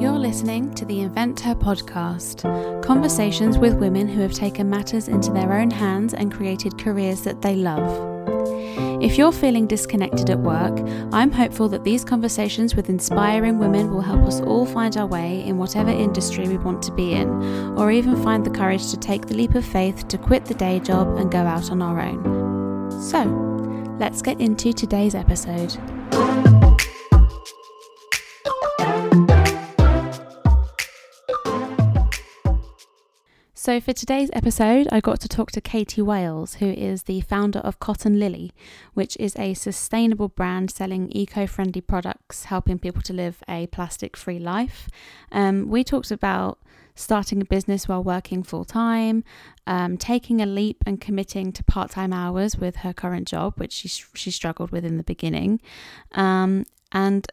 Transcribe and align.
You're 0.00 0.12
listening 0.12 0.72
to 0.74 0.84
the 0.84 1.00
Invent 1.00 1.40
Her 1.40 1.56
podcast 1.56 2.44
conversations 2.84 3.58
with 3.58 3.74
women 3.74 4.06
who 4.06 4.20
have 4.20 4.32
taken 4.32 4.70
matters 4.70 5.08
into 5.08 5.32
their 5.32 5.52
own 5.52 5.72
hands 5.72 6.14
and 6.14 6.32
created 6.32 6.78
careers 6.78 7.22
that 7.22 7.42
they 7.42 7.56
love. 7.56 9.02
If 9.02 9.18
you're 9.18 9.32
feeling 9.32 9.66
disconnected 9.66 10.30
at 10.30 10.38
work, 10.38 10.78
I'm 11.12 11.32
hopeful 11.32 11.68
that 11.70 11.82
these 11.82 12.04
conversations 12.04 12.76
with 12.76 12.88
inspiring 12.88 13.58
women 13.58 13.90
will 13.90 14.00
help 14.00 14.20
us 14.22 14.40
all 14.40 14.66
find 14.66 14.96
our 14.96 15.06
way 15.06 15.44
in 15.44 15.58
whatever 15.58 15.90
industry 15.90 16.46
we 16.46 16.58
want 16.58 16.80
to 16.84 16.92
be 16.92 17.14
in, 17.14 17.28
or 17.76 17.90
even 17.90 18.22
find 18.22 18.46
the 18.46 18.50
courage 18.50 18.92
to 18.92 18.96
take 18.96 19.26
the 19.26 19.34
leap 19.34 19.56
of 19.56 19.64
faith 19.64 20.06
to 20.06 20.16
quit 20.16 20.44
the 20.44 20.54
day 20.54 20.78
job 20.78 21.16
and 21.16 21.32
go 21.32 21.38
out 21.38 21.72
on 21.72 21.82
our 21.82 22.00
own. 22.00 23.02
So, 23.02 23.24
let's 23.98 24.22
get 24.22 24.40
into 24.40 24.72
today's 24.72 25.16
episode. 25.16 25.76
So, 33.68 33.80
for 33.82 33.92
today's 33.92 34.30
episode, 34.32 34.88
I 34.90 35.00
got 35.00 35.20
to 35.20 35.28
talk 35.28 35.52
to 35.52 35.60
Katie 35.60 36.00
Wales, 36.00 36.54
who 36.54 36.70
is 36.70 37.02
the 37.02 37.20
founder 37.20 37.58
of 37.58 37.78
Cotton 37.78 38.18
Lily, 38.18 38.54
which 38.94 39.14
is 39.20 39.36
a 39.36 39.52
sustainable 39.52 40.28
brand 40.28 40.70
selling 40.70 41.12
eco 41.12 41.46
friendly 41.46 41.82
products, 41.82 42.44
helping 42.44 42.78
people 42.78 43.02
to 43.02 43.12
live 43.12 43.42
a 43.46 43.66
plastic 43.66 44.16
free 44.16 44.38
life. 44.38 44.88
Um, 45.30 45.68
we 45.68 45.84
talked 45.84 46.10
about 46.10 46.58
starting 46.94 47.42
a 47.42 47.44
business 47.44 47.86
while 47.86 48.02
working 48.02 48.42
full 48.42 48.64
time, 48.64 49.22
um, 49.66 49.98
taking 49.98 50.40
a 50.40 50.46
leap 50.46 50.82
and 50.86 50.98
committing 50.98 51.52
to 51.52 51.62
part 51.62 51.90
time 51.90 52.14
hours 52.14 52.56
with 52.56 52.76
her 52.76 52.94
current 52.94 53.28
job, 53.28 53.52
which 53.58 53.74
she, 53.74 53.88
she 53.88 54.30
struggled 54.30 54.70
with 54.70 54.86
in 54.86 54.96
the 54.96 55.04
beginning, 55.04 55.60
um, 56.12 56.64
and 56.90 57.30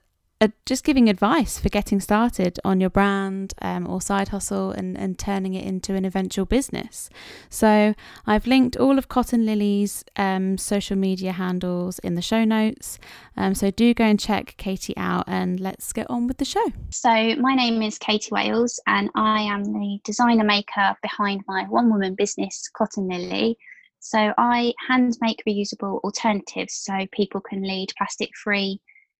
just 0.65 0.83
giving 0.83 1.09
advice 1.09 1.59
for 1.59 1.69
getting 1.69 1.99
started 1.99 2.59
on 2.63 2.81
your 2.81 2.89
brand 2.89 3.53
um, 3.61 3.87
or 3.87 4.01
side 4.01 4.29
hustle 4.29 4.71
and, 4.71 4.97
and 4.97 5.17
turning 5.17 5.53
it 5.53 5.65
into 5.65 5.93
an 5.93 6.05
eventual 6.05 6.45
business. 6.45 7.09
So 7.49 7.93
I've 8.25 8.47
linked 8.47 8.77
all 8.77 8.97
of 8.97 9.07
Cotton 9.07 9.45
Lily's 9.45 10.03
um, 10.15 10.57
social 10.57 10.95
media 10.95 11.31
handles 11.33 11.99
in 11.99 12.15
the 12.15 12.21
show 12.21 12.43
notes. 12.43 12.99
Um, 13.37 13.55
so 13.55 13.71
do 13.71 13.93
go 13.93 14.03
and 14.03 14.19
check 14.19 14.55
Katie 14.57 14.97
out 14.97 15.25
and 15.27 15.59
let's 15.59 15.93
get 15.93 16.09
on 16.09 16.27
with 16.27 16.37
the 16.37 16.45
show. 16.45 16.65
So 16.91 17.09
my 17.09 17.55
name 17.55 17.81
is 17.81 17.97
Katie 17.97 18.29
Wales 18.31 18.79
and 18.87 19.09
I 19.15 19.41
am 19.41 19.63
the 19.63 19.99
designer 20.03 20.43
maker 20.43 20.95
behind 21.01 21.41
my 21.47 21.63
one 21.69 21.89
woman 21.89 22.15
business, 22.15 22.69
Cotton 22.75 23.07
Lily. 23.07 23.57
So 23.99 24.33
I 24.37 24.73
hand 24.87 25.17
make 25.19 25.41
reusable 25.47 25.99
alternatives 26.03 26.75
so 26.75 27.07
people 27.11 27.41
can 27.41 27.63
lead 27.63 27.91
plastic 27.97 28.29
free 28.43 28.79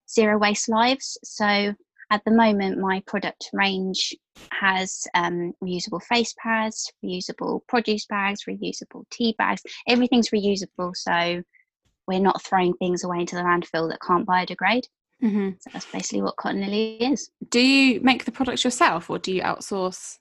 zero 0.10 0.38
waste 0.38 0.70
lives. 0.70 1.18
So 1.24 1.74
at 2.12 2.24
the 2.24 2.32
moment, 2.32 2.78
my 2.78 3.02
product 3.08 3.50
range 3.54 4.16
has 4.52 5.08
um, 5.16 5.54
reusable 5.64 6.04
face 6.04 6.34
pads, 6.38 6.92
reusable 7.04 7.62
produce 7.68 8.06
bags, 8.06 8.42
reusable 8.48 9.06
tea 9.12 9.34
bags. 9.38 9.64
Everything's 9.88 10.30
reusable, 10.30 10.96
so 10.96 11.42
we're 12.08 12.20
not 12.20 12.44
throwing 12.44 12.74
things 12.76 13.04
away 13.04 13.22
into 13.22 13.36
the 13.36 13.42
landfill 13.42 13.90
that 13.90 14.02
can't 14.06 14.28
biodegrade. 14.28 14.86
Mm-hmm. 15.24 15.52
So 15.60 15.70
that's 15.74 15.92
basically 15.92 16.22
what 16.22 16.36
Cotton 16.36 16.62
Lily 16.62 16.98
is. 16.98 17.32
Do 17.50 17.60
you 17.60 18.02
make 18.02 18.26
the 18.26 18.32
products 18.32 18.64
yourself, 18.64 19.10
or 19.10 19.18
do 19.18 19.32
you 19.32 19.42
outsource? 19.42 20.18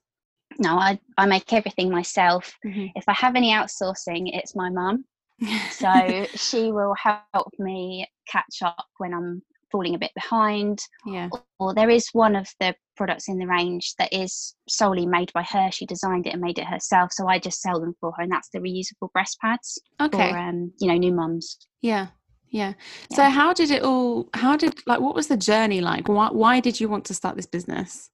No, 0.59 0.79
I 0.79 0.99
I 1.19 1.27
make 1.27 1.53
everything 1.53 1.91
myself. 1.91 2.57
Mm-hmm. 2.65 2.87
If 2.95 3.05
I 3.09 3.13
have 3.13 3.37
any 3.37 3.51
outsourcing, 3.51 4.31
it's 4.33 4.57
my 4.57 4.71
mum. 4.71 5.05
so 5.71 6.27
she 6.35 6.71
will 6.71 6.95
help 6.95 7.53
me 7.59 8.09
catch 8.29 8.63
up 8.63 8.87
when 8.99 9.13
I'm 9.13 9.43
falling 9.75 9.97
a 9.97 9.99
bit 9.99 10.13
behind. 10.15 10.79
Yeah. 11.05 11.29
Or, 11.59 11.75
there 11.75 11.91
is 11.91 12.09
one 12.13 12.37
of 12.37 12.49
the 12.61 12.77
products 12.97 13.29
in 13.29 13.39
the 13.39 13.47
range 13.47 13.95
that 13.99 14.13
is 14.13 14.55
solely 14.69 15.05
made 15.05 15.33
by 15.33 15.43
her. 15.43 15.69
She 15.73 15.85
designed 15.85 16.29
it 16.29 16.33
and 16.33 16.41
made 16.41 16.61
it 16.61 16.67
herself. 16.67 17.13
So 17.13 17.27
I 17.27 17.41
just 17.41 17.61
sell 17.61 17.81
them 17.81 17.97
for 18.01 18.13
her, 18.13 18.23
and 18.23 18.31
that's 18.31 18.51
the 18.51 18.61
reusable 18.61 19.11
breast 19.13 19.39
pads. 19.41 19.81
Okay. 20.01 20.31
For 20.31 20.39
um, 20.39 20.73
you 20.79 20.87
know, 20.87 20.97
new 20.97 21.13
mums. 21.13 21.59
Yeah. 21.83 22.07
Yeah. 22.51 22.75
yeah. 23.11 23.17
So 23.17 23.25
how 23.25 23.53
did 23.53 23.73
it 23.73 23.83
all? 23.83 24.29
How 24.35 24.57
did 24.57 24.79
like 24.87 25.01
what 25.01 25.17
was 25.17 25.27
the 25.27 25.37
journey 25.37 25.81
like? 25.81 26.09
Why 26.09 26.29
why 26.31 26.61
did 26.61 26.79
you 26.79 26.89
want 26.89 27.05
to 27.07 27.15
start 27.15 27.35
this 27.35 27.47
business? 27.47 28.11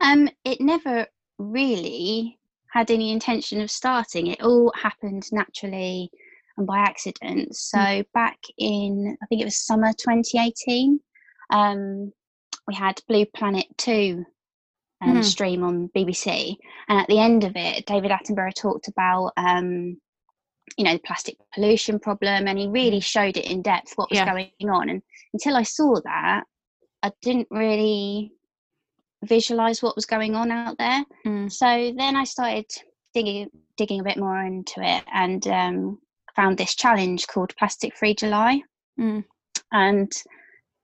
Um, 0.00 0.28
it 0.44 0.60
never 0.60 1.06
really 1.38 2.38
had 2.72 2.92
any 2.92 3.10
intention 3.10 3.60
of 3.60 3.70
starting. 3.70 4.28
It 4.28 4.40
all 4.40 4.72
happened 4.80 5.24
naturally 5.32 6.10
and 6.56 6.66
by 6.66 6.78
accident. 6.78 7.54
So 7.56 7.78
mm. 7.78 8.06
back 8.14 8.38
in, 8.58 9.16
I 9.22 9.26
think 9.26 9.40
it 9.40 9.46
was 9.46 9.56
summer 9.56 9.92
2018, 9.92 11.00
um, 11.50 12.12
we 12.66 12.74
had 12.74 13.00
Blue 13.08 13.26
Planet 13.26 13.66
2 13.78 14.24
um, 15.02 15.16
mm. 15.16 15.24
stream 15.24 15.62
on 15.64 15.90
BBC. 15.96 16.56
And 16.88 17.00
at 17.00 17.08
the 17.08 17.18
end 17.18 17.44
of 17.44 17.52
it, 17.56 17.86
David 17.86 18.10
Attenborough 18.10 18.54
talked 18.54 18.88
about, 18.88 19.32
um, 19.36 20.00
you 20.76 20.84
know, 20.84 20.94
the 20.94 21.00
plastic 21.00 21.36
pollution 21.54 21.98
problem, 21.98 22.48
and 22.48 22.58
he 22.58 22.68
really 22.68 22.98
mm. 22.98 23.04
showed 23.04 23.36
it 23.36 23.50
in 23.50 23.62
depth 23.62 23.92
what 23.96 24.10
was 24.10 24.18
yeah. 24.18 24.30
going 24.30 24.70
on. 24.70 24.88
And 24.88 25.02
until 25.32 25.56
I 25.56 25.62
saw 25.62 26.00
that, 26.04 26.44
I 27.02 27.12
didn't 27.20 27.48
really 27.50 28.32
visualize 29.24 29.82
what 29.82 29.96
was 29.96 30.06
going 30.06 30.34
on 30.34 30.50
out 30.50 30.78
there. 30.78 31.04
Mm. 31.26 31.52
So 31.52 31.92
then 31.96 32.16
I 32.16 32.24
started 32.24 32.66
digging 33.12 33.50
digging 33.76 34.00
a 34.00 34.04
bit 34.04 34.16
more 34.16 34.40
into 34.42 34.80
it 34.80 35.02
and 35.12 35.46
um, 35.48 35.98
found 36.36 36.58
this 36.58 36.74
challenge 36.74 37.26
called 37.26 37.54
Plastic 37.58 37.96
Free 37.96 38.14
July. 38.14 38.62
Mm. 38.98 39.24
And 39.72 40.12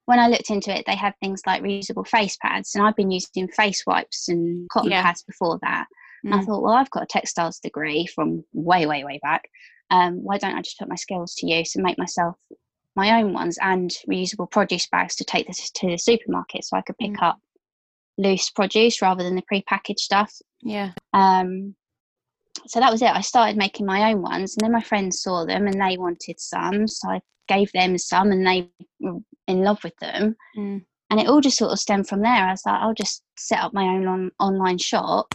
when 0.06 0.18
I 0.18 0.28
looked 0.28 0.50
into 0.50 0.76
it, 0.76 0.84
they 0.86 0.96
had 0.96 1.14
things 1.20 1.42
like 1.46 1.62
reusable 1.62 2.06
face 2.06 2.36
pads, 2.42 2.74
and 2.74 2.84
I've 2.84 2.96
been 2.96 3.10
using 3.10 3.48
face 3.48 3.84
wipes 3.86 4.28
and 4.28 4.68
cotton 4.70 4.90
yeah. 4.90 5.02
pads 5.02 5.22
before 5.22 5.58
that. 5.62 5.86
Mm. 6.26 6.34
I 6.34 6.44
thought, 6.44 6.62
well, 6.62 6.74
I've 6.74 6.90
got 6.90 7.04
a 7.04 7.06
textiles 7.06 7.58
degree 7.60 8.06
from 8.14 8.44
way, 8.52 8.86
way, 8.86 9.04
way 9.04 9.20
back. 9.22 9.42
Um, 9.90 10.22
why 10.22 10.38
don't 10.38 10.54
I 10.54 10.62
just 10.62 10.78
put 10.78 10.88
my 10.88 10.96
skills 10.96 11.34
to 11.36 11.46
use 11.46 11.74
and 11.74 11.84
make 11.84 11.98
myself 11.98 12.36
my 12.96 13.20
own 13.20 13.32
ones 13.32 13.56
and 13.60 13.90
reusable 14.08 14.50
produce 14.50 14.86
bags 14.88 15.16
to 15.16 15.24
take 15.24 15.46
this 15.46 15.70
to 15.70 15.86
the 15.86 15.96
supermarket 15.96 16.64
so 16.64 16.76
I 16.76 16.82
could 16.82 16.98
pick 16.98 17.12
mm. 17.12 17.22
up 17.22 17.38
loose 18.18 18.50
produce 18.50 19.00
rather 19.00 19.22
than 19.22 19.36
the 19.36 19.42
pre-packaged 19.46 20.00
stuff. 20.00 20.32
Yeah. 20.62 20.92
Um, 21.12 21.74
so 22.70 22.78
that 22.78 22.92
was 22.92 23.02
it. 23.02 23.10
I 23.10 23.20
started 23.20 23.56
making 23.56 23.84
my 23.84 24.12
own 24.12 24.22
ones, 24.22 24.54
and 24.54 24.64
then 24.64 24.70
my 24.70 24.80
friends 24.80 25.22
saw 25.22 25.44
them 25.44 25.66
and 25.66 25.80
they 25.80 25.98
wanted 25.98 26.38
some, 26.38 26.86
so 26.86 27.10
I 27.10 27.20
gave 27.48 27.72
them 27.72 27.98
some, 27.98 28.30
and 28.30 28.46
they 28.46 28.70
were 29.00 29.18
in 29.48 29.64
love 29.64 29.82
with 29.82 29.96
them. 29.96 30.36
Mm. 30.56 30.84
And 31.10 31.20
it 31.20 31.26
all 31.26 31.40
just 31.40 31.58
sort 31.58 31.72
of 31.72 31.80
stemmed 31.80 32.08
from 32.08 32.22
there. 32.22 32.30
I 32.30 32.52
was 32.52 32.62
like, 32.64 32.80
I'll 32.80 32.94
just 32.94 33.24
set 33.36 33.58
up 33.58 33.74
my 33.74 33.82
own 33.82 34.06
on- 34.06 34.30
online 34.38 34.78
shop 34.78 35.34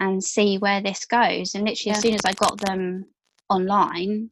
and 0.00 0.24
see 0.24 0.58
where 0.58 0.82
this 0.82 1.04
goes. 1.04 1.54
And 1.54 1.68
literally, 1.68 1.92
yeah. 1.92 1.98
as 1.98 2.00
soon 2.00 2.14
as 2.14 2.24
I 2.24 2.32
got 2.32 2.58
them 2.58 3.06
online, 3.48 4.30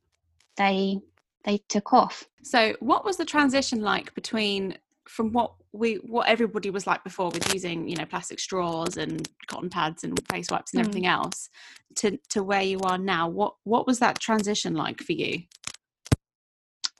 they 0.56 0.98
they 1.44 1.58
took 1.68 1.92
off. 1.92 2.24
So, 2.42 2.74
what 2.80 3.04
was 3.04 3.16
the 3.16 3.24
transition 3.24 3.80
like 3.80 4.12
between 4.16 4.76
from 5.08 5.32
what 5.32 5.52
we 5.72 5.94
what 5.96 6.28
everybody 6.28 6.70
was 6.70 6.86
like 6.86 7.02
before 7.02 7.30
with 7.30 7.52
using 7.52 7.88
you 7.88 7.96
know 7.96 8.04
plastic 8.04 8.38
straws 8.38 8.96
and 8.96 9.28
cotton 9.48 9.70
pads 9.70 10.04
and 10.04 10.18
face 10.30 10.48
wipes 10.50 10.72
and 10.72 10.82
mm. 10.82 10.86
everything 10.86 11.06
else 11.06 11.48
to 11.96 12.18
to 12.28 12.42
where 12.42 12.62
you 12.62 12.78
are 12.80 12.98
now 12.98 13.28
what 13.28 13.54
what 13.64 13.86
was 13.86 13.98
that 13.98 14.18
transition 14.20 14.74
like 14.74 15.00
for 15.00 15.12
you 15.12 15.40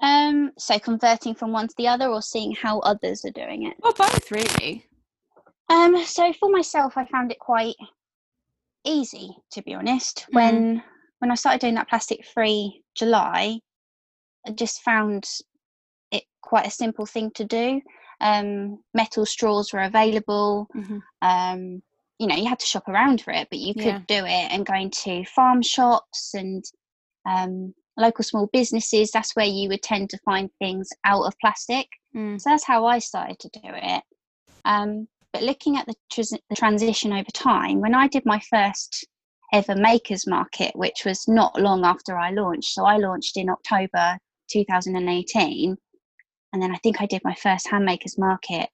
um 0.02 0.50
so 0.58 0.78
converting 0.78 1.34
from 1.34 1.52
one 1.52 1.68
to 1.68 1.74
the 1.78 1.86
other 1.86 2.08
or 2.08 2.22
seeing 2.22 2.52
how 2.52 2.80
others 2.80 3.24
are 3.24 3.30
doing 3.30 3.66
it 3.66 3.74
well 3.80 3.92
both 3.92 4.30
really 4.30 4.84
um 5.69 6.02
so 6.04 6.32
for 6.32 6.50
myself 6.50 6.94
i 6.96 7.04
found 7.06 7.30
it 7.30 7.38
quite 7.38 7.76
easy 8.84 9.30
to 9.50 9.62
be 9.62 9.74
honest 9.74 10.26
mm. 10.30 10.34
when 10.34 10.82
when 11.20 11.30
i 11.30 11.34
started 11.34 11.60
doing 11.60 11.74
that 11.74 11.88
plastic 11.88 12.24
free 12.26 12.82
july 12.96 13.58
i 14.46 14.50
just 14.50 14.82
found 14.82 15.24
quite 16.42 16.66
a 16.66 16.70
simple 16.70 17.06
thing 17.06 17.30
to 17.36 17.44
do 17.44 17.80
um, 18.22 18.78
metal 18.94 19.26
straws 19.26 19.72
were 19.72 19.82
available. 19.82 20.69
Mm-hmm. 20.75 20.98
Um, 21.20 21.82
you 22.19 22.28
know, 22.28 22.37
you 22.37 22.49
had 22.49 22.61
to 22.61 22.67
shop 22.67 22.88
around 22.88 23.20
for 23.20 23.32
it, 23.32 23.49
but 23.50 23.58
you 23.58 23.75
could 23.75 23.84
yeah. 23.84 24.00
do 24.06 24.25
it 24.25 24.52
and 24.52 24.64
going 24.64 24.90
to 24.90 25.25
farm 25.25 25.61
shops 25.61 26.32
and 26.34 26.64
um, 27.28 27.75
local 27.96 28.22
small 28.22 28.49
businesses. 28.52 29.11
That's 29.11 29.34
where 29.34 29.46
you 29.46 29.69
would 29.69 29.82
tend 29.82 30.08
to 30.11 30.19
find 30.25 30.49
things 30.61 30.88
out 31.05 31.25
of 31.25 31.34
plastic. 31.40 31.88
Mm. 32.14 32.40
So 32.40 32.50
that's 32.50 32.64
how 32.64 32.87
I 32.87 33.00
started 33.00 33.40
to 33.40 33.49
do 33.49 33.61
it. 33.64 34.02
Um, 34.64 35.08
but 35.32 35.43
looking 35.43 35.76
at 35.76 35.87
the, 35.87 35.94
tr- 36.12 36.37
the 36.49 36.56
transition 36.56 37.12
over 37.12 37.31
time, 37.34 37.81
when 37.81 37.94
I 37.94 38.06
did 38.06 38.25
my 38.25 38.40
first 38.50 39.05
ever 39.52 39.75
makers 39.75 40.26
market, 40.28 40.76
which 40.76 41.02
was 41.05 41.26
not 41.26 41.61
long 41.61 41.84
after 41.84 42.17
I 42.17 42.31
launched, 42.31 42.72
so 42.72 42.84
I 42.84 42.99
launched 42.99 43.37
in 43.37 43.50
October 43.50 44.17
2018 44.49 45.76
and 46.52 46.62
then 46.62 46.72
I 46.72 46.76
think 46.78 47.00
I 47.00 47.06
did 47.06 47.22
my 47.25 47.34
first 47.34 47.66
handmakers 47.66 48.19
market 48.19 48.69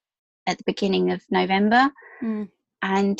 at 0.47 0.59
the 0.59 0.65
beginning 0.67 1.11
of 1.11 1.23
November, 1.31 1.91
mm. 2.23 2.49
and 2.83 3.19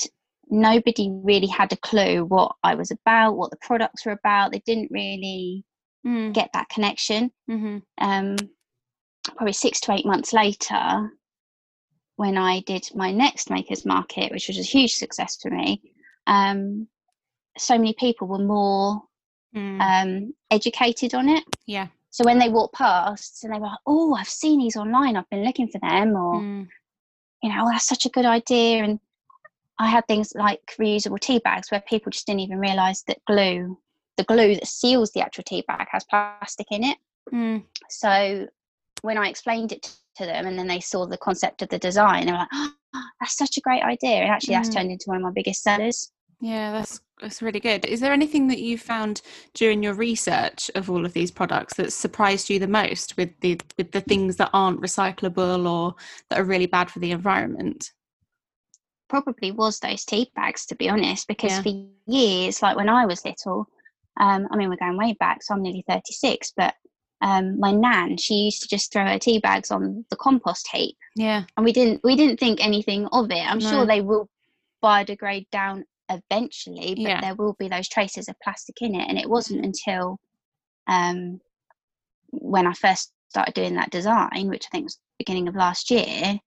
nobody 0.51 1.11
really 1.23 1.47
had 1.47 1.73
a 1.73 1.77
clue 1.77 2.25
what 2.25 2.53
I 2.63 2.75
was 2.75 2.91
about, 2.91 3.37
what 3.37 3.51
the 3.51 3.59
products 3.61 4.07
were 4.07 4.13
about. 4.13 4.53
They 4.53 4.63
didn't 4.65 4.91
really 4.91 5.65
mm. 6.07 6.33
get 6.33 6.51
that 6.55 6.69
connection. 6.71 7.31
Mm-hmm. 7.51 7.79
Um, 7.99 8.37
probably 9.37 9.53
six 9.53 9.81
to 9.81 9.93
eight 9.93 10.07
months 10.07 10.33
later, 10.33 11.11
when 12.17 12.37
I 12.37 12.61
did 12.61 12.89
my 12.95 13.13
next 13.13 13.51
Makers 13.51 13.85
Market, 13.85 14.33
which 14.33 14.49
was 14.49 14.59
a 14.59 14.63
huge 14.63 14.95
success 14.95 15.39
for 15.41 15.51
me, 15.51 15.83
um, 16.27 16.89
so 17.57 17.77
many 17.77 17.95
people 17.95 18.27
were 18.27 18.39
more 18.39 19.03
mm. 19.55 19.81
um, 19.81 20.35
educated 20.51 21.15
on 21.15 21.29
it. 21.29 21.45
Yeah. 21.67 21.89
So 22.11 22.25
when 22.25 22.39
they 22.39 22.49
walked 22.49 22.75
past 22.75 23.45
and 23.45 23.53
they 23.53 23.59
were 23.59 23.67
like, 23.67 23.79
"Oh, 23.87 24.15
I've 24.15 24.29
seen 24.29 24.61
these 24.61 24.77
online. 24.77 25.17
I've 25.17 25.29
been 25.31 25.45
looking 25.45 25.69
for 25.69 25.79
them," 25.79 26.17
or 26.17 26.41
mm. 26.41 26.67
you 27.43 27.51
know, 27.51 27.65
oh, 27.65 27.71
"That's 27.71 27.87
such 27.87 28.07
a 28.07 28.11
good 28.11 28.25
idea." 28.25 28.83
And 28.83 28.99
I 29.79 29.89
had 29.89 30.07
things 30.07 30.33
like 30.35 30.61
reusable 30.81 31.21
tea 31.21 31.39
bags 31.39 31.71
where 31.71 31.83
people 31.87 32.11
just 32.11 32.27
didn't 32.27 32.41
even 32.41 32.59
realise 32.59 33.03
that 33.03 33.25
glue, 33.27 33.79
the 34.17 34.25
glue 34.25 34.55
that 34.55 34.67
seals 34.67 35.13
the 35.13 35.21
actual 35.21 35.45
tea 35.45 35.65
bag, 35.69 35.87
has 35.93 36.05
plastic 36.05 36.67
in 36.71 36.85
it. 36.85 36.99
Mm. 37.33 37.65
So 37.91 38.49
when 39.03 39.19
I 39.19 39.29
explained 39.29 39.73
it 39.73 39.95
to 40.17 40.27
them 40.27 40.47
and 40.47 40.59
then 40.59 40.67
they 40.67 40.81
saw 40.81 41.07
the 41.07 41.19
concept 41.19 41.63
of 41.63 41.69
the 41.69 41.79
design, 41.79 42.27
they 42.27 42.33
were 42.33 42.39
like, 42.39 42.49
oh, 42.53 42.73
"That's 43.21 43.37
such 43.37 43.59
a 43.59 43.61
great 43.61 43.83
idea!" 43.83 44.23
And 44.23 44.31
actually, 44.31 44.55
mm. 44.55 44.59
that's 44.59 44.75
turned 44.75 44.91
into 44.91 45.05
one 45.07 45.19
of 45.19 45.23
my 45.23 45.33
biggest 45.33 45.63
sellers. 45.63 46.11
Yeah, 46.41 46.73
that's 46.73 47.01
that's 47.21 47.43
really 47.43 47.61
good. 47.61 47.85
Is 47.85 48.01
there 48.01 48.13
anything 48.13 48.49
that 48.49 48.61
you 48.61 48.79
found 48.79 49.23
during 49.55 49.83
your 49.83 49.95
research 49.95 50.71
of 50.75 50.91
all 50.91 51.05
of 51.05 51.13
these 51.13 51.31
products 51.31 51.75
that 51.75 51.93
surprised 51.93 52.51
you 52.51 52.59
the 52.59 52.67
most 52.69 53.17
with 53.17 53.31
the 53.41 53.61
with 53.77 53.93
the 53.93 54.01
things 54.01 54.37
that 54.37 54.51
aren't 54.53 54.81
recyclable 54.81 55.69
or 55.69 55.95
that 56.31 56.39
are 56.39 56.45
really 56.45 56.67
bad 56.67 56.91
for 56.91 56.99
the 56.99 57.11
environment? 57.11 57.93
Probably 59.09 59.53
was 59.53 59.81
those 59.81 60.05
tea 60.05 60.31
bags, 60.35 60.67
to 60.67 60.77
be 60.77 60.89
honest, 60.89 61.29
because 61.29 61.53
yeah. 61.53 61.63
for 61.63 61.87
years, 62.07 62.63
like 62.63 62.77
when 62.77 62.91
I 62.91 63.07
was 63.07 63.25
little, 63.25 63.67
um, 64.21 64.47
I 64.51 64.57
mean, 64.57 64.69
we're 64.69 64.77
going 64.77 64.99
way 64.99 65.17
back, 65.19 65.43
so 65.43 65.55
I'm 65.55 65.63
nearly 65.63 65.85
36, 65.89 66.53
but 66.57 66.75
um, 67.21 67.59
my 67.59 67.73
nan, 67.73 68.17
she 68.17 68.35
used 68.35 68.63
to 68.63 68.69
just 68.69 68.93
throw 68.93 69.07
her 69.07 69.19
tea 69.19 69.39
bags 69.41 69.71
on 69.71 70.05
the 70.11 70.17
compost 70.17 70.69
heap. 70.73 70.97
Yeah. 71.17 71.45
And 71.57 71.65
we 71.65 71.73
didn't 71.73 72.01
we 72.05 72.17
didn't 72.17 72.39
think 72.39 72.65
anything 72.65 73.07
of 73.13 73.31
it. 73.31 73.51
I'm 73.51 73.59
no. 73.59 73.71
sure 73.71 73.87
they 73.87 74.01
will 74.01 74.29
biodegrade 74.83 75.51
down 75.51 75.85
eventually, 76.11 76.95
but 76.95 77.03
yeah. 77.03 77.21
there 77.21 77.35
will 77.35 77.57
be 77.59 77.69
those 77.69 77.89
traces 77.89 78.29
of 78.29 78.37
plastic 78.43 78.77
in 78.81 78.95
it. 78.95 79.09
And 79.09 79.19
it 79.19 79.29
wasn't 79.29 79.65
until 79.65 80.19
um, 80.87 81.41
when 82.31 82.67
I 82.67 82.73
first 82.73 83.13
started 83.29 83.55
doing 83.55 83.75
that 83.75 83.91
design, 83.91 84.49
which 84.49 84.67
I 84.67 84.71
think 84.71 84.85
was 84.85 84.99
beginning 85.19 85.49
of 85.49 85.55
last 85.55 85.91
year, 85.91 86.39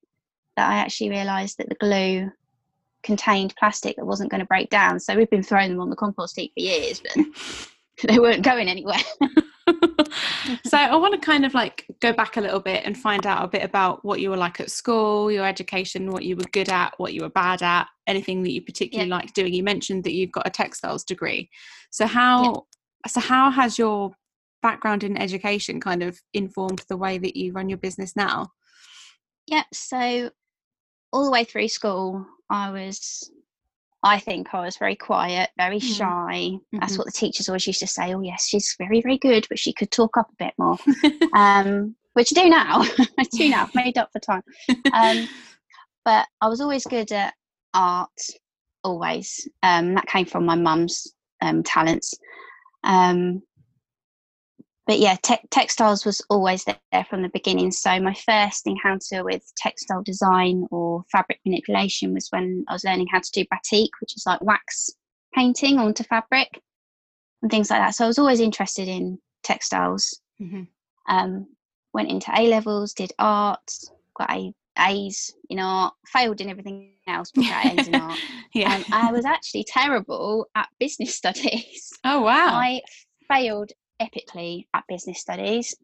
that 0.58 0.70
I 0.70 0.76
actually 0.76 1.10
realised 1.10 1.58
that 1.58 1.70
the 1.70 1.76
glue 1.76 2.32
contained 3.04 3.56
plastic 3.58 3.96
that 3.96 4.06
wasn't 4.06 4.30
going 4.32 4.42
to 4.42 4.48
break 4.48 4.70
down. 4.70 5.00
So 5.00 5.16
we've 5.16 5.30
been 5.30 5.44
throwing 5.44 5.72
them 5.72 5.82
on 5.82 5.90
the 5.90 5.96
compost 5.96 6.38
heap 6.38 6.54
for 6.54 6.62
years, 6.62 7.02
but 7.02 7.26
they 8.08 8.20
weren't 8.20 8.44
going 8.44 8.68
anywhere. 8.68 8.96
so 10.72 10.78
I 10.78 10.96
want 10.96 11.14
to 11.14 11.20
kind 11.20 11.46
of 11.46 11.54
like 11.54 11.86
go 12.00 12.14
back 12.14 12.38
a 12.38 12.42
little 12.42 12.62
bit 12.62 12.86
and 12.86 12.98
find 12.98 13.28
out 13.28 13.44
a 13.44 13.48
bit 13.50 13.62
about 13.62 14.06
what 14.06 14.22
you 14.22 14.30
were 14.30 14.38
like 14.38 14.62
at 14.62 14.72
school, 14.72 15.30
your 15.30 15.46
education, 15.46 16.10
what 16.10 16.24
you 16.24 16.38
were 16.38 16.46
good 16.54 16.70
at, 16.70 16.94
what 16.96 17.14
you 17.14 17.24
were 17.24 17.30
bad 17.30 17.62
at, 17.62 17.88
anything 18.08 18.42
that 18.44 18.54
you 18.54 18.62
particularly 18.62 19.10
yeah. 19.10 19.16
like 19.18 19.34
doing. 19.34 19.54
You 19.54 19.64
mentioned 19.64 20.06
that 20.06 20.14
you've 20.14 20.32
got 20.32 20.48
a 20.48 20.50
textiles 20.50 21.04
degree. 21.04 21.50
So 21.90 22.08
how 22.08 22.44
yeah. 22.44 23.10
so 23.10 23.20
how 23.20 23.52
has 23.52 23.78
your 23.78 24.14
background 24.62 25.04
in 25.04 25.18
education 25.18 25.82
kind 25.82 26.04
of 26.04 26.18
informed 26.34 26.84
the 26.88 26.96
way 26.96 27.18
that 27.18 27.36
you 27.36 27.52
run 27.52 27.68
your 27.68 27.78
business 27.78 28.16
now? 28.16 28.48
Yeah, 29.48 29.64
so 29.74 30.32
all 31.12 31.26
the 31.26 31.32
way 31.32 31.44
through 31.44 31.68
school 31.68 32.26
I 32.50 32.72
was 32.72 33.30
I 34.04 34.20
think 34.20 34.54
I 34.54 34.62
was 34.62 34.78
very 34.78 34.96
quiet, 34.96 35.52
very 35.58 35.80
mm. 35.80 35.98
shy. 35.98 36.06
Mm-hmm. 36.44 36.80
That's 36.80 36.98
what 36.98 37.06
the 37.06 37.12
teachers 37.12 37.48
always 37.48 37.68
used 37.68 37.80
to 37.82 37.88
say. 37.88 38.14
Oh, 38.14 38.22
yes, 38.22 38.48
she's 38.48 38.76
very, 38.78 39.02
very 39.02 39.18
good, 39.18 39.46
but 39.48 39.60
she 39.60 39.74
could 39.74 39.92
talk 39.92 40.18
up 40.18 40.30
a 40.32 40.44
bit 40.44 40.54
more. 40.58 40.78
um, 41.36 41.96
which 42.14 42.34
I 42.36 42.44
do 42.44 42.50
now. 42.50 42.82
I 43.20 43.24
do 43.32 43.50
now. 43.50 43.64
I've 43.64 43.76
made 43.76 43.98
up 43.98 44.10
for 44.12 44.20
time. 44.20 44.44
Um, 44.94 45.28
but 46.06 46.28
I 46.42 46.48
was 46.48 46.62
always 46.62 46.86
good 46.86 47.12
at 47.12 47.34
art, 47.74 48.10
always. 48.84 49.48
Um, 49.64 49.94
that 49.94 50.08
came 50.08 50.26
from 50.26 50.46
my 50.46 50.56
mum's 50.56 51.14
um, 51.42 51.64
talents. 51.64 52.14
Um, 52.84 53.44
but 54.88 55.00
yeah, 55.00 55.16
te- 55.22 55.48
textiles 55.52 56.06
was 56.06 56.22
always 56.30 56.66
there 56.66 57.06
from 57.10 57.22
the 57.22 57.30
beginning. 57.30 57.72
So 57.72 58.00
my 58.00 58.14
first 58.14 58.66
encounter 58.66 59.24
with 59.24 59.44
textile 59.56 60.02
design 60.04 60.66
or 60.72 61.04
fabric 61.12 61.40
manipulation 61.46 62.14
was 62.14 62.28
when 62.32 62.66
I 62.68 62.74
was 62.74 62.84
learning 62.84 63.08
how 63.12 63.20
to 63.20 63.32
do 63.32 63.46
batik, 63.50 63.92
which 64.02 64.16
is 64.16 64.24
like 64.26 64.42
wax 64.42 64.90
painting 65.36 65.78
onto 65.78 66.04
fabric 66.04 66.62
and 67.42 67.52
things 67.52 67.70
like 67.70 67.80
that. 67.80 67.96
So 67.96 68.06
I 68.06 68.08
was 68.08 68.20
always 68.20 68.40
interested 68.40 68.88
in 68.88 69.20
textiles. 69.44 70.20
Mm-hmm. 70.42 70.64
Um, 71.08 71.48
went 71.94 72.10
into 72.10 72.32
A 72.36 72.48
levels, 72.48 72.94
did 72.94 73.12
art, 73.20 73.72
got 74.18 74.32
A 74.32 74.54
A's 74.80 75.34
in 75.50 75.60
art, 75.60 75.94
failed 76.08 76.42
in 76.42 76.50
everything 76.50 76.94
else, 77.08 77.32
but 77.34 77.44
got 77.44 77.66
A's 77.66 77.88
in 77.88 77.96
art. 77.96 78.20
yeah. 78.54 78.76
Um, 78.76 78.86
I 78.92 79.12
was 79.12 79.26
actually 79.26 79.66
terrible 79.66 80.48
at 80.56 80.70
business 80.80 81.14
studies. 81.16 81.92
Oh 82.04 82.22
wow! 82.22 82.56
I 82.56 82.82
failed 83.28 83.72
epically 84.02 84.66
at 84.74 84.84
business 84.88 85.20
studies, 85.20 85.76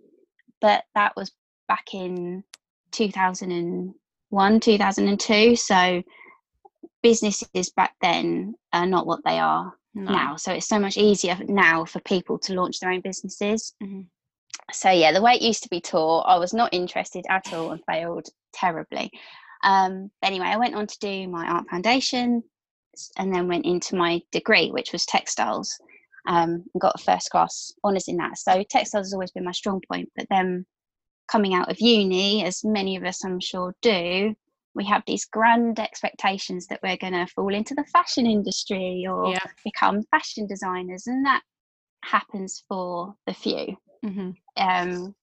but 0.62 0.84
that 0.96 1.14
was 1.16 1.32
back 1.68 1.94
in 1.94 2.44
2001, 2.92 4.60
2002. 4.60 5.56
So 5.56 6.04
businesses 7.04 7.72
back 7.76 7.94
then 8.02 8.56
are 8.74 8.86
not 8.86 9.08
what 9.08 9.22
they 9.24 9.40
are 9.40 9.74
no. 9.94 10.12
now. 10.12 10.36
So 10.36 10.52
it's 10.54 10.68
so 10.68 10.80
much 10.80 10.98
easier 10.98 11.38
now 11.48 11.86
for 11.86 12.00
people 12.02 12.40
to 12.40 12.54
launch 12.54 12.80
their 12.80 12.92
own 12.92 13.02
businesses. 13.02 13.74
Mm-hmm. 13.82 14.02
So 14.72 14.90
yeah, 14.92 15.12
the 15.12 15.22
way 15.22 15.34
it 15.34 15.42
used 15.42 15.64
to 15.64 15.70
be 15.70 15.80
taught, 15.80 16.22
I 16.22 16.38
was 16.38 16.54
not 16.54 16.74
interested 16.74 17.26
at 17.30 17.54
all 17.54 17.72
and 17.72 17.82
failed 17.86 18.28
terribly. 18.54 19.12
Um, 19.64 20.12
anyway, 20.24 20.48
I 20.48 20.58
went 20.58 20.76
on 20.76 20.88
to 20.88 21.00
do 21.00 21.28
my 21.28 21.48
art 21.48 21.70
foundation 21.70 22.44
and 23.18 23.34
then 23.34 23.48
went 23.48 23.66
into 23.66 23.96
my 23.96 24.22
degree, 24.32 24.72
which 24.72 24.92
was 24.92 25.06
textiles 25.06 25.78
um, 26.28 26.64
and 26.74 26.82
got 26.82 27.00
a 27.00 27.04
first 27.04 27.30
class 27.32 27.72
honours 27.84 28.08
in 28.08 28.18
that. 28.18 28.38
So 28.38 28.64
textiles 28.70 29.08
has 29.08 29.14
always 29.14 29.32
been 29.32 29.46
my 29.46 29.52
strong 29.52 29.82
point. 29.90 30.10
But 30.16 30.28
then 30.30 30.66
coming 31.32 31.54
out 31.54 31.72
of 31.72 31.80
uni, 31.80 32.44
as 32.44 32.64
many 32.64 32.96
of 32.98 33.04
us 33.04 33.24
I'm 33.24 33.40
sure 33.40 33.74
do, 33.82 34.36
we 34.76 34.86
have 34.86 35.04
these 35.08 35.26
grand 35.26 35.80
expectations 35.80 36.68
that 36.68 36.80
we're 36.84 36.98
going 36.98 37.14
to 37.14 37.26
fall 37.34 37.54
into 37.54 37.74
the 37.74 37.86
fashion 37.92 38.28
industry 38.28 39.06
or 39.10 39.32
yeah. 39.32 39.40
become 39.64 40.04
fashion 40.12 40.46
designers, 40.46 41.08
and 41.08 41.26
that 41.26 41.42
happens 42.04 42.64
for 42.68 43.16
the 43.26 43.34
few. 43.34 43.76
Mm-hmm. 44.06 44.32
Um, 44.58 45.16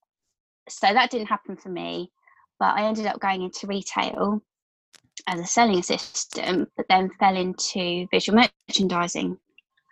so 0.69 0.93
that 0.93 1.11
didn't 1.11 1.29
happen 1.29 1.57
for 1.57 1.69
me, 1.69 2.11
but 2.59 2.75
I 2.77 2.85
ended 2.85 3.07
up 3.07 3.21
going 3.21 3.43
into 3.43 3.67
retail 3.67 4.43
as 5.29 5.39
a 5.39 5.47
selling 5.47 5.79
assistant, 5.79 6.69
but 6.77 6.87
then 6.89 7.11
fell 7.21 7.37
into 7.37 8.09
visual 8.11 8.43
merchandising 8.69 9.39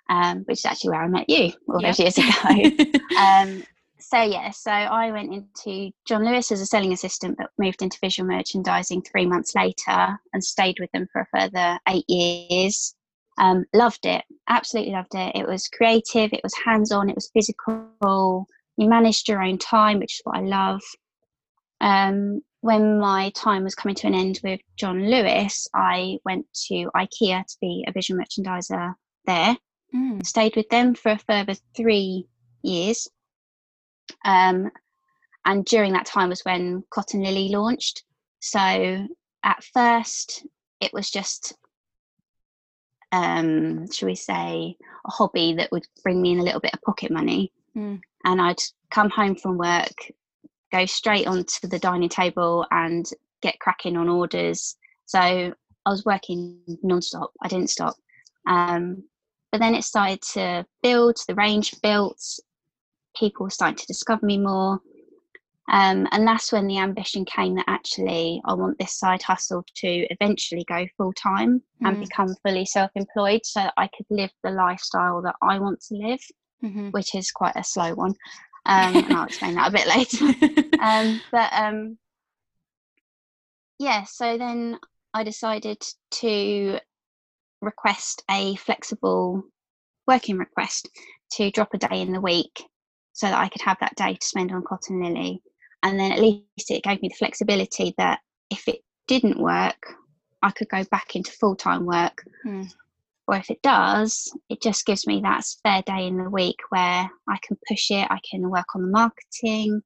um, 0.09 0.41
which 0.41 0.59
is 0.59 0.65
actually 0.65 0.91
where 0.91 1.03
I 1.03 1.09
met 1.09 1.29
you 1.29 1.53
all 1.69 1.81
those 1.81 1.99
years 1.99 2.19
ago. 2.19 2.29
um, 3.19 3.63
so 3.99 4.21
yeah, 4.21 4.51
so 4.51 4.71
I 4.71 5.13
went 5.13 5.33
into 5.33 5.93
John 6.07 6.25
Lewis 6.25 6.51
as 6.51 6.61
a 6.61 6.67
selling 6.67 6.93
assistant, 6.93 7.39
but 7.39 7.51
moved 7.59 7.83
into 7.83 7.99
visual 8.03 8.29
merchandising 8.29 9.03
three 9.03 9.27
months 9.27 9.55
later 9.55 10.19
and 10.33 10.43
stayed 10.45 10.77
with 10.81 10.91
them 10.93 11.07
for 11.13 11.23
a 11.23 11.39
further 11.39 11.79
eight 11.89 12.05
years. 12.09 12.95
Um, 13.39 13.65
loved 13.73 14.05
it, 14.05 14.25
absolutely 14.49 14.93
loved 14.93 15.15
it. 15.15 15.35
It 15.35 15.47
was 15.47 15.69
creative, 15.69 16.33
it 16.33 16.43
was 16.43 16.55
hands-on, 16.55 17.09
it 17.09 17.15
was 17.15 17.31
physical. 17.33 18.47
You 18.77 18.89
managed 18.89 19.29
your 19.29 19.43
own 19.43 19.57
time, 19.59 19.99
which 19.99 20.15
is 20.15 20.21
what 20.25 20.37
I 20.37 20.43
love. 20.43 20.83
Um, 21.81 22.43
when 22.61 22.99
my 22.99 23.31
time 23.31 23.65
was 23.65 23.75
coming 23.75 23.95
to 23.97 24.07
an 24.07 24.15
end 24.15 24.41
with 24.45 24.61
John 24.77 25.11
Lewis, 25.11 25.67
I 25.75 26.19
went 26.25 26.47
to 26.67 26.91
IKEA 26.95 27.47
to 27.47 27.57
be 27.61 27.85
a 27.89 27.93
visual 27.93 28.21
merchandiser 28.21 28.95
there 29.27 29.57
mm. 29.95 30.25
stayed 30.27 30.57
with 30.57 30.69
them 30.69 30.95
for 30.95 31.13
a 31.13 31.19
further 31.19 31.55
three 31.77 32.27
years. 32.63 33.09
Um, 34.25 34.71
and 35.45 35.65
during 35.65 35.93
that 35.93 36.07
time 36.07 36.29
was 36.29 36.45
when 36.45 36.85
Cotton 36.91 37.23
Lily 37.23 37.49
launched. 37.49 38.05
So 38.41 39.07
at 39.43 39.65
first, 39.73 40.47
it 40.81 40.93
was 40.93 41.11
just, 41.11 41.55
um, 43.11 43.91
should 43.91 44.07
we 44.07 44.15
say, 44.15 44.77
a 45.07 45.11
hobby 45.11 45.55
that 45.55 45.73
would 45.73 45.87
bring 46.03 46.23
me 46.23 46.33
in 46.33 46.41
a 46.41 46.45
little 46.45 46.61
bit 46.61 46.75
of 46.75 46.83
pocket 46.83 47.11
money. 47.11 47.53
Mm. 47.77 48.01
And 48.25 48.41
I'd 48.41 48.61
come 48.91 49.11
home 49.11 49.35
from 49.35 49.59
work, 49.59 49.95
go 50.71 50.87
straight 50.87 51.27
onto 51.27 51.67
the 51.67 51.79
dining 51.79 52.09
table 52.09 52.67
and 52.71 53.09
get 53.41 53.59
cracking 53.59 53.97
on 53.97 54.09
orders. 54.09 54.77
So 55.07 55.19
I 55.19 55.55
was 55.91 56.05
working 56.05 56.61
non-stop. 56.83 57.33
I 57.43 57.49
didn't 57.49 57.71
stop. 57.71 57.97
Um, 58.47 59.05
but 59.53 59.61
then 59.61 59.75
it 59.75 59.85
started 59.85 60.23
to 60.33 60.67
build, 60.83 61.19
the 61.29 61.35
range 61.35 61.75
built, 61.83 62.19
people 63.15 63.51
started 63.51 63.77
to 63.79 63.87
discover 63.87 64.25
me 64.25 64.39
more. 64.39 64.81
Um, 65.71 66.09
and 66.11 66.27
that's 66.27 66.51
when 66.51 66.67
the 66.67 66.79
ambition 66.79 67.25
came 67.25 67.55
that 67.55 67.67
actually 67.69 68.43
I 68.45 68.55
want 68.55 68.79
this 68.79 68.99
side 68.99 69.23
hustle 69.23 69.65
to 69.77 69.89
eventually 69.89 70.65
go 70.65 70.87
full 70.97 71.13
time 71.13 71.63
mm. 71.83 71.89
and 71.89 72.01
become 72.01 72.35
fully 72.45 72.65
self 72.65 72.91
employed 72.95 73.43
so 73.45 73.61
that 73.61 73.75
I 73.77 73.89
could 73.97 74.07
live 74.11 74.31
the 74.43 74.51
lifestyle 74.51 75.23
that 75.23 75.37
I 75.41 75.59
want 75.59 75.81
to 75.83 75.95
live, 75.95 76.21
mm-hmm. 76.65 76.89
which 76.89 77.15
is 77.15 77.31
quite 77.31 77.55
a 77.55 77.63
slow 77.63 77.95
one. 77.95 78.15
Um, 78.65 78.97
and 78.97 79.13
I'll 79.13 79.25
explain 79.25 79.55
that 79.55 79.69
a 79.69 79.73
bit 79.73 79.87
later. 79.87 80.77
um, 80.81 81.21
but 81.31 81.53
um, 81.53 81.99
yeah, 83.79 84.05
so 84.05 84.39
then 84.39 84.79
I 85.15 85.25
decided 85.25 85.83
to 86.13 86.79
request 87.63 88.23
a 88.31 88.57
flexible 88.57 89.43
working 90.07 90.37
request 90.37 90.89
to 91.33 91.51
drop 91.51 91.71
a 91.75 91.79
day 91.79 92.03
in 92.03 92.13
the 92.13 92.21
week 92.21 92.65
so 93.13 93.27
that 93.27 93.39
I 93.39 93.49
could 93.49 93.63
have 93.63 93.79
that 93.81 93.97
day 93.97 94.15
to 94.15 94.27
spend 94.27 94.53
on 94.53 94.65
Cotton 94.67 95.03
Lily. 95.03 95.41
And 95.83 95.99
then 95.99 96.13
at 96.13 96.21
least 96.21 96.71
it 96.71 96.85
gave 96.85 97.01
me 97.03 97.09
the 97.09 97.15
flexibility 97.15 97.95
that 97.99 98.21
if 98.51 98.69
it 98.69 98.81
didn't 99.09 99.41
work, 99.41 99.95
I 100.43 100.51
could 100.51 100.69
go 100.69 100.85
back 100.91 101.15
into 101.15 101.33
full 101.33 101.57
time 101.57 101.87
work. 101.87 102.25
Mm. 102.47 102.71
Or 103.29 103.37
if 103.37 103.51
it 103.51 103.63
does, 103.63 104.31
it 104.49 104.61
just 104.61 104.85
gives 104.85 105.07
me 105.07 105.21
that 105.21 105.45
spare 105.45 105.83
day 105.83 106.07
in 106.07 106.17
the 106.17 106.29
week 106.29 106.57
where 106.71 107.09
I 107.29 107.39
can 107.47 107.57
push 107.69 107.91
it, 107.91 108.07
I 108.11 108.19
can 108.29 108.51
work 108.51 108.75
on 108.75 108.83
the 108.83 108.89
marketing, 108.89 109.81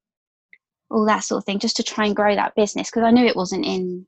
all 0.89 1.05
that 1.05 1.23
sort 1.23 1.39
of 1.39 1.45
thing, 1.45 1.59
just 1.59 1.77
to 1.77 1.83
try 1.83 2.07
and 2.07 2.15
grow 2.15 2.35
that 2.35 2.55
business 2.55 2.89
because 2.89 3.03
I 3.03 3.11
knew 3.11 3.25
it 3.25 3.35
wasn't 3.35 3.65
in 3.65 4.07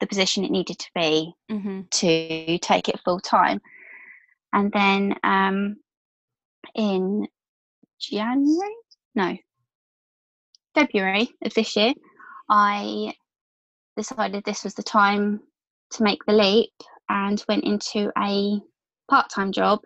the 0.00 0.06
position 0.06 0.44
it 0.44 0.50
needed 0.50 0.78
to 0.78 0.90
be 0.94 1.32
Mm-hmm. 1.50 1.82
to 1.90 2.58
take 2.58 2.88
it 2.88 3.00
full 3.04 3.20
time. 3.20 3.60
And 4.52 4.70
then 4.72 5.14
um, 5.24 5.76
in 6.74 7.26
January, 8.00 8.74
no, 9.14 9.36
February 10.74 11.28
of 11.44 11.54
this 11.54 11.76
year, 11.76 11.94
I 12.48 13.14
decided 13.96 14.44
this 14.44 14.64
was 14.64 14.74
the 14.74 14.82
time 14.82 15.40
to 15.92 16.02
make 16.02 16.24
the 16.26 16.32
leap 16.32 16.72
and 17.08 17.42
went 17.48 17.64
into 17.64 18.12
a 18.18 18.60
part 19.10 19.30
time 19.30 19.52
job, 19.52 19.80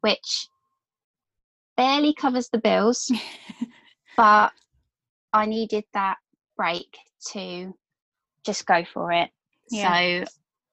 which 0.00 0.48
barely 1.76 2.12
covers 2.14 2.48
the 2.50 2.58
bills, 2.58 3.10
but 4.16 4.52
I 5.32 5.46
needed 5.46 5.84
that 5.94 6.18
break 6.56 6.96
to 7.32 7.72
just 8.44 8.66
go 8.66 8.84
for 8.92 9.12
it. 9.12 9.30
Yeah. 9.70 10.24
So 10.24 10.32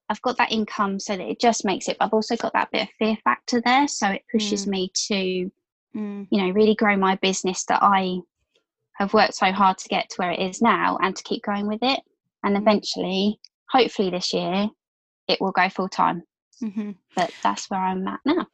I've 0.10 0.22
got 0.22 0.38
that 0.38 0.52
income 0.52 1.00
so 1.00 1.16
that 1.16 1.28
it 1.30 1.40
just 1.40 1.66
makes 1.66 1.88
it. 1.88 1.98
I've 2.00 2.14
also 2.14 2.36
got 2.36 2.54
that 2.54 2.72
bit 2.72 2.84
of 2.84 2.90
fear 2.98 3.18
factor 3.24 3.62
there, 3.64 3.88
so 3.88 4.08
it 4.10 4.24
pushes 4.32 4.66
Mm. 4.66 4.70
me 4.70 4.92
to, 5.08 5.52
Mm. 5.96 6.28
you 6.32 6.42
know, 6.42 6.50
really 6.52 6.76
grow 6.76 6.96
my 6.98 7.16
business 7.16 7.66
that 7.66 7.82
I 7.84 8.18
have 8.98 9.14
worked 9.14 9.36
so 9.36 9.52
hard 9.52 9.78
to 9.78 9.88
get 9.90 10.10
to 10.10 10.16
where 10.18 10.32
it 10.32 10.40
is 10.40 10.62
now, 10.62 10.98
and 11.02 11.16
to 11.16 11.24
keep 11.24 11.44
going 11.44 11.68
with 11.68 11.82
it. 11.84 12.00
And 12.44 12.56
Mm. 12.56 12.62
eventually, 12.62 13.40
hopefully 13.70 14.10
this 14.10 14.34
year, 14.34 14.70
it 15.28 15.40
will 15.40 15.52
go 15.52 15.70
full 15.70 15.90
time. 15.90 16.24
Mm-hmm. 16.62 16.92
But 17.16 17.32
that's 17.44 17.70
where 17.70 17.80
I'm 17.80 18.08
at 18.08 18.20
now. 18.26 18.48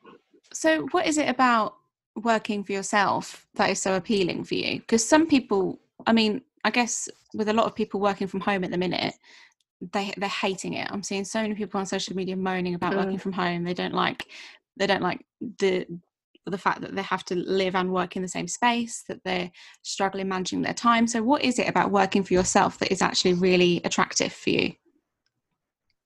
So, 0.53 0.83
what 0.91 1.07
is 1.07 1.17
it 1.17 1.29
about 1.29 1.77
working 2.15 2.63
for 2.63 2.71
yourself 2.73 3.47
that 3.55 3.69
is 3.69 3.81
so 3.81 3.95
appealing 3.95 4.43
for 4.43 4.55
you? 4.55 4.79
Because 4.79 5.07
some 5.07 5.25
people, 5.25 5.79
I 6.05 6.13
mean, 6.13 6.41
I 6.65 6.71
guess 6.71 7.07
with 7.35 7.47
a 7.47 7.53
lot 7.53 7.67
of 7.67 7.75
people 7.75 7.99
working 7.99 8.27
from 8.27 8.39
home 8.39 8.63
at 8.63 8.71
the 8.71 8.77
minute, 8.77 9.13
they 9.93 10.13
they're 10.17 10.27
hating 10.27 10.73
it. 10.73 10.89
I'm 10.91 11.03
seeing 11.03 11.23
so 11.23 11.41
many 11.41 11.53
people 11.53 11.79
on 11.79 11.85
social 11.85 12.15
media 12.15 12.35
moaning 12.35 12.73
about 12.73 12.95
working 12.95 13.19
Mm. 13.19 13.21
from 13.21 13.33
home. 13.33 13.63
They 13.63 13.75
don't 13.75 13.93
like 13.93 14.27
they 14.75 14.87
don't 14.87 15.03
like 15.03 15.23
the 15.59 15.85
the 16.47 16.57
fact 16.57 16.81
that 16.81 16.95
they 16.95 17.01
have 17.03 17.23
to 17.25 17.35
live 17.35 17.75
and 17.75 17.91
work 17.91 18.15
in 18.15 18.21
the 18.21 18.27
same 18.27 18.47
space, 18.47 19.03
that 19.07 19.23
they're 19.23 19.51
struggling 19.83 20.27
managing 20.27 20.63
their 20.63 20.73
time. 20.73 21.07
So, 21.07 21.21
what 21.21 21.43
is 21.43 21.59
it 21.59 21.69
about 21.69 21.91
working 21.91 22.23
for 22.23 22.33
yourself 22.33 22.79
that 22.79 22.91
is 22.91 23.01
actually 23.03 23.35
really 23.35 23.81
attractive 23.83 24.33
for 24.33 24.49
you? 24.49 24.73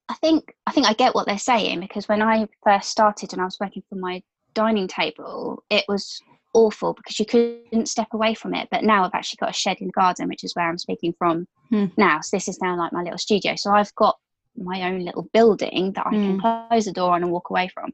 I 0.09 0.15
think 0.15 0.53
I 0.67 0.71
think 0.71 0.87
I 0.87 0.93
get 0.93 1.15
what 1.15 1.25
they're 1.25 1.37
saying 1.37 1.79
because 1.79 2.09
when 2.09 2.21
I 2.21 2.47
first 2.65 2.89
started 2.89 3.31
and 3.31 3.41
I 3.41 3.45
was 3.45 3.57
working 3.61 3.83
from 3.87 4.01
my 4.01 4.21
dining 4.53 4.89
table, 4.89 5.63
it 5.69 5.85
was 5.87 6.21
awful 6.53 6.93
because 6.93 7.19
you 7.19 7.25
couldn't 7.25 7.87
step 7.87 8.07
away 8.13 8.33
from 8.33 8.53
it. 8.55 8.67
But 8.71 8.83
now 8.83 9.03
I've 9.03 9.13
actually 9.13 9.37
got 9.39 9.51
a 9.51 9.53
shed 9.53 9.77
in 9.79 9.87
the 9.87 9.93
garden, 9.93 10.27
which 10.27 10.43
is 10.43 10.55
where 10.55 10.67
I'm 10.67 10.77
speaking 10.77 11.13
from 11.17 11.47
Hmm. 11.69 11.85
now. 11.97 12.19
So 12.21 12.37
this 12.37 12.47
is 12.47 12.59
now 12.61 12.77
like 12.77 12.91
my 12.93 13.03
little 13.03 13.17
studio. 13.17 13.55
So 13.55 13.71
I've 13.71 13.93
got 13.95 14.17
my 14.57 14.83
own 14.83 15.05
little 15.05 15.29
building 15.33 15.93
that 15.93 16.07
I 16.07 16.11
can 16.11 16.39
close 16.39 16.85
the 16.85 16.91
door 16.91 17.13
on 17.13 17.23
and 17.23 17.31
walk 17.31 17.49
away 17.49 17.69
from. 17.69 17.91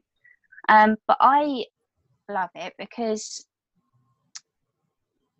Um, 0.68 0.96
but 1.06 1.18
I 1.20 1.64
love 2.28 2.50
it 2.54 2.72
because 2.78 3.44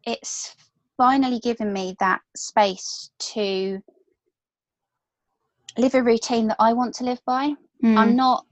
it's 0.05 0.55
finally 0.97 1.41
given 1.41 1.73
me 1.73 1.97
that 2.01 2.21
space 2.37 3.11
to 3.19 3.81
live 5.79 5.95
a 5.95 6.03
routine 6.03 6.49
that 6.49 6.57
I 6.59 6.73
want 6.73 6.95
to 6.97 7.05
live 7.05 7.21
by. 7.27 7.55
Mm. 7.83 7.99
I'm 7.99 8.17
not 8.17 8.47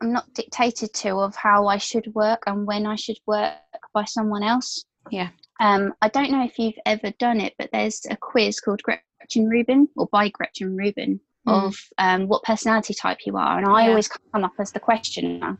I'm 0.00 0.12
not 0.12 0.32
dictated 0.34 0.92
to 0.94 1.16
of 1.20 1.34
how 1.34 1.66
I 1.66 1.78
should 1.78 2.12
work 2.14 2.42
and 2.46 2.66
when 2.66 2.86
I 2.86 2.96
should 2.96 3.18
work 3.26 3.54
by 3.94 4.04
someone 4.04 4.42
else. 4.42 4.84
Yeah. 5.10 5.30
Um, 5.60 5.94
I 6.02 6.08
don't 6.08 6.30
know 6.32 6.44
if 6.44 6.58
you've 6.58 6.78
ever 6.84 7.12
done 7.18 7.40
it, 7.40 7.54
but 7.58 7.70
there's 7.72 8.02
a 8.10 8.16
quiz 8.16 8.60
called 8.60 8.82
Gretchen 8.82 9.48
Rubin 9.48 9.88
or 9.96 10.08
by 10.12 10.28
Gretchen 10.28 10.76
Rubin 10.76 11.20
Mm. 11.46 11.66
of 11.66 11.76
um, 11.98 12.26
what 12.26 12.42
personality 12.42 12.94
type 12.94 13.18
you 13.26 13.36
are, 13.36 13.58
and 13.58 13.66
I 13.66 13.82
Yeah. 13.84 13.88
always 13.90 14.08
come 14.08 14.44
up 14.44 14.54
as 14.58 14.72
the 14.72 14.80
questioner 14.80 15.58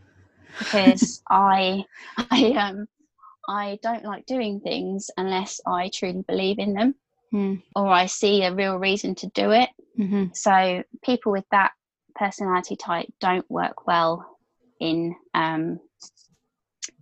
because 0.58 1.22
I 1.30 1.84
I 2.16 2.52
um 2.52 2.86
I 3.48 3.78
don't 3.82 4.04
like 4.04 4.24
doing 4.24 4.60
things 4.60 5.10
unless 5.18 5.60
I 5.66 5.90
truly 5.92 6.22
believe 6.26 6.58
in 6.58 6.72
them 6.74 6.94
Mm. 7.34 7.62
or 7.76 7.88
I 7.88 8.06
see 8.06 8.42
a 8.44 8.54
real 8.54 8.76
reason 8.78 9.14
to 9.16 9.26
do 9.28 9.50
it. 9.50 9.68
hmm 9.96 10.24
So 10.32 10.82
people 11.02 11.32
with 11.32 11.44
that 11.50 11.72
personality 12.14 12.76
type 12.76 13.12
don't 13.20 13.48
work 13.50 13.86
well 13.86 14.38
in 14.80 15.14
um, 15.34 15.80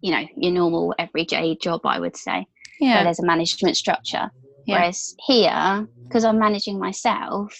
you 0.03 0.11
know 0.13 0.27
your 0.37 0.53
normal 0.53 0.95
everyday 0.99 1.57
job. 1.57 1.81
I 1.85 1.99
would 1.99 2.17
say 2.17 2.47
where 2.79 2.91
Yeah. 2.91 3.05
there's 3.05 3.21
a 3.21 3.25
management 3.27 3.77
structure. 3.77 4.31
Yeah. 4.67 4.75
Whereas 4.77 5.15
here, 5.27 5.89
because 6.09 6.25
I'm 6.25 6.39
managing 6.39 6.79
myself, 6.79 7.57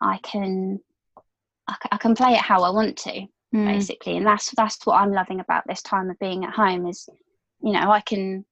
I 0.00 0.18
can 0.22 0.80
I, 1.68 1.76
I 1.92 1.96
can 1.98 2.14
play 2.14 2.32
it 2.32 2.40
how 2.40 2.62
I 2.62 2.70
want 2.70 2.96
to 2.98 3.26
Mm. 3.52 3.66
basically, 3.66 4.16
and 4.16 4.24
that's 4.24 4.50
that's 4.56 4.78
what 4.86 4.94
I'm 5.00 5.12
loving 5.12 5.40
about 5.40 5.64
this 5.66 5.82
time 5.82 6.08
of 6.08 6.16
being 6.20 6.44
at 6.44 6.52
home 6.54 6.86
is 6.86 7.08
you 7.62 7.72
know 7.72 7.90
I 7.90 8.00
can 8.00 8.44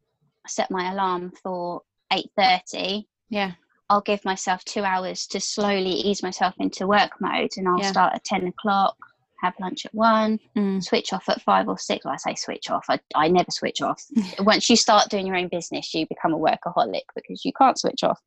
set 0.49 0.71
my 0.73 0.91
alarm 0.91 1.33
for 1.43 1.83
eight 2.13 2.31
thirty 2.37 3.07
Yeah. 3.31 3.53
I'll 3.91 4.01
give 4.03 4.25
myself 4.25 4.65
two 4.65 4.83
hours 4.83 5.27
to 5.29 5.41
slowly 5.41 5.93
ease 5.93 6.23
myself 6.23 6.55
into 6.59 6.87
work 6.89 7.13
mode, 7.21 7.51
and 7.57 7.69
I'll 7.69 7.79
Yeah. 7.79 7.91
start 7.91 8.15
at 8.15 8.25
ten 8.25 8.47
o'clock, 8.49 8.97
have 9.41 9.55
lunch 9.61 9.87
at 9.87 9.95
one, 9.95 10.39
Mm. 10.57 10.83
switch 10.83 11.13
off 11.13 11.29
at 11.29 11.43
five 11.43 11.69
or 11.69 11.79
six. 11.79 12.05
Well, 12.05 12.15
I 12.15 12.17
say 12.17 12.35
switch 12.35 12.71
off. 12.71 12.87
I, 12.89 12.99
I 13.15 13.29
never 13.29 13.51
switch 13.51 13.81
off. 13.83 14.03
Once 14.41 14.69
you 14.69 14.77
start 14.77 15.09
doing 15.11 15.27
your 15.27 15.37
own 15.37 15.49
business, 15.49 15.93
you 15.95 16.07
become 16.09 16.33
a 16.35 16.39
workaholic 16.39 17.03
because 17.15 17.45
you 17.45 17.53
can't 17.53 17.79
switch 17.79 18.03
off. 18.03 18.21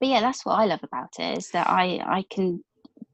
But 0.00 0.08
yeah, 0.08 0.20
that's 0.20 0.44
what 0.44 0.54
I 0.58 0.66
love 0.66 0.82
about 0.82 1.10
it 1.18 1.38
is 1.38 1.50
that 1.52 1.68
I 1.68 2.00
I 2.04 2.24
can 2.30 2.62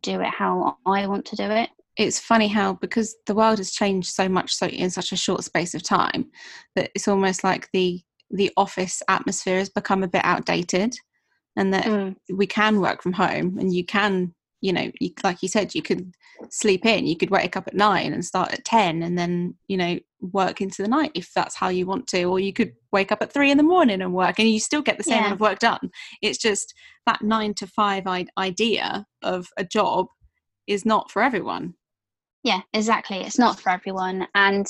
do 0.02 0.20
it 0.20 0.26
how 0.28 0.76
I 0.86 1.06
want 1.06 1.24
to 1.26 1.36
do 1.36 1.44
it. 1.44 1.70
it's 1.96 2.18
funny 2.18 2.48
how 2.48 2.72
because 2.74 3.14
the 3.26 3.34
world 3.34 3.58
has 3.58 3.70
changed 3.70 4.08
so 4.08 4.28
much 4.28 4.52
so 4.54 4.66
in 4.66 4.90
such 4.90 5.12
a 5.12 5.16
short 5.16 5.44
space 5.44 5.74
of 5.74 5.82
time 5.82 6.30
that 6.74 6.90
it's 6.94 7.06
almost 7.06 7.44
like 7.44 7.68
the 7.72 8.00
the 8.30 8.50
office 8.56 9.02
atmosphere 9.08 9.58
has 9.58 9.68
become 9.68 10.02
a 10.02 10.08
bit 10.08 10.24
outdated 10.24 10.96
and 11.56 11.72
that 11.74 11.84
Mm. 11.84 12.16
we 12.32 12.46
can 12.46 12.80
work 12.80 13.02
from 13.02 13.12
home 13.12 13.58
and 13.58 13.72
you 13.74 13.84
can 13.84 14.34
you 14.62 14.72
know 14.72 14.90
you, 15.00 15.10
like 15.22 15.42
you 15.42 15.48
said 15.48 15.74
you 15.74 15.82
could 15.82 16.14
sleep 16.50 16.86
in 16.86 17.06
you 17.06 17.16
could 17.16 17.30
wake 17.30 17.56
up 17.56 17.66
at 17.68 17.74
nine 17.74 18.12
and 18.12 18.24
start 18.24 18.52
at 18.52 18.64
10 18.64 19.02
and 19.02 19.18
then 19.18 19.54
you 19.68 19.76
know 19.76 19.98
work 20.20 20.60
into 20.60 20.82
the 20.82 20.88
night 20.88 21.10
if 21.14 21.30
that's 21.34 21.54
how 21.54 21.68
you 21.68 21.84
want 21.86 22.06
to 22.06 22.24
or 22.24 22.40
you 22.40 22.52
could 22.52 22.72
wake 22.92 23.12
up 23.12 23.20
at 23.22 23.32
three 23.32 23.50
in 23.50 23.58
the 23.58 23.62
morning 23.62 24.00
and 24.00 24.14
work 24.14 24.38
and 24.38 24.48
you 24.48 24.58
still 24.58 24.82
get 24.82 24.96
the 24.96 25.04
same 25.04 25.14
Yeah. 25.14 25.20
amount 25.20 25.34
of 25.34 25.40
work 25.40 25.58
done 25.58 25.90
it's 26.22 26.38
just 26.38 26.72
that 27.06 27.20
nine 27.22 27.52
to 27.54 27.66
five 27.66 28.06
I- 28.06 28.26
idea 28.38 29.04
of 29.22 29.48
a 29.56 29.64
job 29.64 30.06
is 30.66 30.84
not 30.86 31.10
for 31.10 31.22
everyone 31.22 31.74
Yeah, 32.44 32.62
exactly. 32.72 33.18
It's 33.18 33.38
not 33.38 33.60
for 33.60 33.70
everyone, 33.70 34.26
and 34.34 34.66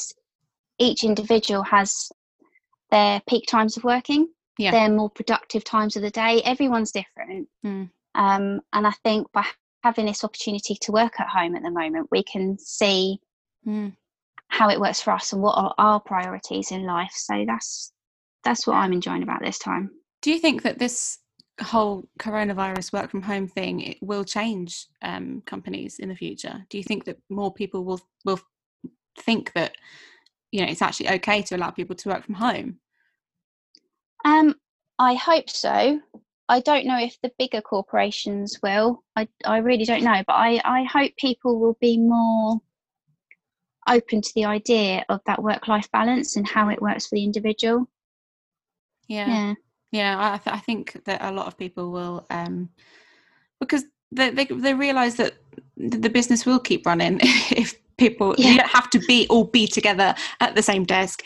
each 0.78 1.04
individual 1.04 1.62
has 1.62 2.11
their 2.90 3.22
peak 3.26 3.44
times 3.49 3.76
of 3.78 3.84
working. 3.84 4.28
Yeah. 4.58 4.72
Their 4.72 4.90
more 4.90 5.08
productive 5.08 5.64
times 5.64 5.96
of 5.96 6.02
the 6.02 6.11
day. 6.11 6.42
Everyone's 6.44 6.92
different. 6.92 7.49
Mm. 7.64 7.88
Um, 8.14 8.61
and 8.75 8.87
I 8.87 8.92
think 9.04 9.26
by 9.32 9.46
having 9.83 10.07
this 10.07 10.25
opportunity 10.25 10.77
to 10.81 10.93
work 10.93 11.21
at 11.21 11.29
home 11.29 11.55
at 11.57 11.62
the 11.62 11.71
moment, 11.71 12.09
we 12.11 12.23
can 12.23 12.59
see 12.59 13.19
Mm. 13.67 13.97
how 14.49 14.69
it 14.71 14.81
works 14.81 15.01
for 15.01 15.12
us 15.12 15.33
and 15.33 15.41
what 15.41 15.57
are 15.57 15.73
our 15.79 16.01
priorities 16.01 16.73
in 16.73 16.85
life. 16.85 17.12
So 17.15 17.45
that's 17.47 17.93
that's 18.45 18.67
what 18.67 18.75
I'm 18.75 18.93
enjoying 18.93 19.23
about 19.23 19.41
this 19.41 19.59
time. 19.59 19.91
Do 20.21 20.33
you 20.33 20.39
think 20.39 20.62
that 20.62 20.79
this 20.79 21.19
whole 21.61 22.09
coronavirus 22.19 22.93
work 22.93 23.11
from 23.11 23.23
home 23.23 23.47
thing 23.47 23.81
it 23.81 23.99
will 24.03 24.25
change 24.25 24.87
um, 25.03 25.43
companies 25.47 26.01
in 26.01 26.09
the 26.09 26.17
future? 26.17 26.65
Do 26.71 26.79
you 26.79 26.85
think 26.85 27.05
that 27.05 27.19
more 27.31 27.53
people 27.53 27.85
will 27.85 28.01
will 28.25 28.41
think 29.19 29.53
that 29.53 29.77
you 30.51 30.61
know 30.61 30.71
it's 30.71 30.83
actually 30.83 31.11
okay 31.11 31.43
to 31.43 31.57
allow 31.57 31.71
people 31.71 31.95
to 31.97 32.09
work 32.09 32.25
from 32.25 32.35
home? 32.35 32.79
Um, 34.25 34.57
I 34.99 35.15
hope 35.15 35.51
so. 35.51 36.01
I 36.52 36.61
don't 36.61 36.85
know 36.85 36.99
if 36.99 37.18
the 37.23 37.32
bigger 37.38 37.62
corporations 37.62 38.61
will. 38.62 39.02
I, 39.16 39.26
I 39.42 39.56
really 39.59 39.87
don't 39.87 40.02
know, 40.02 40.23
but 40.26 40.35
I, 40.35 40.61
I 40.62 40.85
hope 40.85 41.12
people 41.16 41.59
will 41.59 41.78
be 41.80 41.97
more 41.97 42.61
open 43.88 44.21
to 44.21 44.32
the 44.35 44.44
idea 44.44 45.02
of 45.09 45.21
that 45.25 45.42
work 45.42 45.66
life 45.66 45.90
balance 45.92 46.37
and 46.37 46.47
how 46.47 46.68
it 46.68 46.82
works 46.82 47.06
for 47.06 47.14
the 47.14 47.25
individual. 47.25 47.88
Yeah, 49.09 49.28
Yeah. 49.28 49.54
yeah. 49.92 50.32
I, 50.35 50.37
th- 50.37 50.54
I 50.54 50.59
think 50.59 51.02
that 51.06 51.23
a 51.23 51.32
lot 51.32 51.47
of 51.47 51.56
people 51.56 51.90
will 51.90 52.26
um, 52.28 52.68
because 53.59 53.85
they 54.11 54.28
they, 54.28 54.44
they 54.44 54.75
realize 54.75 55.14
that 55.14 55.32
the 55.78 56.11
business 56.11 56.44
will 56.44 56.61
keep 56.61 56.85
running 56.85 57.18
if 57.23 57.80
people 57.97 58.35
yeah. 58.37 58.50
you 58.50 58.56
don't 58.59 58.68
have 58.68 58.90
to 58.90 58.99
be 59.09 59.26
all 59.30 59.44
be 59.44 59.66
together 59.66 60.14
at 60.40 60.54
the 60.54 60.62
same 60.62 60.85
desk 60.85 61.23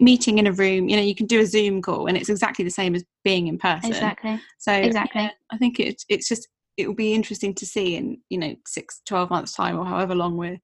meeting 0.00 0.38
in 0.38 0.46
a 0.46 0.52
room 0.52 0.88
you 0.88 0.96
know 0.96 1.02
you 1.02 1.14
can 1.14 1.26
do 1.26 1.40
a 1.40 1.46
zoom 1.46 1.80
call 1.80 2.06
and 2.06 2.16
it's 2.16 2.28
exactly 2.28 2.64
the 2.64 2.70
same 2.70 2.94
as 2.94 3.04
being 3.24 3.46
in 3.46 3.58
person. 3.58 3.90
Exactly. 3.90 4.40
So 4.58 4.72
exactly. 4.72 5.22
yeah, 5.22 5.30
i 5.50 5.56
think 5.56 5.80
it's 5.80 6.04
it's 6.08 6.28
just 6.28 6.48
it 6.76 6.86
will 6.86 6.94
be 6.94 7.14
interesting 7.14 7.54
to 7.54 7.66
see 7.66 7.96
in 7.96 8.18
you 8.28 8.38
know 8.38 8.54
six 8.66 9.00
12 9.06 9.30
months 9.30 9.52
time 9.52 9.78
or 9.78 9.84
however 9.84 10.14
long 10.14 10.36
we're 10.36 10.58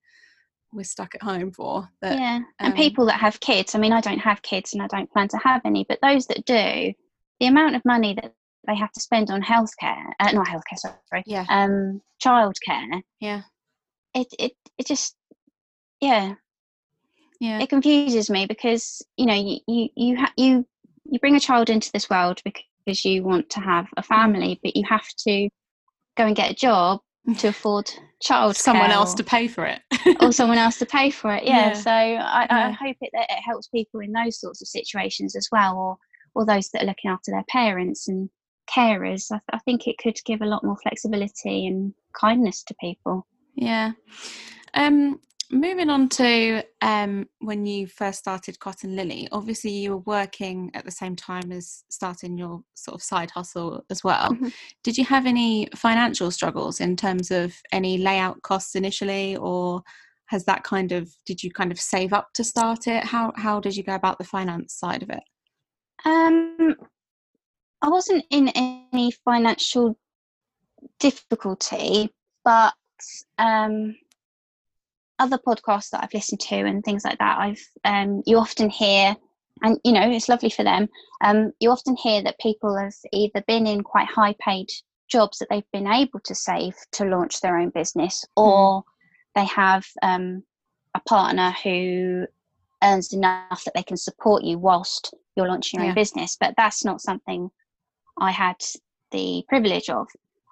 we're 0.72 0.84
stuck 0.84 1.14
at 1.14 1.22
home 1.22 1.50
for 1.52 1.88
that, 2.02 2.18
yeah 2.18 2.40
and 2.60 2.72
um, 2.72 2.76
people 2.76 3.06
that 3.06 3.20
have 3.20 3.38
kids 3.40 3.74
i 3.74 3.78
mean 3.78 3.92
i 3.92 4.00
don't 4.00 4.18
have 4.18 4.42
kids 4.42 4.72
and 4.72 4.82
i 4.82 4.86
don't 4.88 5.10
plan 5.10 5.28
to 5.28 5.38
have 5.38 5.60
any 5.64 5.84
but 5.88 5.98
those 6.02 6.26
that 6.26 6.44
do 6.44 6.92
the 7.40 7.46
amount 7.46 7.76
of 7.76 7.84
money 7.84 8.14
that 8.14 8.32
they 8.66 8.74
have 8.74 8.92
to 8.92 9.00
spend 9.00 9.30
on 9.30 9.42
healthcare 9.42 10.10
uh, 10.20 10.32
not 10.32 10.46
healthcare 10.46 10.78
sorry 10.78 11.22
yeah. 11.26 11.44
um 11.48 12.00
childcare 12.24 13.02
yeah. 13.20 13.42
it 14.14 14.26
it 14.38 14.52
it 14.78 14.86
just 14.86 15.14
yeah 16.00 16.34
yeah. 17.40 17.60
it 17.60 17.68
confuses 17.68 18.30
me 18.30 18.46
because 18.46 19.02
you 19.16 19.26
know 19.26 19.34
you 19.34 19.58
you 19.66 19.88
you, 19.94 20.16
ha- 20.16 20.32
you 20.36 20.66
you 21.04 21.18
bring 21.18 21.36
a 21.36 21.40
child 21.40 21.70
into 21.70 21.90
this 21.92 22.10
world 22.10 22.40
because 22.44 23.04
you 23.04 23.22
want 23.22 23.48
to 23.50 23.60
have 23.60 23.86
a 23.96 24.02
family 24.02 24.58
but 24.62 24.76
you 24.76 24.84
have 24.88 25.06
to 25.18 25.48
go 26.16 26.26
and 26.26 26.36
get 26.36 26.50
a 26.50 26.54
job 26.54 27.00
to 27.38 27.48
afford 27.48 27.90
child 28.22 28.56
someone 28.56 28.90
else 28.90 29.14
or, 29.14 29.18
to 29.18 29.24
pay 29.24 29.48
for 29.48 29.66
it. 29.66 29.80
or 30.20 30.32
someone 30.32 30.58
else 30.58 30.78
to 30.78 30.86
pay 30.86 31.10
for 31.10 31.32
it 31.32 31.44
yeah, 31.44 31.68
yeah. 31.68 31.72
so 31.72 31.90
I, 31.90 32.46
yeah. 32.48 32.68
I, 32.68 32.70
hope 32.70 32.96
it, 33.00 33.10
it 33.12 33.42
helps 33.44 33.68
people 33.68 34.00
in 34.00 34.12
those 34.12 34.40
sorts 34.40 34.62
of 34.62 34.68
situations 34.68 35.34
as 35.36 35.48
well 35.50 35.76
or 35.76 35.96
or 36.34 36.44
those 36.44 36.68
that 36.68 36.82
are 36.82 36.86
looking 36.86 37.10
after 37.10 37.30
their 37.30 37.44
parents 37.48 38.08
and 38.08 38.28
carers. 38.66 39.32
I, 39.32 39.40
I 39.52 39.58
think 39.60 39.86
it 39.86 39.96
could 39.98 40.18
give 40.24 40.42
a 40.42 40.46
lot 40.46 40.64
more 40.64 40.76
flexibility 40.76 41.66
and 41.66 41.94
kindness 42.12 42.62
to 42.64 42.74
people. 42.80 43.26
Yeah. 43.54 43.92
Um 44.74 45.20
moving 45.50 45.90
on 45.90 46.08
to 46.10 46.62
um, 46.82 47.28
when 47.40 47.66
you 47.66 47.86
first 47.86 48.18
started 48.18 48.58
Cotton 48.58 48.96
Lily, 48.96 49.28
obviously 49.32 49.70
you 49.70 49.90
were 49.90 49.98
working 49.98 50.70
at 50.74 50.84
the 50.84 50.90
same 50.90 51.16
time 51.16 51.52
as 51.52 51.84
starting 51.88 52.36
your 52.36 52.62
sort 52.74 52.94
of 52.94 53.02
side 53.02 53.30
hustle 53.30 53.84
as 53.90 54.02
well. 54.02 54.30
Mm-hmm. 54.30 54.48
Did 54.82 54.98
you 54.98 55.04
have 55.04 55.26
any 55.26 55.68
financial 55.74 56.30
struggles 56.30 56.80
in 56.80 56.96
terms 56.96 57.30
of 57.30 57.54
any 57.72 57.98
layout 57.98 58.42
costs 58.42 58.74
initially, 58.74 59.36
or 59.36 59.82
has 60.26 60.44
that 60.44 60.64
kind 60.64 60.92
of 60.92 61.08
did 61.24 61.42
you 61.42 61.50
kind 61.50 61.70
of 61.70 61.80
save 61.80 62.12
up 62.12 62.28
to 62.34 62.44
start 62.44 62.86
it? 62.86 63.04
How 63.04 63.32
how 63.36 63.60
did 63.60 63.76
you 63.76 63.82
go 63.82 63.94
about 63.94 64.18
the 64.18 64.24
finance 64.24 64.74
side 64.74 65.02
of 65.02 65.10
it? 65.10 65.22
Um, 66.04 66.76
I 67.82 67.88
wasn't 67.88 68.24
in 68.30 68.48
any 68.48 69.12
financial 69.24 69.98
difficulty, 70.98 72.10
but 72.44 72.74
um 73.38 73.94
other 75.18 75.38
podcasts 75.38 75.90
that 75.90 76.02
I've 76.02 76.14
listened 76.14 76.40
to 76.40 76.56
and 76.56 76.84
things 76.84 77.04
like 77.04 77.18
that, 77.18 77.38
I've 77.38 77.68
um, 77.84 78.22
you 78.26 78.38
often 78.38 78.70
hear, 78.70 79.16
and 79.62 79.78
you 79.84 79.92
know 79.92 80.10
it's 80.10 80.28
lovely 80.28 80.50
for 80.50 80.64
them. 80.64 80.88
Um, 81.22 81.52
you 81.60 81.70
often 81.70 81.96
hear 81.96 82.22
that 82.22 82.38
people 82.38 82.76
have 82.76 82.94
either 83.12 83.42
been 83.46 83.66
in 83.66 83.82
quite 83.82 84.08
high 84.08 84.34
paid 84.38 84.68
jobs 85.08 85.38
that 85.38 85.48
they've 85.50 85.70
been 85.72 85.86
able 85.86 86.20
to 86.20 86.34
save 86.34 86.74
to 86.92 87.04
launch 87.04 87.40
their 87.40 87.58
own 87.58 87.70
business, 87.70 88.24
hmm. 88.36 88.42
or 88.42 88.82
mm. 88.82 88.84
they 89.34 89.44
have 89.44 89.86
um, 90.02 90.42
a 90.94 91.00
partner 91.00 91.54
who 91.62 92.26
earns 92.82 93.12
enough 93.12 93.64
that 93.64 93.74
they 93.74 93.82
can 93.82 93.96
support 93.96 94.44
you 94.44 94.58
whilst 94.58 95.14
you're 95.34 95.48
launching 95.48 95.80
your 95.80 95.86
yeah. 95.86 95.90
own 95.90 95.94
business. 95.94 96.36
But 96.38 96.54
that's 96.56 96.84
not 96.84 97.00
something 97.00 97.50
I 98.18 98.30
had 98.30 98.56
the 99.12 99.44
privilege 99.48 99.88
of. 99.88 100.08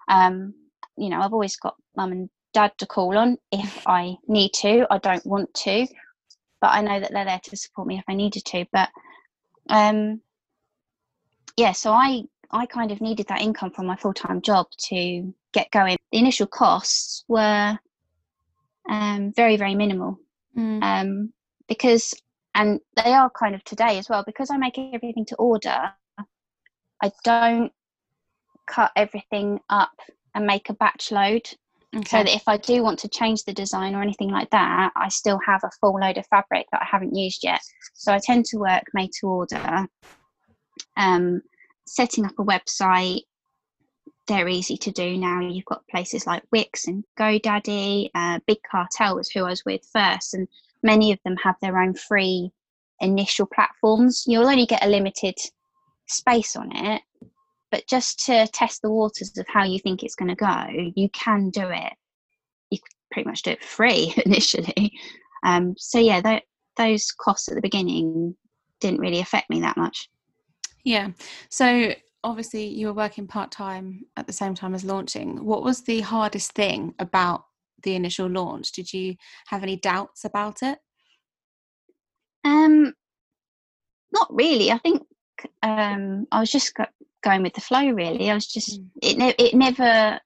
Um, 0.08 0.54
you 0.96 1.08
know, 1.08 1.20
I've 1.20 1.32
always 1.32 1.56
got 1.56 1.74
mum 1.96 2.12
and 2.12 2.30
dad 2.54 2.72
to 2.78 2.86
call 2.86 3.18
on 3.18 3.36
if 3.52 3.86
I 3.86 4.16
need 4.26 4.52
to. 4.54 4.86
I 4.90 4.98
don't 4.98 5.26
want 5.26 5.52
to, 5.54 5.86
but 6.60 6.68
I 6.68 6.80
know 6.80 7.00
that 7.00 7.12
they're 7.12 7.24
there 7.24 7.40
to 7.42 7.56
support 7.56 7.86
me 7.86 7.98
if 7.98 8.04
I 8.08 8.14
needed 8.14 8.44
to. 8.46 8.64
But 8.72 8.88
um, 9.68 10.22
yeah, 11.56 11.72
so 11.72 11.92
I 11.92 12.22
I 12.50 12.66
kind 12.66 12.92
of 12.92 13.00
needed 13.00 13.26
that 13.28 13.42
income 13.42 13.72
from 13.72 13.86
my 13.86 13.96
full 13.96 14.14
time 14.14 14.40
job 14.40 14.66
to 14.88 15.34
get 15.52 15.70
going. 15.72 15.98
The 16.12 16.18
initial 16.18 16.46
costs 16.46 17.24
were 17.28 17.78
um, 18.88 19.32
very 19.34 19.56
very 19.56 19.74
minimal 19.74 20.18
mm. 20.56 20.82
um, 20.82 21.32
because, 21.68 22.14
and 22.54 22.80
they 22.96 23.12
are 23.12 23.30
kind 23.30 23.54
of 23.54 23.64
today 23.64 23.98
as 23.98 24.08
well 24.08 24.22
because 24.24 24.50
I 24.50 24.56
make 24.56 24.78
everything 24.78 25.26
to 25.26 25.36
order. 25.36 25.92
I 27.02 27.12
don't 27.24 27.72
cut 28.66 28.92
everything 28.96 29.60
up 29.68 29.92
and 30.34 30.46
make 30.46 30.70
a 30.70 30.74
batch 30.74 31.12
load 31.12 31.42
Okay. 31.94 32.02
So 32.08 32.16
that 32.24 32.34
if 32.34 32.42
I 32.48 32.56
do 32.56 32.82
want 32.82 32.98
to 33.00 33.08
change 33.08 33.44
the 33.44 33.52
design 33.52 33.94
or 33.94 34.02
anything 34.02 34.30
like 34.30 34.50
that, 34.50 34.90
I 34.96 35.08
still 35.08 35.38
have 35.46 35.62
a 35.62 35.70
full 35.80 35.98
load 35.98 36.18
of 36.18 36.26
fabric 36.26 36.66
that 36.72 36.82
I 36.82 36.86
haven't 36.90 37.14
used 37.14 37.44
yet. 37.44 37.60
So 37.94 38.12
I 38.12 38.18
tend 38.22 38.46
to 38.46 38.58
work 38.58 38.82
made 38.94 39.10
to 39.20 39.28
order. 39.28 39.86
Um, 40.96 41.42
setting 41.86 42.26
up 42.26 42.38
a 42.38 42.44
website, 42.44 43.22
they're 44.26 44.48
easy 44.48 44.76
to 44.78 44.90
do 44.90 45.16
now. 45.16 45.40
You've 45.40 45.66
got 45.66 45.86
places 45.88 46.26
like 46.26 46.42
Wix 46.50 46.88
and 46.88 47.04
GoDaddy, 47.18 48.10
uh, 48.14 48.40
Big 48.46 48.58
Cartel 48.68 49.16
was 49.16 49.30
who 49.30 49.40
I 49.44 49.50
was 49.50 49.64
with 49.64 49.82
first, 49.92 50.34
and 50.34 50.48
many 50.82 51.12
of 51.12 51.18
them 51.24 51.36
have 51.42 51.56
their 51.60 51.78
own 51.78 51.94
free 51.94 52.50
initial 53.00 53.46
platforms. 53.46 54.24
You'll 54.26 54.48
only 54.48 54.66
get 54.66 54.84
a 54.84 54.88
limited 54.88 55.36
space 56.06 56.56
on 56.56 56.74
it, 56.74 57.02
but 57.74 57.88
just 57.88 58.24
to 58.24 58.46
test 58.52 58.82
the 58.82 58.90
waters 58.90 59.36
of 59.36 59.44
how 59.48 59.64
you 59.64 59.80
think 59.80 60.04
it's 60.04 60.14
going 60.14 60.28
to 60.28 60.36
go 60.36 60.64
you 60.94 61.08
can 61.10 61.50
do 61.50 61.68
it. 61.68 61.92
You 62.70 62.78
could 62.78 62.94
pretty 63.10 63.28
much 63.28 63.42
do 63.42 63.50
it 63.50 63.64
free 63.64 64.14
initially. 64.24 64.92
Um, 65.44 65.74
so 65.76 65.98
yeah 65.98 66.20
th- 66.20 66.44
those 66.76 67.10
costs 67.10 67.48
at 67.48 67.56
the 67.56 67.60
beginning 67.60 68.36
didn't 68.80 69.00
really 69.00 69.18
affect 69.18 69.50
me 69.50 69.60
that 69.62 69.76
much. 69.76 70.08
Yeah. 70.84 71.10
So 71.50 71.94
obviously 72.22 72.66
you 72.66 72.86
were 72.86 72.92
working 72.92 73.26
part-time 73.26 74.04
at 74.16 74.28
the 74.28 74.32
same 74.32 74.54
time 74.54 74.76
as 74.76 74.84
launching. 74.84 75.44
What 75.44 75.64
was 75.64 75.82
the 75.82 76.00
hardest 76.00 76.52
thing 76.52 76.94
about 77.00 77.42
the 77.82 77.96
initial 77.96 78.28
launch? 78.28 78.70
Did 78.70 78.92
you 78.92 79.16
have 79.48 79.64
any 79.64 79.78
doubts 79.78 80.24
about 80.24 80.62
it? 80.62 80.78
Um 82.44 82.94
not 84.12 84.28
really. 84.30 84.70
I 84.70 84.78
think 84.78 85.02
um 85.64 86.26
i 86.30 86.38
was 86.38 86.50
just 86.50 86.72
going 87.24 87.42
with 87.42 87.54
the 87.54 87.60
flow 87.60 87.88
really. 87.90 88.30
I 88.30 88.34
was 88.34 88.46
just 88.46 88.80
mm. 88.80 88.88
it, 89.02 89.18
ne- 89.18 89.34
it 89.38 89.54
never 89.54 90.18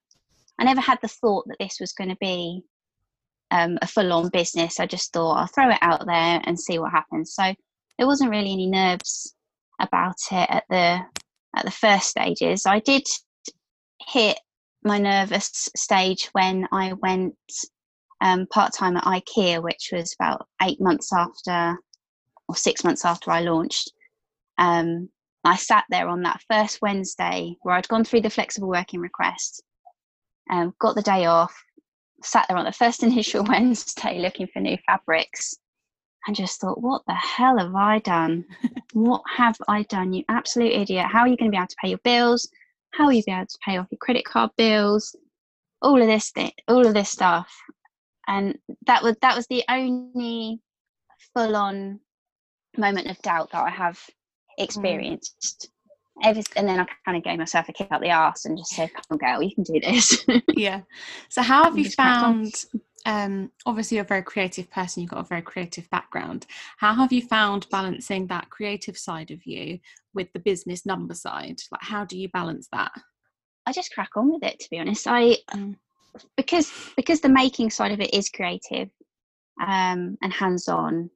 i 0.60 0.64
never 0.64 0.80
had 0.80 0.98
the 1.02 1.08
thought 1.08 1.46
that 1.48 1.58
this 1.60 1.78
was 1.80 1.92
going 1.92 2.10
to 2.10 2.16
be 2.20 2.62
um, 3.50 3.78
a 3.80 3.86
full-on 3.86 4.28
business. 4.30 4.80
I 4.80 4.86
just 4.86 5.12
thought 5.12 5.36
i'll 5.36 5.46
throw 5.46 5.70
it 5.70 5.78
out 5.80 6.04
there 6.06 6.40
and 6.44 6.58
see 6.58 6.78
what 6.78 6.92
happens. 6.92 7.34
So 7.34 7.54
there 7.96 8.06
wasn't 8.06 8.30
really 8.30 8.52
any 8.52 8.66
nerves 8.66 9.34
about 9.80 10.16
it 10.32 10.50
at 10.50 10.64
the 10.68 11.00
at 11.56 11.64
the 11.64 11.70
first 11.70 12.08
stages. 12.08 12.66
I 12.66 12.80
did 12.80 13.04
hit 14.06 14.38
my 14.84 14.98
nervous 14.98 15.68
stage 15.76 16.28
when 16.32 16.66
i 16.72 16.92
went 16.94 17.34
um, 18.20 18.46
part-time 18.46 18.96
at 18.96 19.04
ikea 19.04 19.62
which 19.62 19.90
was 19.92 20.14
about 20.18 20.46
eight 20.62 20.80
months 20.80 21.12
after 21.12 21.76
or 22.48 22.56
six 22.56 22.84
months 22.84 23.04
after 23.04 23.30
i 23.30 23.40
launched 23.40 23.92
um, 24.58 25.08
I 25.48 25.56
sat 25.56 25.84
there 25.88 26.08
on 26.08 26.22
that 26.22 26.42
first 26.50 26.82
Wednesday 26.82 27.56
where 27.62 27.74
I'd 27.74 27.88
gone 27.88 28.04
through 28.04 28.20
the 28.20 28.30
flexible 28.30 28.68
working 28.68 29.00
request, 29.00 29.62
um, 30.50 30.74
got 30.78 30.94
the 30.94 31.02
day 31.02 31.24
off, 31.24 31.54
sat 32.22 32.46
there 32.48 32.58
on 32.58 32.66
the 32.66 32.72
first 32.72 33.02
initial 33.02 33.44
Wednesday 33.44 34.18
looking 34.18 34.46
for 34.52 34.60
new 34.60 34.76
fabrics, 34.86 35.54
and 36.26 36.36
just 36.36 36.60
thought, 36.60 36.82
what 36.82 37.02
the 37.06 37.14
hell 37.14 37.58
have 37.58 37.74
I 37.74 38.00
done? 38.00 38.44
what 38.92 39.22
have 39.36 39.56
I 39.68 39.84
done? 39.84 40.12
You 40.12 40.24
absolute 40.28 40.72
idiot. 40.72 41.06
How 41.06 41.20
are 41.20 41.28
you 41.28 41.36
going 41.36 41.50
to 41.50 41.54
be 41.54 41.58
able 41.58 41.68
to 41.68 41.76
pay 41.82 41.88
your 41.88 42.00
bills? 42.04 42.50
How 42.92 43.06
are 43.06 43.12
you 43.12 43.22
going 43.22 43.38
to 43.38 43.38
be 43.38 43.40
able 43.40 43.46
to 43.46 43.58
pay 43.64 43.76
off 43.78 43.86
your 43.90 43.98
credit 43.98 44.26
card 44.26 44.50
bills? 44.58 45.16
All 45.80 46.00
of 46.00 46.08
this 46.08 46.30
all 46.66 46.86
of 46.86 46.92
this 46.92 47.10
stuff. 47.10 47.50
And 48.26 48.58
that 48.86 49.02
was 49.02 49.16
that 49.22 49.36
was 49.36 49.46
the 49.46 49.64
only 49.70 50.60
full 51.34 51.56
on 51.56 52.00
moment 52.76 53.06
of 53.08 53.18
doubt 53.22 53.52
that 53.52 53.64
I 53.64 53.70
have. 53.70 53.98
Experienced. 54.58 55.70
Mm. 56.24 56.44
and 56.56 56.68
then 56.68 56.80
I 56.80 56.86
kind 57.04 57.16
of 57.16 57.22
gave 57.22 57.38
myself 57.38 57.68
a 57.68 57.72
kick 57.72 57.92
up 57.92 58.00
the 58.00 58.10
arse 58.10 58.44
and 58.44 58.58
just 58.58 58.72
said, 58.72 58.92
"Come 58.92 59.04
on, 59.12 59.18
girl, 59.18 59.42
you 59.42 59.54
can 59.54 59.64
do 59.64 59.80
this." 59.80 60.26
yeah. 60.56 60.80
So, 61.28 61.42
how 61.42 61.64
have 61.64 61.78
you 61.78 61.88
found? 61.90 62.64
Um, 63.06 63.52
obviously, 63.64 63.96
you're 63.96 64.04
a 64.04 64.08
very 64.08 64.22
creative 64.22 64.70
person. 64.70 65.02
You've 65.02 65.12
got 65.12 65.20
a 65.24 65.28
very 65.28 65.42
creative 65.42 65.88
background. 65.90 66.46
How 66.78 66.92
have 66.94 67.12
you 67.12 67.22
found 67.22 67.68
balancing 67.70 68.26
that 68.26 68.50
creative 68.50 68.98
side 68.98 69.30
of 69.30 69.46
you 69.46 69.78
with 70.12 70.32
the 70.32 70.40
business 70.40 70.84
number 70.84 71.14
side? 71.14 71.60
Like, 71.70 71.82
how 71.82 72.04
do 72.04 72.18
you 72.18 72.28
balance 72.30 72.68
that? 72.72 72.90
I 73.64 73.72
just 73.72 73.92
crack 73.92 74.10
on 74.16 74.32
with 74.32 74.42
it. 74.42 74.58
To 74.60 74.70
be 74.70 74.78
honest, 74.78 75.06
I 75.06 75.36
mm. 75.52 75.76
because 76.36 76.72
because 76.96 77.20
the 77.20 77.28
making 77.28 77.70
side 77.70 77.92
of 77.92 78.00
it 78.00 78.12
is 78.12 78.28
creative 78.28 78.90
um, 79.64 80.18
and 80.22 80.32
hands 80.32 80.68
on. 80.68 81.10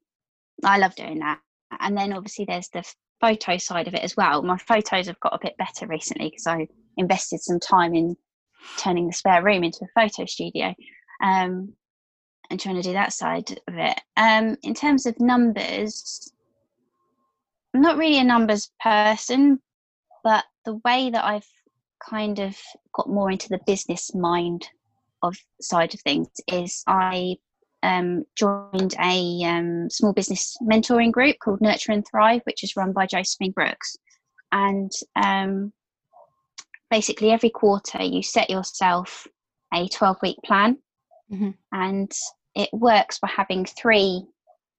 I 0.64 0.78
love 0.78 0.94
doing 0.94 1.18
that. 1.20 1.40
And 1.80 1.96
then 1.96 2.12
obviously 2.12 2.44
there's 2.44 2.68
the 2.68 2.84
photo 3.22 3.56
side 3.56 3.88
of 3.88 3.94
it 3.94 4.02
as 4.02 4.16
well. 4.16 4.42
My 4.42 4.58
photos 4.58 5.06
have 5.06 5.20
got 5.20 5.34
a 5.34 5.38
bit 5.40 5.56
better 5.56 5.86
recently 5.86 6.28
because 6.28 6.46
I 6.46 6.66
invested 6.98 7.40
some 7.40 7.60
time 7.60 7.94
in 7.94 8.16
turning 8.78 9.06
the 9.06 9.12
spare 9.12 9.42
room 9.42 9.64
into 9.64 9.84
a 9.84 10.00
photo 10.00 10.26
studio 10.26 10.74
um, 11.22 11.72
and 12.50 12.60
trying 12.60 12.76
to 12.76 12.82
do 12.82 12.92
that 12.92 13.12
side 13.12 13.50
of 13.68 13.74
it. 13.76 14.00
Um, 14.16 14.56
in 14.62 14.74
terms 14.74 15.06
of 15.06 15.18
numbers, 15.20 16.32
I'm 17.74 17.80
not 17.80 17.96
really 17.96 18.18
a 18.18 18.24
numbers 18.24 18.70
person, 18.82 19.60
but 20.24 20.44
the 20.66 20.80
way 20.84 21.08
that 21.10 21.24
I've 21.24 21.48
kind 22.10 22.40
of 22.40 22.56
got 22.92 23.08
more 23.08 23.30
into 23.30 23.48
the 23.48 23.60
business 23.66 24.14
mind 24.14 24.68
of 25.22 25.36
side 25.60 25.94
of 25.94 26.00
things 26.00 26.28
is 26.48 26.82
I 26.86 27.36
um, 27.82 28.24
joined 28.36 28.94
a 29.00 29.42
um, 29.44 29.90
small 29.90 30.12
business 30.12 30.56
mentoring 30.62 31.12
group 31.12 31.36
called 31.42 31.60
Nurture 31.60 31.92
and 31.92 32.06
Thrive, 32.06 32.42
which 32.44 32.62
is 32.62 32.76
run 32.76 32.92
by 32.92 33.06
Josephine 33.06 33.52
Brooks. 33.52 33.96
And 34.52 34.90
um, 35.16 35.72
basically, 36.90 37.30
every 37.30 37.50
quarter 37.50 38.02
you 38.02 38.22
set 38.22 38.50
yourself 38.50 39.26
a 39.74 39.88
12 39.88 40.16
week 40.22 40.36
plan, 40.44 40.78
mm-hmm. 41.32 41.50
and 41.72 42.12
it 42.54 42.68
works 42.72 43.18
by 43.18 43.28
having 43.28 43.64
three 43.64 44.24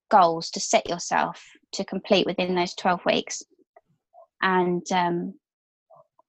goals 0.10 0.52
to 0.52 0.60
set 0.60 0.88
yourself 0.88 1.44
to 1.74 1.84
complete 1.84 2.26
within 2.26 2.56
those 2.56 2.76
12 2.76 3.02
weeks. 3.06 3.42
And 4.42 4.86
um, 4.92 5.34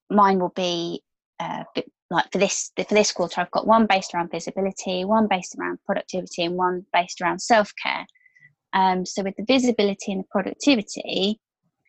mine 0.09 0.39
will 0.39 0.53
be 0.55 1.03
uh, 1.39 1.63
like 2.09 2.31
for 2.31 2.37
this 2.37 2.71
for 2.75 2.93
this 2.93 3.11
quarter 3.11 3.41
i've 3.41 3.51
got 3.51 3.67
one 3.67 3.85
based 3.87 4.13
around 4.13 4.31
visibility 4.31 5.05
one 5.05 5.27
based 5.27 5.55
around 5.59 5.79
productivity 5.85 6.43
and 6.43 6.55
one 6.55 6.85
based 6.93 7.21
around 7.21 7.39
self-care 7.39 8.05
um, 8.73 9.05
so 9.05 9.23
with 9.23 9.35
the 9.37 9.45
visibility 9.47 10.11
and 10.11 10.23
the 10.23 10.27
productivity 10.29 11.39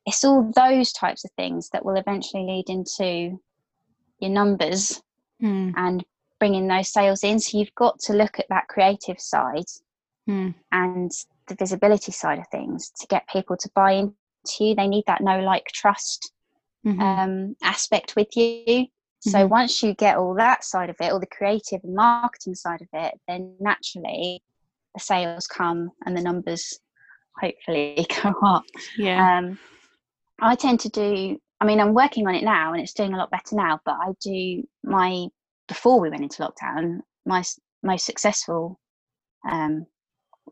it's 0.07 0.25
all 0.25 0.51
those 0.55 0.93
types 0.93 1.25
of 1.25 1.31
things 1.37 1.69
that 1.71 1.85
will 1.85 1.97
eventually 1.97 2.45
lead 2.45 2.65
into 2.69 3.39
your 4.21 4.31
numbers 4.31 5.03
mm. 5.43 5.73
and 5.77 6.05
bringing 6.39 6.69
those 6.69 6.93
sales 6.93 7.25
in 7.25 7.39
so 7.39 7.59
you've 7.59 7.75
got 7.75 7.99
to 7.99 8.13
look 8.13 8.39
at 8.39 8.47
that 8.49 8.69
creative 8.69 9.21
side 9.21 9.65
mm. 10.29 10.55
and 10.73 11.11
the 11.49 11.55
visibility 11.57 12.13
side 12.13 12.39
of 12.39 12.47
things 12.49 12.91
to 13.01 13.07
get 13.09 13.29
people 13.29 13.57
to 13.57 13.71
buy 13.75 13.93
into 13.93 14.15
you 14.61 14.75
they 14.75 14.89
need 14.89 15.05
that 15.07 15.21
know 15.21 15.41
like 15.41 15.67
trust 15.75 16.33
mm-hmm. 16.87 17.01
um, 17.01 17.57
aspect 17.63 18.15
with 18.17 18.29
you 18.37 18.87
so 19.21 19.39
mm-hmm. 19.39 19.49
once 19.49 19.83
you 19.83 19.95
get 19.95 20.17
all 20.17 20.35
that 20.35 20.65
side 20.65 20.91
of 20.91 20.97
it, 21.01 21.13
all 21.13 21.21
the 21.21 21.27
creative 21.27 21.81
and 21.83 21.95
marketing 21.95 22.55
side 22.55 22.83
of 22.83 22.89
it, 22.93 23.15
then 23.27 23.57
naturally 23.61 24.43
the 24.95 25.01
sales 25.01 25.47
come 25.47 25.91
and 26.05 26.17
the 26.17 26.23
numbers 26.23 26.79
hopefully 27.41 28.07
go 28.23 28.35
up. 28.45 28.65
Yeah. 28.97 29.39
Um, 29.39 29.59
I 30.41 30.55
tend 30.55 30.81
to 30.81 30.89
do. 30.89 31.39
I 31.61 31.65
mean, 31.65 31.81
I'm 31.81 31.95
working 31.95 32.27
on 32.27 32.35
it 32.35 32.45
now, 32.45 32.73
and 32.73 32.83
it's 32.83 32.93
doing 32.93 33.15
a 33.15 33.17
lot 33.17 33.31
better 33.31 33.57
now. 33.57 33.81
But 33.85 33.95
I 33.95 34.13
do 34.21 34.63
my 34.85 35.29
before 35.69 36.01
we 36.01 36.11
went 36.11 36.23
into 36.23 36.43
lockdown, 36.43 37.01
my 37.25 37.43
most 37.83 38.05
successful 38.05 38.79
um, 39.51 39.87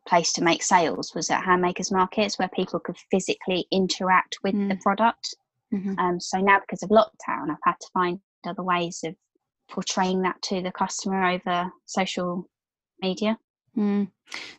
place 0.08 0.32
to 0.32 0.42
make 0.42 0.62
sales 0.62 1.12
was 1.14 1.30
at 1.30 1.44
handmakers 1.44 1.92
markets, 1.92 2.38
where 2.38 2.48
people 2.48 2.80
could 2.80 2.96
physically 3.10 3.66
interact 3.70 4.38
with 4.42 4.54
mm. 4.54 4.68
the 4.68 4.76
product. 4.76 5.34
Mm-hmm. 5.72 5.98
Um, 5.98 6.20
so 6.20 6.38
now, 6.38 6.60
because 6.60 6.82
of 6.82 6.90
lockdown, 6.90 7.50
I've 7.50 7.58
had 7.64 7.74
to 7.80 7.88
find 7.92 8.20
other 8.46 8.62
ways 8.62 9.00
of 9.04 9.14
portraying 9.70 10.22
that 10.22 10.40
to 10.42 10.62
the 10.62 10.72
customer 10.72 11.24
over 11.30 11.70
social 11.86 12.48
media. 13.00 13.38
Mm. 13.76 14.08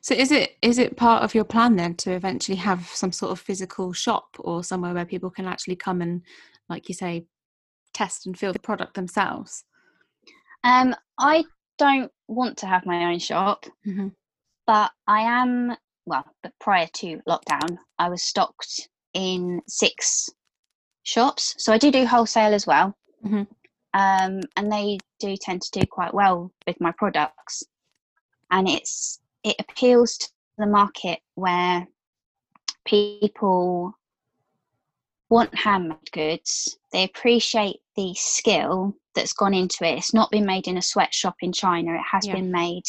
So 0.02 0.14
is 0.14 0.32
it 0.32 0.58
is 0.62 0.78
it 0.78 0.98
part 0.98 1.24
of 1.24 1.34
your 1.34 1.46
plan 1.46 1.76
then 1.76 1.96
to 1.96 2.12
eventually 2.12 2.58
have 2.58 2.88
some 2.88 3.12
sort 3.12 3.32
of 3.32 3.40
physical 3.40 3.94
shop 3.94 4.28
or 4.40 4.64
somewhere 4.64 4.94
where 4.94 5.06
people 5.06 5.30
can 5.30 5.46
actually 5.46 5.78
come 5.78 6.02
and, 6.02 6.22
like 6.70 6.90
you 6.90 6.96
say, 6.96 7.26
test 7.94 8.26
and 8.26 8.38
feel 8.38 8.54
the 8.54 8.60
product 8.60 8.94
themselves? 8.94 9.64
Um, 10.64 10.96
I 11.18 11.46
don't 11.78 12.12
want 12.28 12.58
to 12.58 12.66
have 12.66 12.86
my 12.86 13.12
own 13.12 13.20
shop, 13.20 13.66
mm-hmm. 13.88 14.10
but 14.68 14.92
I 15.08 15.22
am 15.22 15.76
well. 16.06 16.26
But 16.44 16.54
prior 16.60 16.88
to 16.96 17.22
lockdown, 17.28 17.78
I 17.98 18.10
was 18.10 18.24
stocked 18.24 18.90
in 19.14 19.62
six 19.68 20.30
shops, 21.04 21.56
so 21.58 21.72
I 21.72 21.78
do 21.78 21.90
do 21.90 22.06
wholesale 22.06 22.54
as 22.54 22.68
well. 22.68 22.98
Mm-hmm 23.26 23.44
um, 23.96 24.42
and 24.58 24.70
they 24.70 24.98
do 25.20 25.38
tend 25.38 25.62
to 25.62 25.80
do 25.80 25.86
quite 25.88 26.14
well 26.14 26.52
with 26.68 26.80
my 26.82 26.92
products. 26.92 27.64
And 28.52 28.68
it's 28.68 29.22
it 29.44 29.56
appeals 29.58 30.18
to 30.18 30.30
the 30.58 30.68
market 30.68 31.20
where 31.36 31.88
people 32.86 33.94
want 35.30 35.56
handmade 35.56 36.12
goods. 36.12 36.78
They 36.92 37.06
appreciate 37.06 37.78
the 37.96 38.14
skill 38.16 38.96
that's 39.16 39.34
gone 39.34 39.54
into 39.54 39.86
it. 39.86 39.98
It's 39.98 40.14
not 40.14 40.30
been 40.30 40.46
made 40.46 40.68
in 40.68 40.78
a 40.78 40.82
sweatshop 40.82 41.36
in 41.40 41.54
China. 41.54 41.94
It 41.94 42.02
has 42.12 42.28
yeah. 42.28 42.34
been 42.36 42.52
made 42.52 42.84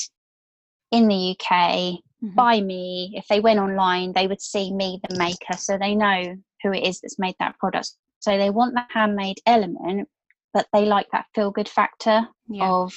in 0.90 1.06
the 1.06 1.30
UK 1.30 1.48
mm-hmm. 1.48 2.34
by 2.34 2.60
me. 2.60 3.12
If 3.14 3.28
they 3.28 3.38
went 3.38 3.60
online, 3.60 4.12
they 4.12 4.26
would 4.26 4.42
see 4.42 4.72
me, 4.72 5.00
the 5.08 5.16
maker, 5.16 5.56
so 5.56 5.78
they 5.78 5.94
know 5.94 6.36
who 6.62 6.72
it 6.72 6.84
is 6.84 7.00
that's 7.00 7.18
made 7.18 7.36
that 7.38 7.58
product. 7.58 7.92
So 8.18 8.36
they 8.36 8.50
want 8.50 8.74
the 8.74 8.82
handmade 8.90 9.38
element, 9.46 10.08
but 10.56 10.66
they 10.72 10.86
like 10.86 11.06
that 11.12 11.26
feel 11.34 11.50
good 11.50 11.68
factor 11.68 12.26
yeah. 12.48 12.70
of 12.70 12.94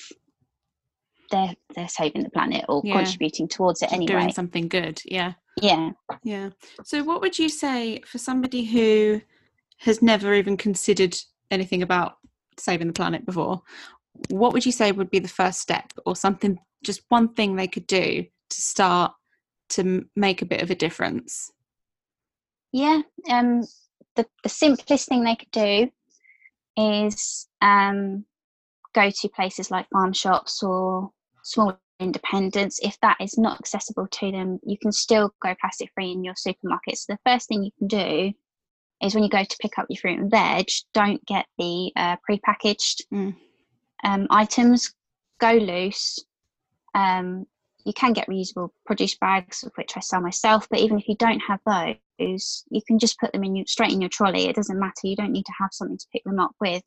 they're 1.29 1.53
they're 1.75 1.89
saving 1.89 2.23
the 2.23 2.29
planet 2.29 2.63
or 2.69 2.81
yeah. 2.85 2.95
contributing 2.95 3.49
towards 3.49 3.81
it 3.81 3.91
anyway. 3.91 4.13
Doing 4.13 4.31
something 4.31 4.69
good, 4.69 5.01
yeah. 5.03 5.33
Yeah. 5.61 5.91
Yeah. 6.23 6.51
So 6.85 7.03
what 7.03 7.19
would 7.19 7.37
you 7.37 7.49
say 7.49 7.99
for 8.05 8.17
somebody 8.17 8.63
who 8.63 9.21
has 9.79 10.01
never 10.01 10.33
even 10.33 10.55
considered 10.55 11.17
anything 11.51 11.83
about 11.83 12.19
saving 12.57 12.87
the 12.87 12.93
planet 12.93 13.25
before? 13.25 13.61
What 14.29 14.53
would 14.53 14.65
you 14.65 14.71
say 14.71 14.93
would 14.93 15.11
be 15.11 15.19
the 15.19 15.27
first 15.27 15.59
step 15.59 15.91
or 16.05 16.15
something 16.15 16.57
just 16.81 17.01
one 17.09 17.33
thing 17.33 17.57
they 17.57 17.67
could 17.67 17.87
do 17.87 18.23
to 18.51 18.61
start 18.61 19.11
to 19.71 20.05
make 20.15 20.41
a 20.41 20.45
bit 20.45 20.61
of 20.61 20.71
a 20.71 20.75
difference? 20.75 21.51
Yeah, 22.71 23.01
um 23.29 23.63
the 24.15 24.25
the 24.43 24.49
simplest 24.49 25.09
thing 25.09 25.25
they 25.25 25.35
could 25.35 25.51
do 25.51 25.91
is 26.79 27.47
um, 27.61 28.25
go 28.93 29.09
to 29.09 29.29
places 29.29 29.71
like 29.71 29.87
farm 29.91 30.13
shops 30.13 30.63
or 30.63 31.11
small 31.43 31.79
independents. 31.99 32.79
If 32.81 32.97
that 33.01 33.17
is 33.19 33.37
not 33.37 33.59
accessible 33.59 34.07
to 34.07 34.31
them, 34.31 34.59
you 34.63 34.77
can 34.77 34.91
still 34.91 35.33
go 35.41 35.53
plastic 35.59 35.91
free 35.93 36.11
in 36.11 36.23
your 36.23 36.35
supermarket. 36.35 36.97
So 36.97 37.13
the 37.13 37.31
first 37.31 37.47
thing 37.47 37.63
you 37.63 37.71
can 37.77 37.87
do 37.87 38.33
is 39.01 39.13
when 39.13 39.23
you 39.23 39.29
go 39.29 39.43
to 39.43 39.57
pick 39.61 39.77
up 39.77 39.85
your 39.89 39.99
fruit 39.99 40.19
and 40.19 40.31
veg, 40.31 40.67
don't 40.93 41.25
get 41.25 41.45
the 41.57 41.91
uh, 41.95 42.15
pre-packaged 42.23 43.05
mm. 43.13 43.35
um, 44.03 44.27
items. 44.29 44.93
Go 45.39 45.53
loose. 45.53 46.19
Um, 46.95 47.45
you 47.89 47.93
can 47.93 48.13
get 48.13 48.27
reusable 48.27 48.69
produce 48.85 49.15
bags, 49.15 49.63
of 49.63 49.71
which 49.73 49.97
I 49.97 49.99
sell 49.99 50.21
myself. 50.21 50.67
But 50.69 50.77
even 50.79 50.99
if 50.99 51.07
you 51.09 51.15
don't 51.15 51.39
have 51.39 51.59
those, 51.65 52.63
you 52.69 52.81
can 52.87 52.99
just 52.99 53.19
put 53.19 53.31
them 53.33 53.43
in 53.43 53.55
your, 53.55 53.65
straight 53.65 53.91
in 53.91 53.99
your 53.99 54.11
trolley. 54.11 54.45
It 54.45 54.55
doesn't 54.55 54.79
matter. 54.79 55.07
You 55.07 55.15
don't 55.15 55.31
need 55.31 55.47
to 55.47 55.53
have 55.59 55.71
something 55.73 55.97
to 55.97 56.05
pick 56.13 56.23
them 56.23 56.39
up 56.39 56.51
with. 56.61 56.83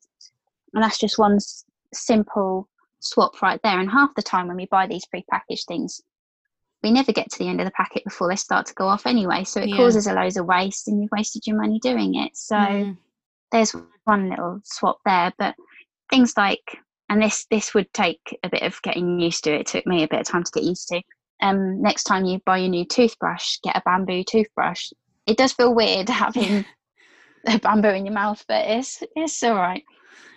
And 0.73 0.81
that's 0.81 0.97
just 0.97 1.19
one 1.19 1.35
s- 1.35 1.65
simple 1.93 2.69
swap 3.01 3.41
right 3.41 3.59
there. 3.63 3.81
And 3.81 3.91
half 3.91 4.15
the 4.15 4.21
time 4.21 4.47
when 4.47 4.55
we 4.55 4.65
buy 4.67 4.87
these 4.87 5.05
pre-packaged 5.05 5.67
things, 5.67 6.01
we 6.83 6.89
never 6.89 7.11
get 7.11 7.29
to 7.31 7.39
the 7.39 7.49
end 7.49 7.59
of 7.59 7.65
the 7.65 7.71
packet 7.71 8.05
before 8.05 8.29
they 8.29 8.37
start 8.37 8.65
to 8.67 8.73
go 8.73 8.87
off 8.87 9.05
anyway. 9.05 9.43
So 9.43 9.59
it 9.59 9.69
yeah. 9.69 9.75
causes 9.75 10.07
a 10.07 10.13
load 10.13 10.37
of 10.37 10.45
waste, 10.45 10.87
and 10.87 11.01
you've 11.01 11.11
wasted 11.11 11.45
your 11.45 11.57
money 11.57 11.79
doing 11.79 12.15
it. 12.15 12.37
So 12.37 12.55
mm. 12.55 12.97
there's 13.51 13.75
one 14.05 14.29
little 14.29 14.61
swap 14.63 14.99
there. 15.05 15.33
But 15.37 15.55
things 16.09 16.33
like 16.37 16.79
and 17.13 17.21
this 17.21 17.45
this 17.51 17.75
would 17.75 17.93
take 17.93 18.39
a 18.43 18.49
bit 18.49 18.63
of 18.63 18.81
getting 18.81 19.19
used 19.19 19.43
to. 19.43 19.53
It 19.53 19.67
took 19.67 19.85
me 19.85 20.03
a 20.03 20.07
bit 20.07 20.21
of 20.21 20.27
time 20.27 20.43
to 20.43 20.51
get 20.51 20.63
used 20.63 20.87
to. 20.87 21.01
Um, 21.43 21.79
next 21.79 22.05
time 22.05 22.25
you 22.25 22.39
buy 22.43 22.57
a 22.57 22.67
new 22.67 22.85
toothbrush, 22.85 23.57
get 23.63 23.77
a 23.77 23.83
bamboo 23.85 24.23
toothbrush. 24.23 24.89
It 25.27 25.37
does 25.37 25.53
feel 25.53 25.75
weird 25.75 26.09
having 26.09 26.65
a 27.47 27.59
bamboo 27.59 27.89
in 27.89 28.07
your 28.07 28.15
mouth, 28.15 28.43
but 28.47 28.65
it's 28.65 29.03
it's 29.15 29.43
all 29.43 29.53
right. 29.53 29.83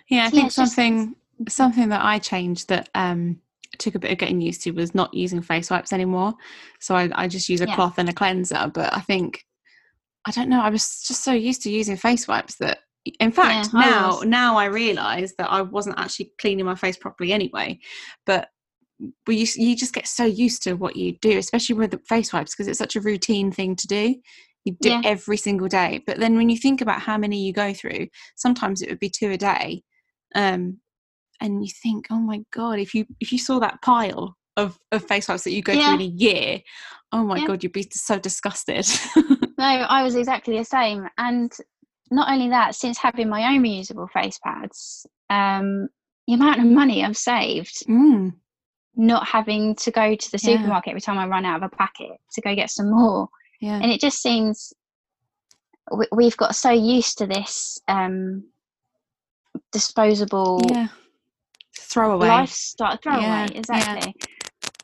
Yeah, 0.07 0.27
I 0.27 0.29
think 0.29 0.43
yeah, 0.43 0.49
something 0.49 1.15
just... 1.43 1.57
something 1.57 1.89
that 1.89 2.05
I 2.05 2.19
changed 2.19 2.69
that 2.69 2.89
um, 2.93 3.41
took 3.79 3.95
a 3.95 3.99
bit 3.99 4.11
of 4.11 4.19
getting 4.19 4.39
used 4.39 4.61
to 4.63 4.71
was 4.71 4.93
not 4.93 5.15
using 5.15 5.41
face 5.41 5.71
wipes 5.71 5.91
anymore. 5.91 6.35
So 6.79 6.95
I, 6.95 7.09
I 7.15 7.27
just 7.27 7.49
use 7.49 7.61
a 7.61 7.67
yeah. 7.67 7.73
cloth 7.73 7.97
and 7.97 8.07
a 8.07 8.13
cleanser. 8.13 8.69
But 8.71 8.95
I 8.95 9.01
think 9.01 9.43
I 10.25 10.31
don't 10.31 10.49
know. 10.49 10.61
I 10.61 10.69
was 10.69 11.03
just 11.07 11.23
so 11.23 11.33
used 11.33 11.63
to 11.63 11.71
using 11.71 11.97
face 11.97 12.27
wipes 12.27 12.57
that 12.57 12.81
in 13.19 13.31
fact 13.31 13.69
yeah, 13.73 13.79
now 13.79 14.19
now 14.25 14.57
i 14.57 14.65
realize 14.65 15.33
that 15.37 15.49
i 15.49 15.61
wasn't 15.61 15.97
actually 15.99 16.31
cleaning 16.39 16.65
my 16.65 16.75
face 16.75 16.97
properly 16.97 17.31
anyway 17.31 17.77
but 18.25 18.49
you, 19.27 19.45
you 19.55 19.75
just 19.75 19.93
get 19.93 20.07
so 20.07 20.25
used 20.25 20.63
to 20.63 20.73
what 20.73 20.95
you 20.95 21.17
do 21.21 21.37
especially 21.37 21.75
with 21.75 21.91
the 21.91 21.99
face 21.99 22.33
wipes 22.33 22.53
because 22.53 22.67
it's 22.67 22.79
such 22.79 22.95
a 22.95 23.01
routine 23.01 23.51
thing 23.51 23.75
to 23.75 23.87
do. 23.87 24.15
You 24.65 24.75
do 24.81 24.89
yeah. 24.89 24.99
it 24.99 25.05
every 25.05 25.37
single 25.37 25.67
day 25.67 26.03
but 26.05 26.19
then 26.19 26.35
when 26.35 26.49
you 26.49 26.57
think 26.57 26.81
about 26.81 27.01
how 27.01 27.17
many 27.17 27.45
you 27.45 27.53
go 27.53 27.73
through 27.73 28.07
sometimes 28.35 28.81
it 28.81 28.89
would 28.89 28.99
be 28.99 29.09
two 29.09 29.31
a 29.31 29.37
day 29.37 29.83
um, 30.35 30.79
and 31.39 31.65
you 31.65 31.71
think 31.81 32.07
oh 32.11 32.19
my 32.19 32.41
god 32.51 32.79
if 32.79 32.93
you 32.93 33.05
if 33.21 33.31
you 33.31 33.37
saw 33.37 33.59
that 33.59 33.81
pile 33.81 34.35
of, 34.57 34.77
of 34.91 35.05
face 35.05 35.29
wipes 35.29 35.43
that 35.43 35.53
you 35.53 35.61
go 35.61 35.71
yeah. 35.71 35.95
through 35.95 36.05
in 36.05 36.11
a 36.11 36.13
year 36.15 36.59
oh 37.13 37.23
my 37.23 37.45
god 37.45 37.63
you'd 37.63 37.71
be 37.71 37.87
so 37.91 38.19
disgusted. 38.19 38.85
No 39.59 39.63
i 39.65 40.03
was 40.03 40.15
exactly 40.15 40.55
the 40.55 40.63
same 40.63 41.07
and 41.17 41.51
not 42.11 42.31
only 42.31 42.49
that, 42.49 42.75
since 42.75 42.97
having 42.97 43.29
my 43.29 43.53
own 43.53 43.61
reusable 43.63 44.09
face 44.11 44.39
pads, 44.43 45.05
um, 45.29 45.87
the 46.27 46.33
amount 46.33 46.59
of 46.59 46.65
money 46.65 47.03
I've 47.03 47.17
saved 47.17 47.83
Mm. 47.87 48.33
not 48.95 49.27
having 49.27 49.75
to 49.75 49.91
go 49.91 50.15
to 50.15 50.31
the 50.31 50.39
Yeah. 50.41 50.57
supermarket 50.57 50.91
every 50.91 51.01
time 51.01 51.17
I 51.17 51.27
run 51.27 51.45
out 51.45 51.63
of 51.63 51.71
a 51.71 51.75
packet 51.75 52.17
to 52.33 52.41
go 52.41 52.55
get 52.55 52.69
some 52.69 52.89
more. 52.91 53.27
Yeah. 53.61 53.79
And 53.81 53.91
it 53.91 54.01
just 54.01 54.21
seems 54.21 54.73
we, 55.95 56.05
we've 56.11 56.35
got 56.37 56.55
so 56.55 56.69
used 56.71 57.17
to 57.19 57.27
this 57.27 57.79
um, 57.87 58.43
disposable 59.71 60.59
yeah. 60.69 60.87
Throwaway. 61.77 62.27
lifestyle 62.27 62.97
throwaway 62.97 63.23
Yeah, 63.23 63.47
yeah. 63.51 63.57
exactly. 63.57 64.15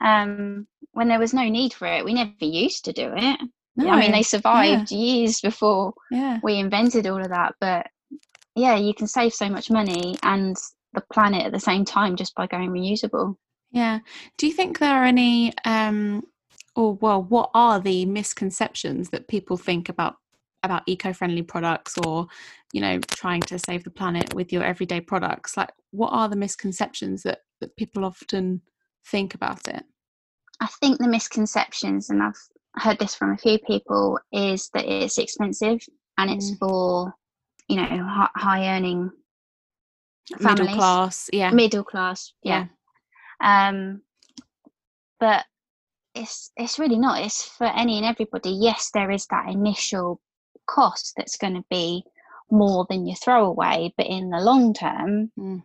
Um, 0.02 0.68
when 0.92 1.08
there 1.08 1.20
was 1.20 1.34
no 1.34 1.50
need 1.50 1.74
for 1.74 1.88
it, 1.88 2.06
we 2.06 2.14
never 2.14 2.32
used 2.40 2.86
to 2.86 2.94
do 2.94 3.12
it. 3.16 3.40
No. 3.76 3.90
I 3.90 4.00
mean, 4.00 4.12
they 4.12 4.24
survived 4.24 4.92
years 4.92 5.42
before 5.42 5.94
yeah. 6.12 6.40
we 6.44 6.56
invented 6.60 7.08
all 7.08 7.22
of 7.22 7.30
that, 7.30 7.56
but 7.60 7.88
yeah, 8.56 8.76
you 8.76 8.94
can 8.94 9.08
save 9.08 9.34
so 9.34 9.50
much 9.50 9.72
money 9.72 10.16
and 10.22 10.56
the 10.94 11.04
planet 11.12 11.46
at 11.46 11.52
the 11.52 11.60
same 11.60 11.84
time 11.84 12.16
just 12.16 12.36
by 12.36 12.46
going 12.46 12.70
reusable. 12.70 13.36
Yeah. 13.72 14.00
Do 14.38 14.46
you 14.46 14.54
think 14.54 14.78
there 14.78 14.96
are 14.96 15.06
any, 15.06 15.54
um, 15.66 16.24
or 16.76 16.94
well, 16.94 17.24
what 17.24 17.50
are 17.56 17.80
the 17.80 18.06
misconceptions 18.06 19.10
that 19.10 19.28
people 19.28 19.58
think 19.58 19.90
about 19.90 20.16
about 20.62 20.84
eco-friendly 20.86 21.42
products, 21.42 21.98
or 21.98 22.28
you 22.72 22.80
know, 22.80 22.98
trying 23.00 23.42
to 23.42 23.60
save 23.60 23.84
the 23.84 23.90
planet 23.90 24.34
with 24.34 24.54
your 24.54 24.64
everyday 24.64 25.02
products? 25.02 25.58
Like, 25.58 25.72
what 25.92 26.10
are 26.10 26.30
the 26.30 26.36
misconceptions 26.36 27.24
that 27.24 27.40
that 27.60 27.76
people 27.76 28.06
often 28.06 28.62
think 29.06 29.34
about 29.36 29.68
it? 29.68 29.84
I 30.62 30.68
think 30.68 31.00
the 31.00 31.08
misconceptions, 31.08 32.10
and 32.10 32.24
I've 32.24 32.42
heard 32.78 33.00
this 33.00 33.16
from 33.16 33.32
a 33.34 33.38
few 33.38 33.60
people, 33.60 34.20
is 34.32 34.70
that 34.74 34.86
it's 34.86 35.18
expensive 35.18 35.80
and 36.18 36.30
it's 36.32 36.52
Mm. 36.52 36.60
for 36.60 37.14
you 37.68 37.78
know 37.78 37.88
hi- 38.06 38.30
high 38.36 38.76
earning 38.76 39.12
Middle 40.40 40.68
class, 40.68 41.30
yeah, 41.34 41.52
middle 41.52 41.84
class, 41.84 42.34
yeah. 42.44 42.68
Um, 43.42 44.02
but 45.20 45.46
it's 46.16 46.52
it's 46.56 46.80
really 46.80 46.98
not. 46.98 47.22
It's 47.22 47.44
for 47.44 47.66
any 47.68 47.98
and 47.98 48.06
everybody. 48.06 48.52
Yes, 48.52 48.90
there 48.94 49.12
is 49.12 49.26
that 49.28 49.50
initial 49.50 50.22
cost 50.66 51.14
that's 51.18 51.38
going 51.38 51.56
to 51.56 51.66
be 51.70 52.04
more 52.52 52.86
than 52.90 53.06
your 53.06 53.18
throwaway, 53.18 53.94
but 53.98 54.06
in 54.08 54.30
the 54.30 54.40
long 54.40 54.74
term, 54.74 55.32
Mm. 55.38 55.64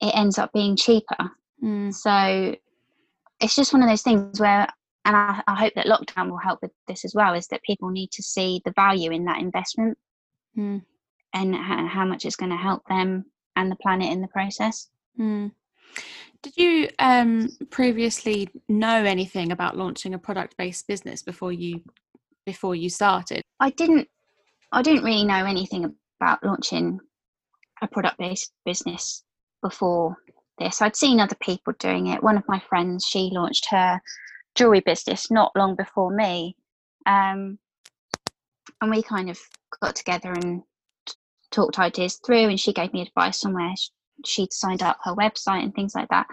it 0.00 0.12
ends 0.16 0.38
up 0.38 0.52
being 0.52 0.74
cheaper. 0.74 1.30
Mm. 1.62 1.94
So 1.94 2.56
it's 3.40 3.54
just 3.54 3.72
one 3.72 3.82
of 3.82 3.88
those 3.88 4.02
things 4.02 4.40
where, 4.40 4.66
and 5.08 5.16
I, 5.16 5.42
I 5.48 5.54
hope 5.56 5.72
that 5.74 5.86
lockdown 5.86 6.30
will 6.30 6.38
help 6.38 6.60
with 6.62 6.70
this 6.86 7.04
as 7.04 7.14
well, 7.14 7.34
is 7.34 7.48
that 7.48 7.62
people 7.62 7.88
need 7.88 8.12
to 8.12 8.22
see 8.22 8.60
the 8.64 8.72
value 8.72 9.10
in 9.10 9.24
that 9.24 9.40
investment 9.40 9.98
Mm. 10.56 10.82
and 11.34 11.54
how, 11.54 11.86
how 11.86 12.04
much 12.04 12.24
it's 12.24 12.34
going 12.34 12.50
to 12.50 12.56
help 12.56 12.82
them 12.88 13.26
and 13.54 13.70
the 13.70 13.76
planet 13.76 14.10
in 14.10 14.20
the 14.20 14.28
process. 14.28 14.88
Mm. 15.18 15.52
Did 16.42 16.56
you 16.56 16.88
um, 16.98 17.48
previously 17.70 18.48
know 18.68 19.04
anything 19.04 19.52
about 19.52 19.76
launching 19.76 20.14
a 20.14 20.18
product-based 20.18 20.86
business 20.88 21.22
before 21.22 21.52
you 21.52 21.82
before 22.46 22.74
you 22.74 22.88
started? 22.88 23.42
I 23.60 23.70
didn't, 23.70 24.08
I 24.72 24.82
didn't 24.82 25.04
really 25.04 25.24
know 25.24 25.44
anything 25.44 25.94
about 26.20 26.42
launching 26.42 26.98
a 27.82 27.86
product-based 27.86 28.52
business 28.64 29.22
before 29.62 30.16
this. 30.58 30.80
I'd 30.80 30.96
seen 30.96 31.20
other 31.20 31.36
people 31.40 31.74
doing 31.78 32.08
it. 32.08 32.22
One 32.22 32.38
of 32.38 32.48
my 32.48 32.60
friends, 32.68 33.04
she 33.06 33.30
launched 33.32 33.68
her 33.70 34.00
jewelry 34.58 34.80
business 34.80 35.30
not 35.30 35.52
long 35.56 35.76
before 35.76 36.10
me, 36.10 36.56
um, 37.06 37.58
and 38.80 38.90
we 38.90 39.02
kind 39.02 39.30
of 39.30 39.38
got 39.80 39.94
together 39.94 40.32
and 40.32 40.62
t- 41.06 41.14
talked 41.50 41.78
ideas 41.78 42.18
through. 42.26 42.48
And 42.48 42.60
she 42.60 42.72
gave 42.72 42.92
me 42.92 43.02
advice 43.02 43.44
on 43.44 43.54
where 43.54 43.72
she'd 44.26 44.52
signed 44.52 44.82
up 44.82 44.98
her 45.04 45.14
website 45.14 45.62
and 45.62 45.74
things 45.74 45.94
like 45.94 46.08
that. 46.08 46.26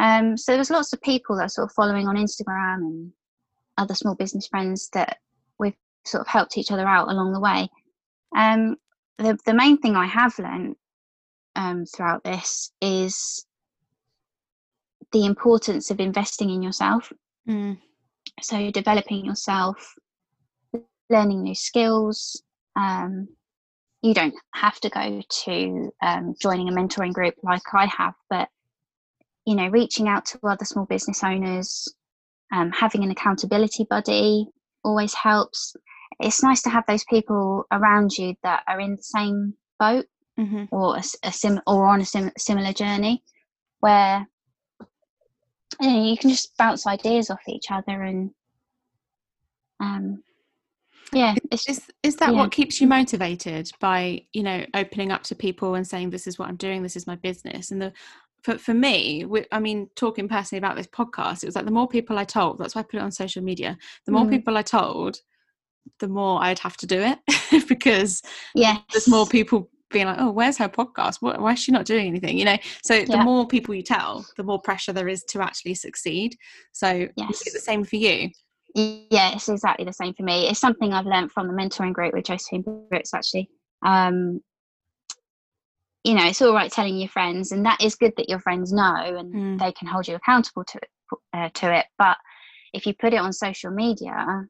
Um, 0.00 0.36
so 0.36 0.52
there 0.52 0.58
was 0.58 0.70
lots 0.70 0.92
of 0.92 1.02
people 1.02 1.36
that 1.36 1.50
sort 1.50 1.68
of 1.68 1.74
following 1.74 2.06
on 2.06 2.16
Instagram 2.16 2.76
and 2.76 3.12
other 3.76 3.94
small 3.94 4.14
business 4.14 4.46
friends 4.46 4.88
that 4.92 5.18
we've 5.58 5.76
sort 6.04 6.20
of 6.20 6.28
helped 6.28 6.56
each 6.56 6.70
other 6.70 6.86
out 6.86 7.08
along 7.08 7.32
the 7.32 7.40
way. 7.40 7.68
Um, 8.36 8.76
the 9.18 9.36
the 9.44 9.54
main 9.54 9.78
thing 9.78 9.96
I 9.96 10.06
have 10.06 10.38
learned 10.38 10.76
um, 11.56 11.84
throughout 11.84 12.22
this 12.24 12.72
is 12.80 13.44
the 15.12 15.26
importance 15.26 15.90
of 15.90 16.00
investing 16.00 16.50
in 16.50 16.62
yourself. 16.62 17.12
Mm. 17.48 17.78
So 18.42 18.70
developing 18.70 19.24
yourself, 19.24 19.94
learning 21.08 21.42
new 21.42 21.54
skills. 21.54 22.42
Um, 22.76 23.28
you 24.02 24.14
don't 24.14 24.34
have 24.54 24.80
to 24.80 24.88
go 24.88 25.20
to 25.44 25.90
um, 26.02 26.34
joining 26.40 26.68
a 26.68 26.72
mentoring 26.72 27.12
group 27.12 27.34
like 27.42 27.62
I 27.74 27.86
have, 27.86 28.14
but 28.30 28.48
you 29.44 29.54
know, 29.54 29.68
reaching 29.68 30.08
out 30.08 30.26
to 30.26 30.38
other 30.44 30.64
small 30.64 30.86
business 30.86 31.22
owners, 31.24 31.88
um, 32.52 32.70
having 32.72 33.02
an 33.02 33.10
accountability 33.10 33.86
buddy 33.88 34.46
always 34.84 35.14
helps. 35.14 35.74
It's 36.18 36.42
nice 36.42 36.62
to 36.62 36.70
have 36.70 36.84
those 36.86 37.04
people 37.04 37.64
around 37.72 38.12
you 38.12 38.34
that 38.42 38.62
are 38.68 38.80
in 38.80 38.96
the 38.96 39.02
same 39.02 39.54
boat 39.78 40.06
hmm 40.36 40.64
or 40.70 40.96
a, 40.96 41.02
a 41.24 41.32
sim 41.32 41.60
or 41.66 41.86
on 41.86 42.00
a 42.00 42.04
sim- 42.04 42.32
similar 42.38 42.72
journey 42.72 43.22
where 43.80 44.26
you 45.80 45.88
know 45.90 46.04
you 46.04 46.16
can 46.16 46.30
just 46.30 46.56
bounce 46.56 46.86
ideas 46.86 47.30
off 47.30 47.40
each 47.48 47.70
other 47.70 48.02
and 48.02 48.30
um 49.80 50.22
yeah 51.12 51.34
it's 51.50 51.68
Is 51.68 51.80
is 52.02 52.16
that 52.16 52.34
Yeah. 52.34 52.42
what 52.42 52.50
keeps 52.50 52.80
you 52.80 52.86
motivated 52.86 53.70
by 53.80 54.24
you 54.32 54.42
know 54.42 54.64
opening 54.74 55.10
up 55.12 55.22
to 55.24 55.34
people 55.34 55.74
and 55.74 55.86
saying 55.86 56.10
this 56.10 56.26
is 56.26 56.38
what 56.38 56.48
I'm 56.48 56.56
doing, 56.56 56.82
this 56.82 56.96
is 56.96 57.06
my 57.06 57.16
business, 57.16 57.70
and 57.70 57.80
the 57.82 57.92
for 58.42 58.56
for 58.58 58.72
me, 58.74 59.22
wi- 59.22 59.46
I 59.52 59.58
mean, 59.60 59.90
talking 59.96 60.28
personally 60.28 60.58
about 60.58 60.76
this 60.76 60.86
podcast, 60.86 61.42
it 61.42 61.46
was 61.46 61.56
like 61.56 61.66
the 61.66 61.70
more 61.70 61.88
people 61.88 62.18
I 62.18 62.24
told, 62.24 62.58
that's 62.58 62.74
why 62.74 62.80
I 62.80 62.84
put 62.84 62.96
it 62.96 63.02
on 63.02 63.12
social 63.12 63.42
media. 63.42 63.76
The 64.06 64.12
more 64.12 64.24
Mm. 64.24 64.30
people 64.30 64.56
I 64.56 64.62
told, 64.62 65.18
the 65.98 66.08
more 66.08 66.42
I'd 66.42 66.58
have 66.60 66.76
to 66.78 66.86
do 66.86 67.00
it 67.00 67.18
because 67.68 68.22
yeah 68.54 68.78
there's 68.92 69.08
more 69.08 69.26
people 69.26 69.68
being 69.90 70.06
like, 70.06 70.16
oh, 70.18 70.30
where's 70.30 70.56
her 70.58 70.68
podcast? 70.68 71.16
Why 71.20 71.52
is 71.52 71.58
she 71.58 71.72
not 71.72 71.84
doing 71.86 72.06
anything? 72.06 72.38
You 72.38 72.44
know, 72.46 72.56
so 72.82 73.04
the 73.04 73.18
more 73.18 73.46
people 73.46 73.74
you 73.74 73.82
tell, 73.82 74.24
the 74.36 74.42
more 74.44 74.60
pressure 74.60 74.92
there 74.92 75.08
is 75.08 75.24
to 75.24 75.40
actually 75.42 75.74
succeed. 75.74 76.36
So 76.72 76.88
is 76.88 77.08
Yes. 77.16 77.46
it 77.46 77.52
the 77.52 77.60
same 77.60 77.84
for 77.84 77.96
you? 77.96 78.30
yeah 78.76 79.34
it's 79.34 79.48
exactly 79.48 79.84
the 79.84 79.92
same 79.92 80.14
for 80.14 80.22
me 80.22 80.46
it's 80.48 80.60
something 80.60 80.92
i've 80.92 81.04
learned 81.04 81.32
from 81.32 81.48
the 81.48 81.52
mentoring 81.52 81.92
group 81.92 82.14
with 82.14 82.24
josephine 82.24 82.62
brooks 82.88 83.12
actually 83.12 83.50
um 83.84 84.40
you 86.04 86.14
know 86.14 86.24
it's 86.24 86.40
all 86.40 86.54
right 86.54 86.70
telling 86.70 86.96
your 86.96 87.08
friends 87.08 87.50
and 87.50 87.66
that 87.66 87.80
is 87.82 87.96
good 87.96 88.12
that 88.16 88.28
your 88.28 88.38
friends 88.38 88.72
know 88.72 88.94
and 89.18 89.34
Mm. 89.34 89.58
they 89.58 89.72
can 89.72 89.88
hold 89.88 90.06
you 90.06 90.14
accountable 90.14 90.62
to 90.64 90.78
it 90.78 90.88
uh, 91.32 91.48
to 91.54 91.74
it 91.76 91.86
but 91.98 92.16
if 92.72 92.86
you 92.86 92.94
put 92.94 93.12
it 93.12 93.16
on 93.16 93.32
social 93.32 93.72
media 93.72 94.46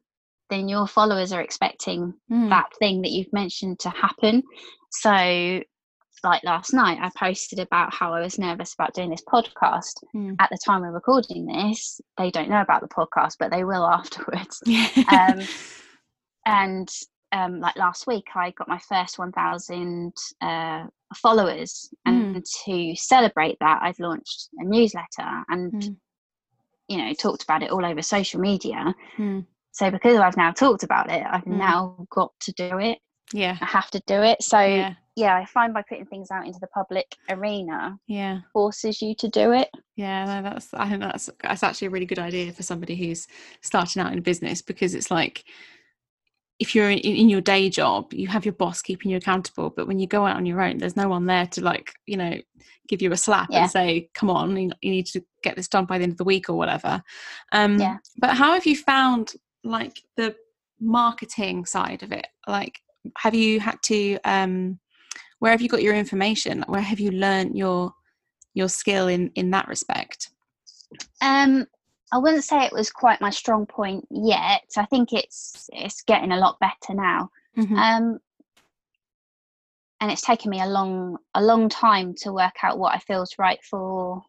then 0.51 0.69
your 0.69 0.85
followers 0.85 1.33
are 1.33 1.41
expecting 1.41 2.13
Mm. 2.31 2.49
that 2.49 2.69
thing 2.77 3.01
that 3.01 3.09
you've 3.11 3.33
mentioned 3.33 3.79
to 3.79 3.89
happen. 3.89 4.43
So, 4.91 5.63
like 6.23 6.43
last 6.43 6.71
night, 6.73 6.99
I 7.01 7.09
posted 7.17 7.57
about 7.57 7.91
how 7.93 8.13
I 8.13 8.19
was 8.21 8.37
nervous 8.37 8.75
about 8.75 8.93
doing 8.93 9.09
this 9.09 9.23
podcast. 9.27 9.93
Mm. 10.15 10.35
At 10.39 10.49
the 10.51 10.59
time 10.63 10.81
we're 10.81 10.91
recording 10.91 11.47
this, 11.47 11.99
they 12.17 12.29
don't 12.29 12.49
know 12.49 12.61
about 12.61 12.81
the 12.81 12.87
podcast, 12.89 13.37
but 13.39 13.49
they 13.49 13.63
will 13.63 13.85
afterwards. 13.99 14.61
Um, 15.11 15.39
and 16.45 16.89
um, 17.31 17.59
like 17.59 17.75
last 17.77 18.07
week, 18.07 18.25
I 18.35 18.51
got 18.51 18.67
my 18.67 18.79
first 18.89 19.17
1,000 19.17 20.13
uh, 20.41 20.83
followers, 21.15 21.89
and 22.05 22.43
to 22.65 22.95
celebrate 22.95 23.57
that, 23.61 23.79
I've 23.81 23.99
launched 23.99 24.49
a 24.59 24.63
newsletter 24.65 25.43
and 25.49 25.71
Mm. 25.73 25.95
you 26.89 26.97
know 26.97 27.13
talked 27.13 27.43
about 27.43 27.63
it 27.63 27.71
all 27.71 27.85
over 27.85 28.01
social 28.01 28.41
media. 28.41 28.93
Mm. 29.17 29.45
So 29.71 29.89
because 29.89 30.17
I've 30.19 30.37
now 30.37 30.51
talked 30.51 30.83
about 30.83 31.09
it, 31.09 31.23
I've 31.29 31.45
Mm. 31.45 31.57
now 31.57 32.05
got 32.09 32.31
to 32.41 32.51
do 32.53 32.77
it. 32.79 32.99
yeah. 33.33 33.57
I 33.61 33.65
have 33.65 33.89
to 33.91 34.01
do 34.07 34.21
it. 34.21 34.43
So 34.43 34.59
Yeah. 34.59 34.93
yeah, 35.15 35.35
I 35.37 35.45
find 35.45 35.73
by 35.73 35.83
putting 35.87 36.05
things 36.05 36.31
out 36.31 36.45
into 36.45 36.59
the 36.59 36.67
public 36.67 37.15
arena 37.29 37.97
Yeah. 38.07 38.41
forces 38.51 39.01
you 39.01 39.15
to 39.15 39.29
do 39.29 39.53
it. 39.53 39.69
Yeah, 39.95 40.25
no, 40.25 40.41
that's 40.49 40.73
I 40.73 40.89
think 40.89 40.99
that's 41.01 41.29
that's 41.41 41.63
actually 41.63 41.87
a 41.87 41.91
really 41.91 42.05
good 42.05 42.19
idea 42.19 42.51
for 42.51 42.63
somebody 42.63 42.95
who's 42.95 43.27
starting 43.61 44.01
out 44.01 44.11
in 44.11 44.21
business 44.21 44.61
because 44.61 44.93
it's 44.95 45.09
like 45.11 45.45
if 46.59 46.75
you're 46.75 46.89
in, 46.91 46.99
in 46.99 47.29
your 47.29 47.41
day 47.41 47.69
job, 47.69 48.13
you 48.13 48.27
have 48.27 48.45
your 48.45 48.53
boss 48.53 48.81
keeping 48.83 49.09
you 49.09 49.17
accountable, 49.17 49.69
but 49.71 49.87
when 49.87 49.97
you 49.97 50.05
go 50.07 50.25
out 50.27 50.35
on 50.35 50.45
your 50.45 50.61
own, 50.61 50.77
there's 50.77 50.95
no 50.97 51.07
one 51.09 51.25
there 51.25 51.47
to 51.47 51.61
like 51.61 51.93
you 52.05 52.17
know 52.17 52.37
give 52.89 53.01
you 53.01 53.11
a 53.13 53.17
slap 53.17 53.47
Yeah. 53.49 53.61
and 53.63 53.71
say, 53.71 54.09
"Come 54.13 54.29
on, 54.29 54.57
you, 54.57 54.71
you 54.81 54.91
need 54.91 55.05
to 55.07 55.23
get 55.43 55.55
this 55.55 55.69
done 55.69 55.85
by 55.85 55.97
the 55.97 56.03
end 56.03 56.11
of 56.11 56.17
the 56.17 56.23
week" 56.25 56.49
or 56.49 56.55
whatever. 56.57 57.01
Um, 57.53 57.79
Yeah. 57.79 57.97
But 58.17 58.35
how 58.35 58.53
have 58.53 58.65
you 58.65 58.75
found 58.75 59.33
like 59.63 60.01
the 60.17 60.35
marketing 60.79 61.65
side 61.65 62.03
of 62.03 62.11
it? 62.11 62.27
Like, 62.47 62.79
have 63.17 63.35
you 63.35 63.59
had 63.59 63.81
to? 63.83 64.17
Um, 64.23 64.79
where 65.39 65.51
have 65.51 65.61
you 65.61 65.69
got 65.69 65.81
your 65.81 65.95
information? 65.95 66.63
Where 66.67 66.81
have 66.81 66.99
you 66.99 67.11
learned 67.11 67.57
your 67.57 67.93
your 68.53 68.69
skill 68.69 69.07
in 69.07 69.31
in 69.35 69.51
that 69.51 69.67
respect? 69.67 70.29
Um, 71.21 71.65
I 72.11 72.17
wouldn't 72.17 72.43
say 72.43 72.65
it 72.65 72.73
was 72.73 72.91
quite 72.91 73.21
my 73.21 73.29
strong 73.29 73.65
point 73.65 74.05
yet. 74.11 74.63
I 74.77 74.85
think 74.85 75.13
it's 75.13 75.69
it's 75.73 76.01
getting 76.03 76.31
a 76.31 76.37
lot 76.37 76.59
better 76.59 76.93
now. 76.93 77.29
Mhm. 77.57 77.77
Um, 77.77 78.19
and 79.99 80.11
it's 80.11 80.21
taken 80.21 80.49
me 80.49 80.61
a 80.61 80.67
long 80.67 81.17
a 81.35 81.41
long 81.41 81.69
time 81.69 82.13
to 82.15 82.33
work 82.33 82.63
out 82.63 82.79
what 82.79 82.93
I 82.93 82.99
feel 82.99 83.21
is 83.21 83.35
right 83.37 83.63
for 83.63 84.21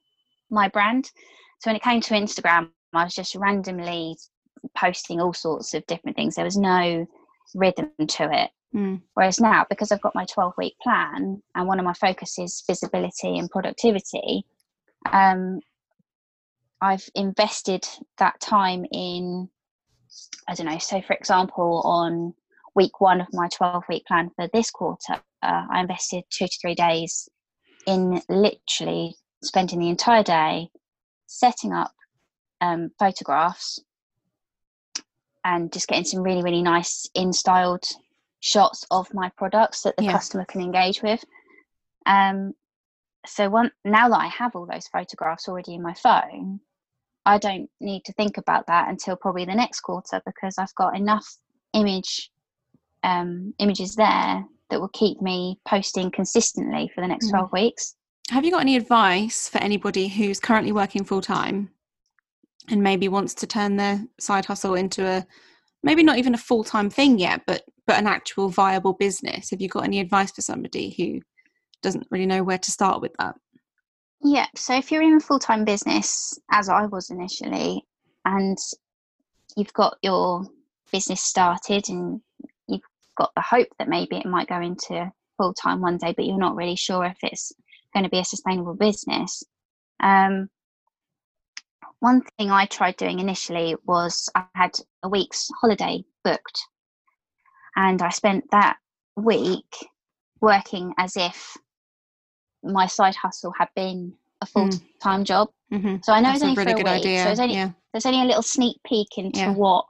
my 0.50 0.68
brand. 0.68 1.10
So 1.60 1.70
when 1.70 1.76
it 1.76 1.82
came 1.82 2.00
to 2.02 2.14
Instagram, 2.14 2.70
I 2.92 3.04
was 3.04 3.14
just 3.14 3.34
randomly 3.34 4.16
posting 4.76 5.20
all 5.20 5.32
sorts 5.32 5.74
of 5.74 5.86
different 5.86 6.16
things. 6.16 6.34
There 6.34 6.44
was 6.44 6.56
no 6.56 7.06
rhythm 7.54 7.90
to 7.98 8.28
it. 8.32 8.50
Mm. 8.74 9.02
Whereas 9.14 9.40
now, 9.40 9.66
because 9.68 9.92
I've 9.92 10.00
got 10.00 10.14
my 10.14 10.24
12 10.24 10.54
week 10.56 10.74
plan 10.82 11.42
and 11.54 11.68
one 11.68 11.78
of 11.78 11.84
my 11.84 11.92
focuses 11.92 12.52
is 12.52 12.64
visibility 12.66 13.38
and 13.38 13.50
productivity, 13.50 14.44
um, 15.12 15.60
I've 16.80 17.08
invested 17.14 17.86
that 18.18 18.40
time 18.40 18.86
in, 18.90 19.48
I 20.48 20.54
don't 20.54 20.66
know, 20.66 20.78
so 20.78 21.00
for 21.02 21.12
example, 21.12 21.82
on 21.84 22.34
week 22.74 23.00
one 23.00 23.20
of 23.20 23.28
my 23.32 23.48
12 23.48 23.84
week 23.88 24.06
plan 24.06 24.30
for 24.34 24.48
this 24.52 24.70
quarter, 24.70 25.14
uh, 25.42 25.66
I 25.70 25.80
invested 25.80 26.24
two 26.30 26.46
to 26.46 26.58
three 26.60 26.74
days 26.74 27.28
in 27.86 28.22
literally 28.28 29.16
spending 29.42 29.80
the 29.80 29.88
entire 29.88 30.22
day 30.22 30.68
setting 31.26 31.72
up 31.72 31.92
um, 32.60 32.90
photographs 32.98 33.80
and 35.44 35.72
just 35.72 35.88
getting 35.88 36.04
some 36.04 36.22
really, 36.22 36.42
really 36.42 36.62
nice 36.62 37.08
in 37.14 37.32
styled 37.32 37.84
shots 38.40 38.84
of 38.90 39.12
my 39.14 39.30
products 39.36 39.82
that 39.82 39.96
the 39.96 40.04
yeah. 40.04 40.12
customer 40.12 40.44
can 40.44 40.60
engage 40.60 41.02
with. 41.02 41.24
Um, 42.06 42.54
so 43.24 43.48
one 43.48 43.70
now 43.84 44.08
that 44.08 44.18
I 44.18 44.26
have 44.26 44.56
all 44.56 44.66
those 44.66 44.88
photographs 44.88 45.48
already 45.48 45.74
in 45.74 45.82
my 45.82 45.94
phone, 45.94 46.60
I 47.24 47.38
don't 47.38 47.70
need 47.80 48.04
to 48.06 48.12
think 48.14 48.36
about 48.36 48.66
that 48.66 48.88
until 48.88 49.16
probably 49.16 49.44
the 49.44 49.54
next 49.54 49.80
quarter 49.80 50.20
because 50.26 50.58
I've 50.58 50.74
got 50.74 50.96
enough 50.96 51.26
image 51.72 52.30
um, 53.04 53.54
images 53.58 53.94
there 53.94 54.44
that 54.70 54.80
will 54.80 54.88
keep 54.88 55.20
me 55.20 55.58
posting 55.66 56.10
consistently 56.10 56.90
for 56.94 57.00
the 57.00 57.08
next 57.08 57.26
mm. 57.26 57.30
12 57.30 57.52
weeks. 57.52 57.94
Have 58.30 58.44
you 58.44 58.50
got 58.50 58.60
any 58.60 58.76
advice 58.76 59.48
for 59.48 59.58
anybody 59.58 60.08
who's 60.08 60.40
currently 60.40 60.72
working 60.72 61.04
full 61.04 61.20
time 61.20 61.70
and 62.68 62.82
maybe 62.82 63.08
wants 63.08 63.34
to 63.34 63.46
turn 63.46 63.76
their 63.76 64.04
side 64.18 64.44
hustle 64.44 64.74
into 64.74 65.06
a 65.06 65.26
maybe 65.82 66.02
not 66.02 66.18
even 66.18 66.34
a 66.34 66.38
full 66.38 66.64
time 66.64 66.90
thing 66.90 67.18
yet, 67.18 67.42
but 67.46 67.62
but 67.86 67.98
an 67.98 68.06
actual 68.06 68.48
viable 68.48 68.92
business? 68.92 69.50
Have 69.50 69.60
you 69.60 69.68
got 69.68 69.84
any 69.84 70.00
advice 70.00 70.32
for 70.32 70.40
somebody 70.40 70.94
who 70.96 71.20
doesn't 71.82 72.06
really 72.10 72.26
know 72.26 72.42
where 72.42 72.58
to 72.58 72.70
start 72.70 73.00
with 73.00 73.12
that? 73.18 73.34
Yeah, 74.24 74.46
so 74.54 74.76
if 74.76 74.92
you're 74.92 75.02
in 75.02 75.16
a 75.16 75.20
full 75.20 75.40
time 75.40 75.64
business, 75.64 76.38
as 76.50 76.68
I 76.68 76.86
was 76.86 77.10
initially, 77.10 77.82
and 78.24 78.56
you've 79.56 79.72
got 79.72 79.98
your 80.02 80.46
business 80.92 81.20
started 81.20 81.88
and 81.88 82.20
you've 82.68 82.82
got 83.16 83.32
the 83.34 83.42
hope 83.42 83.68
that 83.78 83.88
maybe 83.88 84.16
it 84.16 84.26
might 84.26 84.48
go 84.48 84.60
into 84.60 85.10
full 85.38 85.54
time 85.54 85.80
one 85.80 85.98
day, 85.98 86.14
but 86.16 86.24
you're 86.24 86.38
not 86.38 86.54
really 86.54 86.76
sure 86.76 87.04
if 87.04 87.16
it's 87.22 87.52
going 87.92 88.04
to 88.04 88.10
be 88.10 88.20
a 88.20 88.24
sustainable 88.24 88.74
business. 88.74 89.42
Um, 90.00 90.48
one 92.02 92.22
thing 92.36 92.50
I 92.50 92.66
tried 92.66 92.96
doing 92.96 93.20
initially 93.20 93.76
was 93.86 94.28
I 94.34 94.44
had 94.56 94.72
a 95.04 95.08
week's 95.08 95.48
holiday 95.60 96.04
booked, 96.24 96.60
and 97.76 98.02
I 98.02 98.08
spent 98.08 98.50
that 98.50 98.76
week 99.16 99.86
working 100.40 100.94
as 100.98 101.16
if 101.16 101.56
my 102.64 102.86
side 102.86 103.14
hustle 103.14 103.52
had 103.56 103.68
been 103.76 104.14
a 104.40 104.46
full 104.46 104.68
time 105.00 105.22
mm. 105.22 105.26
job. 105.26 105.48
Mm-hmm. 105.72 105.98
So 106.02 106.12
I 106.12 106.20
know 106.20 106.30
That's 106.30 106.42
it's 106.42 106.44
only 106.44 106.56
really 106.56 106.82
for 106.82 106.88
a 106.88 106.92
week. 106.92 107.00
Idea. 107.02 107.18
So 107.18 107.24
there's 107.26 107.38
only, 107.38 107.54
yeah. 107.54 107.70
there's 107.92 108.06
only 108.06 108.22
a 108.22 108.24
little 108.24 108.42
sneak 108.42 108.78
peek 108.84 109.06
into 109.16 109.38
yeah. 109.38 109.52
what 109.52 109.84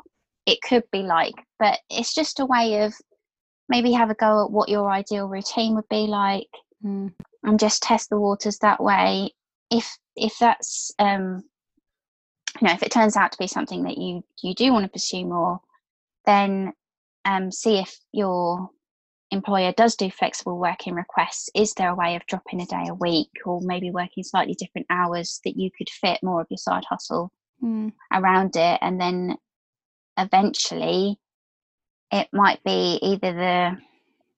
it 0.45 0.59
could 0.61 0.85
be 0.93 0.99
like. 0.99 1.35
But 1.59 1.79
it's 1.89 2.15
just 2.15 2.41
a 2.41 2.45
way 2.45 2.83
of 2.83 2.93
maybe 3.71 3.93
have 3.93 4.11
a 4.11 4.15
go 4.15 4.45
at 4.45 4.51
what 4.51 4.69
your 4.69 4.91
ideal 4.91 5.29
routine 5.29 5.75
would 5.77 5.89
be 5.89 6.07
like 6.07 6.51
mm. 6.85 7.11
and 7.43 7.59
just 7.59 7.83
test 7.83 8.11
the 8.11 8.21
waters 8.21 8.59
that 8.59 8.83
way. 8.83 9.31
If 9.71 9.97
if 10.15 10.37
that's 10.39 10.93
um 10.99 11.45
you 12.63 12.69
know, 12.69 12.75
if 12.75 12.83
it 12.85 12.93
turns 12.93 13.17
out 13.17 13.33
to 13.33 13.39
be 13.39 13.49
something 13.49 13.83
that 13.83 13.99
you 13.99 14.23
you 14.41 14.55
do 14.55 14.73
want 14.73 14.85
to 14.85 14.89
pursue 14.89 15.27
more, 15.27 15.59
then 16.27 16.73
um 17.25 17.51
see 17.51 17.79
if 17.79 17.99
your 18.13 18.71
employer 19.33 19.73
does 19.73 19.97
do 19.97 20.09
flexible 20.11 20.61
working 20.61 20.95
requests, 20.95 21.51
is 21.57 21.75
there 21.75 21.91
a 21.91 21.95
way 21.97 22.15
of 22.15 22.25
dropping 22.27 22.61
a 22.61 22.67
day 22.67 22.85
a 22.89 22.95
week 22.95 23.31
or 23.45 23.61
maybe 23.63 23.91
working 23.91 24.23
slightly 24.23 24.55
different 24.55 24.87
hours 24.91 25.41
that 25.45 25.57
you 25.57 25.71
could 25.77 25.91
fit 25.91 26.21
more 26.23 26.41
of 26.41 26.47
your 26.51 26.59
side 26.59 26.85
hustle 26.89 27.33
mm. 27.61 27.91
around 28.13 28.55
it? 28.55 28.79
And 28.81 29.01
then 29.01 29.37
eventually 30.17 31.19
it 32.13 32.29
might 32.33 32.63
be 32.63 33.01
either 33.03 33.33
the 33.33 33.77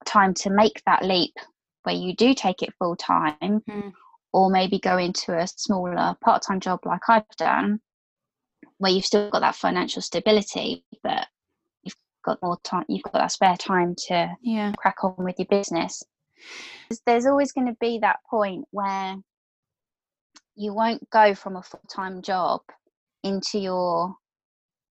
time 0.05 0.33
to 0.33 0.49
make 0.49 0.81
that 0.87 1.05
leap 1.05 1.35
where 1.83 1.93
you 1.93 2.15
do 2.15 2.33
take 2.33 2.63
it 2.63 2.73
full 2.79 2.95
time 2.95 3.35
mm. 3.69 3.91
or 4.33 4.49
maybe 4.49 4.79
go 4.79 4.97
into 4.97 5.37
a 5.37 5.45
smaller 5.45 6.15
part 6.23 6.41
time 6.41 6.59
job 6.59 6.79
like 6.85 7.01
I've 7.07 7.23
done 7.37 7.81
where 8.77 8.91
you've 8.91 9.05
still 9.05 9.29
got 9.29 9.39
that 9.39 9.55
financial 9.55 10.01
stability 10.01 10.83
but 11.03 11.27
you've 11.83 11.95
got 12.23 12.41
more 12.41 12.57
time 12.63 12.85
you've 12.89 13.03
got 13.03 13.13
that 13.13 13.31
spare 13.31 13.57
time 13.57 13.95
to 13.95 14.29
yeah. 14.41 14.73
crack 14.77 15.03
on 15.03 15.15
with 15.17 15.35
your 15.37 15.47
business 15.49 16.03
there's 17.05 17.25
always 17.25 17.51
going 17.51 17.67
to 17.67 17.77
be 17.79 17.99
that 17.99 18.19
point 18.29 18.65
where 18.71 19.15
you 20.55 20.73
won't 20.73 21.09
go 21.09 21.33
from 21.35 21.55
a 21.55 21.63
full-time 21.63 22.21
job 22.21 22.61
into 23.23 23.59
your 23.59 24.15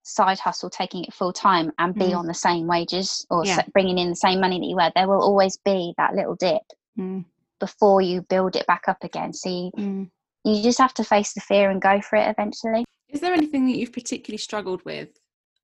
side 0.03 0.39
hustle 0.39 0.71
taking 0.71 1.05
it 1.05 1.13
full 1.13 1.33
time 1.33 1.71
and 1.79 1.95
be 1.95 2.07
mm. 2.07 2.17
on 2.17 2.27
the 2.27 2.35
same 2.35 2.67
wages 2.67 3.27
or 3.31 3.45
yeah. 3.45 3.61
bringing 3.73 3.99
in 3.99 4.09
the 4.09 4.17
same 4.17 4.41
money 4.41 4.59
that 4.59 4.67
you 4.67 4.77
were 4.77 4.91
there 4.95 5.07
will 5.07 5.21
always 5.21 5.59
be 5.65 5.93
that 5.99 6.15
little 6.15 6.35
dip 6.35 6.63
mm. 6.99 7.23
before 7.61 8.01
you 8.01 8.23
build 8.23 8.57
it 8.57 8.67
back 8.67 8.85
up 8.89 9.03
again 9.03 9.33
so 9.35 9.51
you, 9.51 9.71
mm. 9.77 10.11
you 10.45 10.63
just 10.63 10.79
have 10.79 10.95
to 10.95 11.05
face 11.05 11.35
the 11.35 11.41
fear 11.41 11.71
and 11.71 11.83
go 11.83 12.01
for 12.01 12.17
it 12.17 12.29
eventually 12.29 12.85
is 13.09 13.21
there 13.21 13.33
anything 13.33 13.67
that 13.67 13.77
you've 13.77 13.93
particularly 13.93 14.39
struggled 14.39 14.85
with 14.85 15.09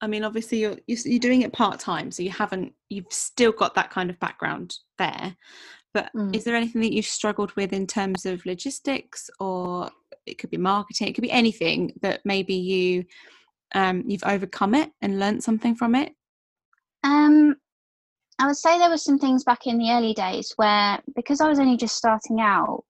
I 0.04 0.06
mean, 0.06 0.22
obviously 0.22 0.58
you're 0.58 0.76
you're 0.86 1.18
doing 1.18 1.42
it 1.42 1.52
part 1.54 1.80
time, 1.80 2.10
so 2.10 2.22
you 2.22 2.30
haven't 2.30 2.74
you've 2.90 3.10
still 3.10 3.52
got 3.52 3.74
that 3.74 3.90
kind 3.90 4.10
of 4.10 4.20
background 4.20 4.76
there. 4.98 5.34
But 5.94 6.10
mm. 6.14 6.34
is 6.36 6.44
there 6.44 6.56
anything 6.56 6.82
that 6.82 6.92
you've 6.92 7.06
struggled 7.06 7.52
with 7.56 7.72
in 7.72 7.86
terms 7.86 8.26
of 8.26 8.44
logistics, 8.44 9.30
or 9.40 9.90
it 10.26 10.36
could 10.36 10.50
be 10.50 10.58
marketing, 10.58 11.08
it 11.08 11.14
could 11.14 11.22
be 11.22 11.30
anything 11.30 11.94
that 12.02 12.20
maybe 12.26 12.54
you 12.54 13.04
um, 13.74 14.04
you've 14.06 14.24
overcome 14.24 14.74
it 14.74 14.90
and 15.00 15.18
learned 15.18 15.42
something 15.42 15.74
from 15.74 15.94
it? 15.94 16.12
Um, 17.02 17.56
I 18.38 18.46
would 18.46 18.56
say 18.56 18.78
there 18.78 18.90
were 18.90 18.98
some 18.98 19.18
things 19.18 19.42
back 19.42 19.66
in 19.66 19.78
the 19.78 19.90
early 19.90 20.12
days 20.12 20.52
where 20.56 20.98
because 21.16 21.40
I 21.40 21.48
was 21.48 21.58
only 21.58 21.78
just 21.78 21.96
starting 21.96 22.40
out, 22.40 22.84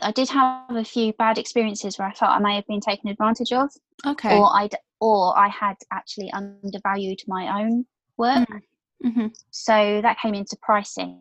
I 0.00 0.12
did 0.12 0.28
have 0.30 0.64
a 0.70 0.84
few 0.84 1.12
bad 1.14 1.38
experiences 1.38 1.98
where 1.98 2.08
I 2.08 2.12
felt 2.12 2.32
I 2.32 2.38
may 2.38 2.56
have 2.56 2.66
been 2.66 2.80
taken 2.80 3.08
advantage 3.08 3.52
of. 3.52 3.70
Okay. 4.06 4.36
Or 4.36 4.46
I 4.46 4.68
or 5.00 5.36
I 5.38 5.48
had 5.48 5.76
actually 5.90 6.30
undervalued 6.32 7.20
my 7.26 7.62
own 7.62 7.86
work. 8.16 8.48
Mm. 8.48 8.60
Mm-hmm. 9.04 9.26
So 9.50 10.00
that 10.02 10.18
came 10.20 10.34
into 10.34 10.56
pricing. 10.60 11.20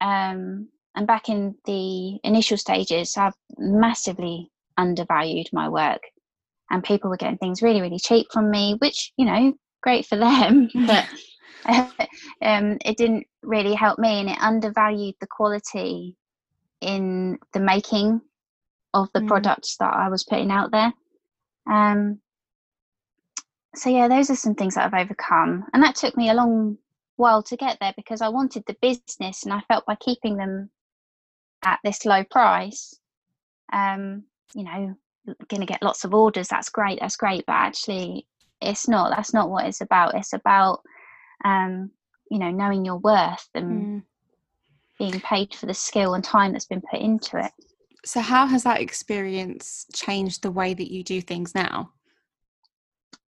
Um, 0.00 0.68
and 0.94 1.06
back 1.06 1.28
in 1.28 1.54
the 1.64 2.18
initial 2.24 2.56
stages, 2.56 3.16
I've 3.16 3.34
massively 3.56 4.50
undervalued 4.76 5.48
my 5.52 5.68
work, 5.68 6.00
and 6.70 6.84
people 6.84 7.10
were 7.10 7.16
getting 7.16 7.38
things 7.38 7.62
really, 7.62 7.80
really 7.80 7.98
cheap 7.98 8.26
from 8.32 8.50
me, 8.50 8.76
which 8.78 9.12
you 9.16 9.24
know, 9.24 9.54
great 9.82 10.06
for 10.06 10.16
them, 10.16 10.68
but 10.86 11.06
um, 12.42 12.78
it 12.84 12.96
didn't 12.96 13.26
really 13.42 13.74
help 13.74 13.98
me, 13.98 14.20
and 14.20 14.30
it 14.30 14.40
undervalued 14.40 15.14
the 15.20 15.26
quality 15.26 16.16
in 16.80 17.38
the 17.52 17.60
making 17.60 18.20
of 18.94 19.08
the 19.12 19.20
mm. 19.20 19.28
products 19.28 19.76
that 19.78 19.92
I 19.92 20.08
was 20.08 20.24
putting 20.24 20.50
out 20.50 20.70
there. 20.70 20.92
Um, 21.70 22.20
so 23.74 23.90
yeah, 23.90 24.08
those 24.08 24.30
are 24.30 24.36
some 24.36 24.54
things 24.54 24.74
that 24.74 24.86
I've 24.86 25.04
overcome, 25.04 25.64
and 25.72 25.82
that 25.82 25.94
took 25.94 26.16
me 26.16 26.30
a 26.30 26.34
long 26.34 26.78
while 27.16 27.42
to 27.44 27.56
get 27.56 27.78
there 27.80 27.92
because 27.96 28.22
I 28.22 28.28
wanted 28.28 28.64
the 28.66 28.76
business, 28.80 29.44
and 29.44 29.52
I 29.52 29.60
felt 29.68 29.86
by 29.86 29.96
keeping 29.96 30.36
them 30.36 30.70
at 31.64 31.80
this 31.84 32.04
low 32.04 32.24
price, 32.24 32.94
um, 33.72 34.24
you 34.54 34.64
know, 34.64 34.96
going 35.48 35.60
to 35.60 35.66
get 35.66 35.82
lots 35.82 36.04
of 36.04 36.14
orders. 36.14 36.48
That's 36.48 36.70
great. 36.70 37.00
That's 37.00 37.16
great, 37.16 37.44
but 37.46 37.54
actually, 37.54 38.26
it's 38.60 38.88
not. 38.88 39.14
That's 39.14 39.34
not 39.34 39.50
what 39.50 39.66
it's 39.66 39.80
about. 39.80 40.14
It's 40.14 40.32
about, 40.32 40.80
um, 41.44 41.90
you 42.30 42.38
know, 42.38 42.50
knowing 42.50 42.84
your 42.84 42.98
worth 42.98 43.48
and 43.54 43.86
mm. 43.86 44.02
Being 44.98 45.20
paid 45.20 45.54
for 45.54 45.66
the 45.66 45.74
skill 45.74 46.14
and 46.14 46.24
time 46.24 46.52
that's 46.52 46.66
been 46.66 46.82
put 46.90 47.00
into 47.00 47.38
it. 47.38 47.52
So, 48.04 48.20
how 48.20 48.46
has 48.46 48.62
that 48.64 48.80
experience 48.80 49.86
changed 49.92 50.42
the 50.42 50.50
way 50.50 50.74
that 50.74 50.92
you 50.92 51.02
do 51.02 51.20
things 51.20 51.54
now? 51.54 51.92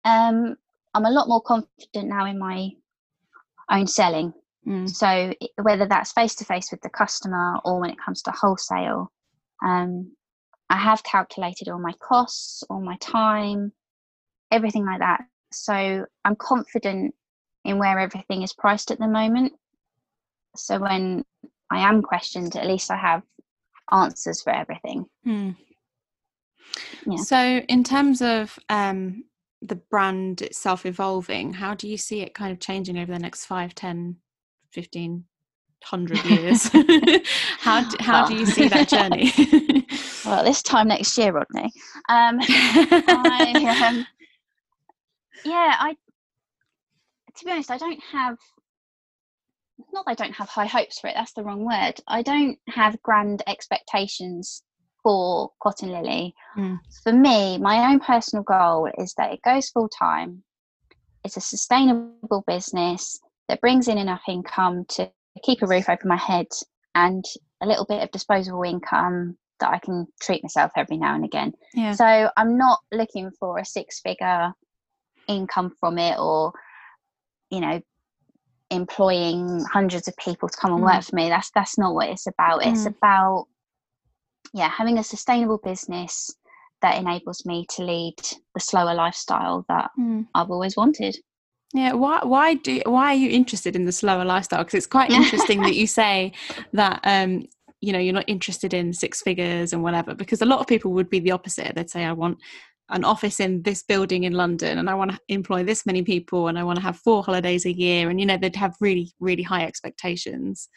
um, 0.04 0.56
I'm 0.94 1.04
a 1.04 1.10
lot 1.10 1.28
more 1.28 1.42
confident 1.42 2.08
now 2.08 2.26
in 2.26 2.38
my 2.38 2.70
own 3.70 3.86
selling. 3.86 4.32
Mm. 4.66 4.88
So 4.88 5.32
whether 5.62 5.86
that's 5.86 6.12
face 6.12 6.34
to 6.36 6.44
face 6.44 6.70
with 6.70 6.80
the 6.82 6.90
customer 6.90 7.58
or 7.64 7.80
when 7.80 7.90
it 7.90 8.00
comes 8.04 8.22
to 8.22 8.30
wholesale, 8.30 9.12
um, 9.64 10.12
I 10.68 10.76
have 10.76 11.02
calculated 11.02 11.68
all 11.68 11.78
my 11.78 11.94
costs, 12.00 12.62
all 12.68 12.80
my 12.80 12.96
time, 13.00 13.72
everything 14.50 14.86
like 14.86 15.00
that. 15.00 15.22
So 15.52 16.06
I'm 16.24 16.36
confident 16.36 17.14
in 17.64 17.78
where 17.78 17.98
everything 17.98 18.42
is 18.42 18.52
priced 18.52 18.90
at 18.90 18.98
the 18.98 19.08
moment. 19.08 19.52
So 20.56 20.78
when 20.78 21.24
I 21.70 21.80
am 21.80 22.02
questioned, 22.02 22.56
at 22.56 22.66
least 22.66 22.90
I 22.90 22.96
have 22.96 23.22
answers 23.92 24.42
for 24.42 24.50
everything. 24.50 25.06
Hmm. 25.24 25.50
Yeah. 27.06 27.16
So, 27.16 27.38
in 27.38 27.84
terms 27.84 28.22
of 28.22 28.58
um, 28.68 29.24
the 29.62 29.76
brand 29.76 30.42
itself 30.42 30.86
evolving, 30.86 31.54
how 31.54 31.74
do 31.74 31.88
you 31.88 31.96
see 31.96 32.20
it 32.20 32.34
kind 32.34 32.52
of 32.52 32.60
changing 32.60 32.98
over 32.98 33.12
the 33.12 33.18
next 33.18 33.46
5, 33.46 33.74
10, 33.74 34.16
15, 34.72 35.24
100 35.88 36.24
years? 36.24 36.64
how, 37.58 37.88
do, 37.88 37.96
how 38.00 38.26
do 38.26 38.34
you 38.34 38.46
see 38.46 38.68
that 38.68 38.88
journey? 38.88 39.32
well, 40.24 40.44
this 40.44 40.62
time 40.62 40.88
next 40.88 41.16
year, 41.18 41.32
Rodney. 41.32 41.72
Um, 42.08 42.38
I, 42.40 43.86
um, 43.88 44.06
yeah, 45.44 45.76
I. 45.78 45.96
To 47.36 47.44
be 47.44 47.52
honest, 47.52 47.70
I 47.70 47.78
don't 47.78 48.02
have. 48.12 48.38
Not 49.92 50.04
that 50.06 50.12
I 50.12 50.14
don't 50.14 50.34
have 50.34 50.48
high 50.48 50.66
hopes 50.66 50.98
for 50.98 51.08
it. 51.08 51.14
That's 51.16 51.32
the 51.32 51.42
wrong 51.42 51.64
word. 51.64 51.94
I 52.06 52.22
don't 52.22 52.58
have 52.68 53.02
grand 53.02 53.42
expectations 53.46 54.62
for 55.02 55.50
Cotton 55.62 55.90
Lily. 55.90 56.34
Mm. 56.56 56.78
For 57.02 57.12
me, 57.12 57.58
my 57.58 57.90
own 57.90 58.00
personal 58.00 58.42
goal 58.42 58.88
is 58.98 59.14
that 59.14 59.32
it 59.32 59.40
goes 59.42 59.70
full 59.70 59.88
time. 59.88 60.42
It's 61.24 61.36
a 61.36 61.40
sustainable 61.40 62.44
business 62.46 63.20
that 63.48 63.60
brings 63.60 63.88
in 63.88 63.98
enough 63.98 64.22
income 64.28 64.84
to 64.90 65.10
keep 65.42 65.62
a 65.62 65.66
roof 65.66 65.88
over 65.88 66.06
my 66.06 66.16
head 66.16 66.46
and 66.94 67.24
a 67.62 67.66
little 67.66 67.84
bit 67.84 68.02
of 68.02 68.10
disposable 68.10 68.62
income 68.62 69.36
that 69.60 69.70
I 69.70 69.78
can 69.78 70.06
treat 70.20 70.42
myself 70.42 70.72
every 70.76 70.96
now 70.96 71.14
and 71.14 71.24
again. 71.24 71.52
Yeah. 71.74 71.92
So 71.92 72.30
I'm 72.36 72.56
not 72.56 72.80
looking 72.92 73.30
for 73.38 73.58
a 73.58 73.64
six 73.64 74.00
figure 74.00 74.52
income 75.28 75.72
from 75.78 75.98
it 75.98 76.18
or, 76.18 76.52
you 77.50 77.60
know, 77.60 77.80
employing 78.70 79.64
hundreds 79.72 80.08
of 80.08 80.16
people 80.16 80.48
to 80.48 80.56
come 80.56 80.72
and 80.72 80.82
mm. 80.82 80.94
work 80.94 81.04
for 81.04 81.16
me. 81.16 81.28
That's 81.28 81.50
that's 81.54 81.78
not 81.78 81.94
what 81.94 82.08
it's 82.08 82.26
about. 82.26 82.62
Mm. 82.62 82.72
It's 82.72 82.86
about 82.86 83.46
yeah, 84.52 84.68
having 84.68 84.98
a 84.98 85.04
sustainable 85.04 85.58
business 85.58 86.30
that 86.82 86.98
enables 86.98 87.44
me 87.44 87.66
to 87.70 87.84
lead 87.84 88.16
the 88.54 88.60
slower 88.60 88.94
lifestyle 88.94 89.64
that 89.68 89.90
mm. 89.98 90.26
I've 90.34 90.50
always 90.50 90.76
wanted. 90.76 91.16
Yeah, 91.72 91.92
why 91.92 92.20
why 92.24 92.54
do 92.54 92.80
why 92.86 93.12
are 93.12 93.18
you 93.18 93.30
interested 93.30 93.76
in 93.76 93.84
the 93.84 93.92
slower 93.92 94.24
lifestyle? 94.24 94.64
Because 94.64 94.74
it's 94.74 94.86
quite 94.86 95.10
interesting 95.20 95.62
that 95.62 95.76
you 95.76 95.86
say 95.86 96.32
that 96.72 97.00
um 97.04 97.46
you 97.80 97.92
know 97.92 97.98
you're 97.98 98.14
not 98.14 98.28
interested 98.28 98.74
in 98.74 98.92
six 98.92 99.22
figures 99.22 99.72
and 99.72 99.82
whatever 99.82 100.14
because 100.14 100.42
a 100.42 100.46
lot 100.46 100.60
of 100.60 100.66
people 100.66 100.92
would 100.92 101.08
be 101.08 101.18
the 101.18 101.30
opposite 101.30 101.74
they'd 101.74 101.90
say 101.90 102.04
i 102.04 102.12
want 102.12 102.38
an 102.90 103.04
office 103.04 103.40
in 103.40 103.62
this 103.62 103.82
building 103.82 104.24
in 104.24 104.32
london 104.32 104.78
and 104.78 104.90
i 104.90 104.94
want 104.94 105.10
to 105.10 105.18
employ 105.28 105.62
this 105.62 105.86
many 105.86 106.02
people 106.02 106.48
and 106.48 106.58
i 106.58 106.64
want 106.64 106.76
to 106.76 106.82
have 106.82 106.96
four 106.96 107.22
holidays 107.22 107.64
a 107.64 107.72
year 107.72 108.10
and 108.10 108.20
you 108.20 108.26
know 108.26 108.36
they'd 108.36 108.56
have 108.56 108.74
really 108.80 109.12
really 109.20 109.42
high 109.42 109.64
expectations. 109.64 110.68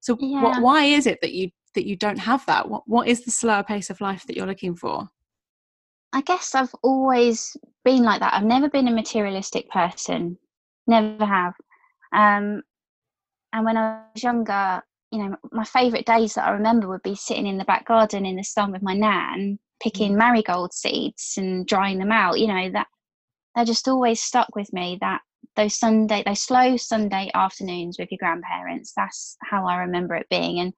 So 0.00 0.16
yeah. 0.20 0.42
what, 0.42 0.62
why 0.62 0.84
is 0.84 1.06
it 1.06 1.20
that 1.22 1.32
you 1.32 1.50
that 1.74 1.86
you 1.86 1.96
don't 1.96 2.18
have 2.18 2.44
that? 2.46 2.68
What, 2.68 2.82
what 2.86 3.08
is 3.08 3.24
the 3.24 3.30
slower 3.30 3.62
pace 3.62 3.88
of 3.88 4.00
life 4.00 4.26
that 4.26 4.36
you're 4.36 4.46
looking 4.46 4.76
for? 4.76 5.08
I 6.12 6.20
guess 6.20 6.54
i've 6.54 6.74
always 6.82 7.56
been 7.84 8.02
like 8.02 8.20
that. 8.20 8.34
I've 8.34 8.44
never 8.44 8.68
been 8.68 8.88
a 8.88 8.92
materialistic 8.92 9.70
person. 9.70 10.38
Never 10.86 11.24
have. 11.24 11.54
Um, 12.14 12.62
and 13.54 13.64
when 13.64 13.76
i 13.76 14.02
was 14.14 14.22
younger 14.22 14.82
you 15.10 15.18
know, 15.18 15.36
my 15.52 15.64
favourite 15.64 16.06
days 16.06 16.32
that 16.34 16.48
I 16.48 16.52
remember 16.52 16.88
would 16.88 17.02
be 17.02 17.14
sitting 17.14 17.46
in 17.46 17.58
the 17.58 17.66
back 17.66 17.86
garden 17.86 18.24
in 18.24 18.36
the 18.36 18.42
sun 18.42 18.72
with 18.72 18.80
my 18.80 18.94
nan, 18.94 19.58
picking 19.82 20.12
mm. 20.12 20.18
marigold 20.18 20.72
seeds 20.72 21.34
and 21.36 21.66
drying 21.66 21.98
them 21.98 22.12
out. 22.12 22.38
You 22.38 22.46
know, 22.48 22.70
that 22.70 22.86
that 23.54 23.66
just 23.66 23.88
always 23.88 24.22
stuck 24.22 24.54
with 24.54 24.72
me. 24.72 24.98
That 25.00 25.20
those 25.56 25.78
Sunday, 25.78 26.22
those 26.24 26.42
slow 26.42 26.76
Sunday 26.76 27.30
afternoons 27.34 27.98
with 27.98 28.10
your 28.10 28.18
grandparents. 28.18 28.92
That's 28.96 29.36
how 29.42 29.66
I 29.66 29.78
remember 29.78 30.14
it 30.14 30.28
being, 30.30 30.60
and 30.60 30.72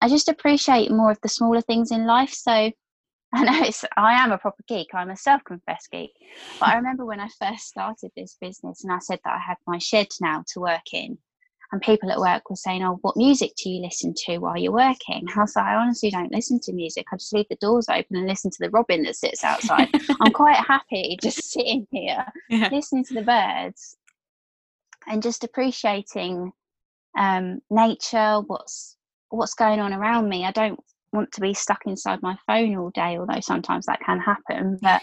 I 0.00 0.08
just 0.08 0.28
appreciate 0.28 0.90
more 0.90 1.10
of 1.10 1.20
the 1.22 1.28
smaller 1.28 1.60
things 1.62 1.90
in 1.90 2.06
life. 2.06 2.32
So 2.32 2.52
I 3.32 3.44
know 3.44 3.62
it's 3.62 3.84
I 3.96 4.14
am 4.14 4.32
a 4.32 4.38
proper 4.38 4.62
geek. 4.68 4.88
I'm 4.92 5.10
a 5.10 5.16
self-confessed 5.16 5.90
geek. 5.90 6.12
But 6.58 6.70
I 6.70 6.74
remember 6.76 7.04
when 7.04 7.20
I 7.20 7.28
first 7.38 7.68
started 7.68 8.10
this 8.16 8.36
business 8.40 8.84
and 8.84 8.92
I 8.92 8.98
said 8.98 9.20
that 9.24 9.34
I 9.34 9.38
had 9.38 9.56
my 9.66 9.78
shed 9.78 10.08
now 10.20 10.44
to 10.52 10.60
work 10.60 10.92
in 10.92 11.18
and 11.72 11.80
people 11.80 12.10
at 12.10 12.18
work 12.18 12.50
were 12.50 12.56
saying, 12.56 12.82
"Oh, 12.82 12.98
what 13.02 13.16
music 13.16 13.52
do 13.56 13.70
you 13.70 13.82
listen 13.82 14.12
to 14.26 14.38
while 14.38 14.56
you're 14.56 14.72
working?" 14.72 15.26
I 15.36 15.40
was 15.40 15.54
like, 15.54 15.66
"I 15.66 15.76
honestly 15.76 16.10
don't 16.10 16.32
listen 16.32 16.58
to 16.60 16.72
music. 16.72 17.06
I 17.12 17.16
just 17.16 17.32
leave 17.32 17.48
the 17.48 17.56
doors 17.56 17.88
open 17.88 18.16
and 18.16 18.26
listen 18.26 18.50
to 18.50 18.58
the 18.60 18.70
robin 18.70 19.02
that 19.04 19.16
sits 19.16 19.44
outside. 19.44 19.88
I'm 20.20 20.32
quite 20.32 20.56
happy 20.56 21.16
just 21.22 21.50
sitting 21.52 21.86
here, 21.90 22.24
yeah. 22.48 22.68
listening 22.72 23.04
to 23.04 23.14
the 23.14 23.22
birds, 23.22 23.96
and 25.06 25.22
just 25.22 25.44
appreciating 25.44 26.52
um, 27.18 27.60
nature. 27.70 28.40
What's 28.46 28.96
what's 29.30 29.54
going 29.54 29.80
on 29.80 29.92
around 29.92 30.28
me. 30.28 30.44
I 30.44 30.52
don't 30.52 30.78
want 31.12 31.32
to 31.32 31.40
be 31.40 31.54
stuck 31.54 31.82
inside 31.86 32.22
my 32.22 32.36
phone 32.46 32.76
all 32.76 32.90
day, 32.90 33.18
although 33.18 33.40
sometimes 33.40 33.86
that 33.86 34.00
can 34.00 34.20
happen. 34.20 34.78
But 34.82 35.02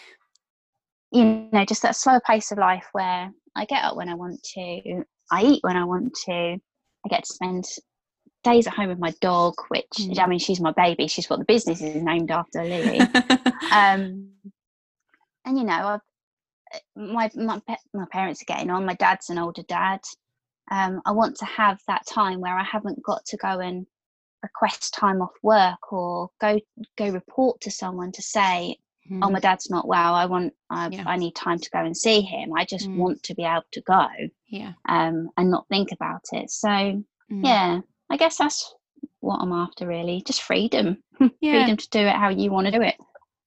you 1.11 1.49
know, 1.51 1.65
just 1.65 1.82
that 1.84 1.95
slower 1.95 2.22
pace 2.26 2.51
of 2.51 2.57
life 2.57 2.88
where 2.91 3.32
I 3.55 3.65
get 3.65 3.84
up 3.84 3.95
when 3.95 4.09
I 4.09 4.13
want 4.13 4.43
to, 4.43 5.03
I 5.32 5.43
eat 5.43 5.63
when 5.63 5.78
I 5.78 5.84
want 5.86 6.13
to. 6.25 6.32
I 6.32 7.09
get 7.09 7.23
to 7.23 7.34
spend 7.34 7.65
days 8.43 8.67
at 8.67 8.73
home 8.73 8.89
with 8.89 8.99
my 8.99 9.13
dog, 9.21 9.55
which 9.69 9.86
mm. 9.99 10.19
I 10.19 10.28
mean, 10.28 10.39
she's 10.39 10.59
my 10.59 10.71
baby. 10.71 11.07
She's 11.07 11.30
what 11.30 11.39
the 11.39 11.45
business 11.45 11.82
is 11.82 12.01
named 12.01 12.32
after, 12.32 12.63
Lily. 12.63 12.99
um, 13.71 14.30
and 15.45 15.57
you 15.57 15.63
know, 15.63 15.73
I've, 15.73 16.01
my 16.95 17.30
my 17.36 17.61
my 17.93 18.05
parents 18.11 18.41
are 18.41 18.53
getting 18.53 18.69
on. 18.69 18.86
My 18.86 18.95
dad's 18.95 19.30
an 19.30 19.38
older 19.38 19.63
dad. 19.63 20.01
Um, 20.69 21.01
I 21.05 21.11
want 21.11 21.38
to 21.38 21.45
have 21.45 21.80
that 21.88 22.05
time 22.07 22.41
where 22.41 22.57
I 22.57 22.63
haven't 22.63 23.01
got 23.03 23.25
to 23.28 23.38
go 23.38 23.59
and 23.59 23.86
request 24.43 24.93
time 24.93 25.21
off 25.21 25.32
work 25.41 25.91
or 25.91 26.30
go 26.39 26.59
go 26.97 27.09
report 27.09 27.59
to 27.61 27.71
someone 27.71 28.11
to 28.11 28.21
say 28.21 28.78
mm. 29.10 29.20
oh 29.24 29.30
my 29.30 29.39
dad's 29.39 29.70
not 29.70 29.88
well 29.88 30.14
i 30.14 30.26
want 30.26 30.53
I, 30.70 30.89
yeah. 30.89 31.03
I 31.05 31.18
need 31.18 31.36
time 31.36 31.60
to 31.60 31.70
go 31.70 31.80
and 31.80 31.95
see 31.95 32.22
him 32.22 32.53
i 32.55 32.66
just 32.66 32.88
mm. 32.88 32.95
want 32.95 33.24
to 33.24 33.36
be 33.36 33.43
able 33.43 33.64
to 33.72 33.82
go 33.82 34.08
yeah 34.47 34.74
um 34.88 35.30
and 35.38 35.51
not 35.51 35.68
think 35.70 35.91
about 35.91 36.24
it 36.32 36.49
so 36.49 36.68
mm. 36.68 37.03
yeah 37.30 37.80
i 38.10 38.18
guess 38.18 38.38
that's 38.38 38.74
what 39.20 39.39
i'm 39.41 39.51
after 39.51 39.88
really 39.88 40.24
just 40.26 40.41
freedom 40.41 40.97
yeah. 41.41 41.60
freedom 41.60 41.78
to 41.78 41.89
do 41.89 41.99
it 41.99 42.16
how 42.16 42.30
you 42.30 42.51
want 42.51 42.66
to 42.66 42.72
do 42.72 42.82
it 42.82 42.95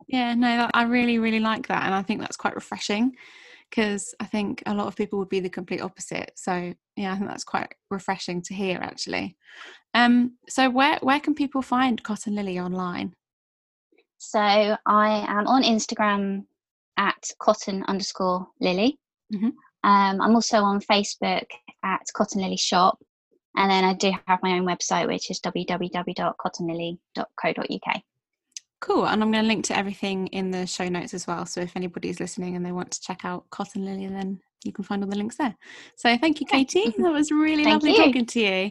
yeah 0.09 0.35
no 0.35 0.69
i 0.75 0.83
really 0.83 1.19
really 1.19 1.41
like 1.41 1.67
that 1.69 1.85
and 1.85 1.95
i 1.95 2.03
think 2.03 2.21
that's 2.21 2.37
quite 2.37 2.55
refreshing 2.55 3.13
because 3.69 4.15
i 4.21 4.25
think 4.25 4.63
a 4.67 4.75
lot 4.75 4.87
of 4.87 4.97
people 4.97 5.19
would 5.19 5.29
be 5.29 5.41
the 5.41 5.49
complete 5.49 5.81
opposite 5.81 6.33
so 6.37 6.73
yeah 6.97 7.13
i 7.13 7.17
think 7.17 7.29
that's 7.29 7.45
quite 7.45 7.73
refreshing 7.91 8.43
to 8.43 8.55
hear 8.55 8.79
actually 8.83 9.37
um 9.95 10.37
so 10.49 10.69
where 10.69 10.99
where 11.03 11.21
can 11.21 11.35
people 11.35 11.63
find 11.63 12.03
cotton 12.03 12.35
lily 12.35 12.59
online 12.59 13.13
so 14.23 14.39
I 14.39 15.25
am 15.27 15.47
on 15.47 15.63
Instagram 15.63 16.45
at 16.99 17.31
cotton 17.39 17.83
underscore 17.89 18.47
lily. 18.61 18.99
Mm-hmm. 19.33 19.47
Um, 19.83 20.21
I'm 20.21 20.35
also 20.35 20.59
on 20.59 20.81
Facebook 20.81 21.47
at 21.83 22.03
Cotton 22.13 22.43
Lily 22.43 22.59
Shop. 22.59 22.99
And 23.57 23.71
then 23.71 23.83
I 23.83 23.95
do 23.95 24.13
have 24.27 24.43
my 24.43 24.53
own 24.53 24.67
website, 24.67 25.09
which 25.09 25.31
is 25.31 25.41
www.cottonlily.co.uk. 25.41 28.03
Cool. 28.81 29.07
And 29.07 29.23
I'm 29.23 29.33
going 29.33 29.43
to 29.43 29.49
link 29.49 29.65
to 29.67 29.77
everything 29.77 30.27
in 30.29 30.51
the 30.51 30.67
show 30.67 30.89
notes 30.91 31.15
as 31.15 31.27
well. 31.27 31.47
So 31.47 31.63
if 31.63 31.77
anybody's 31.77 32.21
listening 32.21 32.57
and 32.57 32.65
they 32.65 32.73
want 32.73 32.91
to 32.91 33.01
check 33.01 33.25
out 33.25 33.49
Cotton 33.49 33.87
Lily, 33.87 34.07
then 34.07 34.39
you 34.65 34.73
can 34.73 34.85
find 34.85 35.03
all 35.03 35.09
the 35.09 35.17
links 35.17 35.37
there. 35.37 35.57
So 35.97 36.15
thank 36.19 36.41
you, 36.41 36.47
Katie. 36.47 36.95
That 36.99 37.13
was 37.13 37.33
really 37.33 37.65
lovely 37.65 37.93
you. 37.93 37.97
talking 37.97 38.27
to 38.27 38.41
you. 38.41 38.71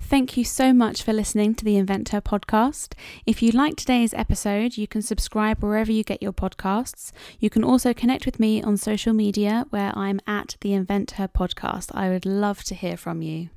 Thank 0.00 0.36
you 0.36 0.44
so 0.44 0.72
much 0.72 1.04
for 1.04 1.12
listening 1.12 1.54
to 1.54 1.64
the 1.64 1.76
Invent 1.76 2.08
her 2.08 2.20
podcast. 2.20 2.94
If 3.26 3.42
you 3.42 3.52
liked 3.52 3.78
today's 3.78 4.12
episode, 4.12 4.76
you 4.76 4.88
can 4.88 5.02
subscribe 5.02 5.62
wherever 5.62 5.92
you 5.92 6.02
get 6.02 6.20
your 6.20 6.32
podcasts. 6.32 7.12
You 7.38 7.48
can 7.48 7.62
also 7.62 7.94
connect 7.94 8.26
with 8.26 8.40
me 8.40 8.60
on 8.60 8.76
social 8.76 9.12
media 9.12 9.66
where 9.70 9.96
I'm 9.96 10.20
at 10.26 10.56
the 10.62 10.72
Invent 10.72 11.12
her 11.12 11.28
podcast. 11.28 11.94
I 11.94 12.08
would 12.08 12.26
love 12.26 12.64
to 12.64 12.74
hear 12.74 12.96
from 12.96 13.22
you. 13.22 13.50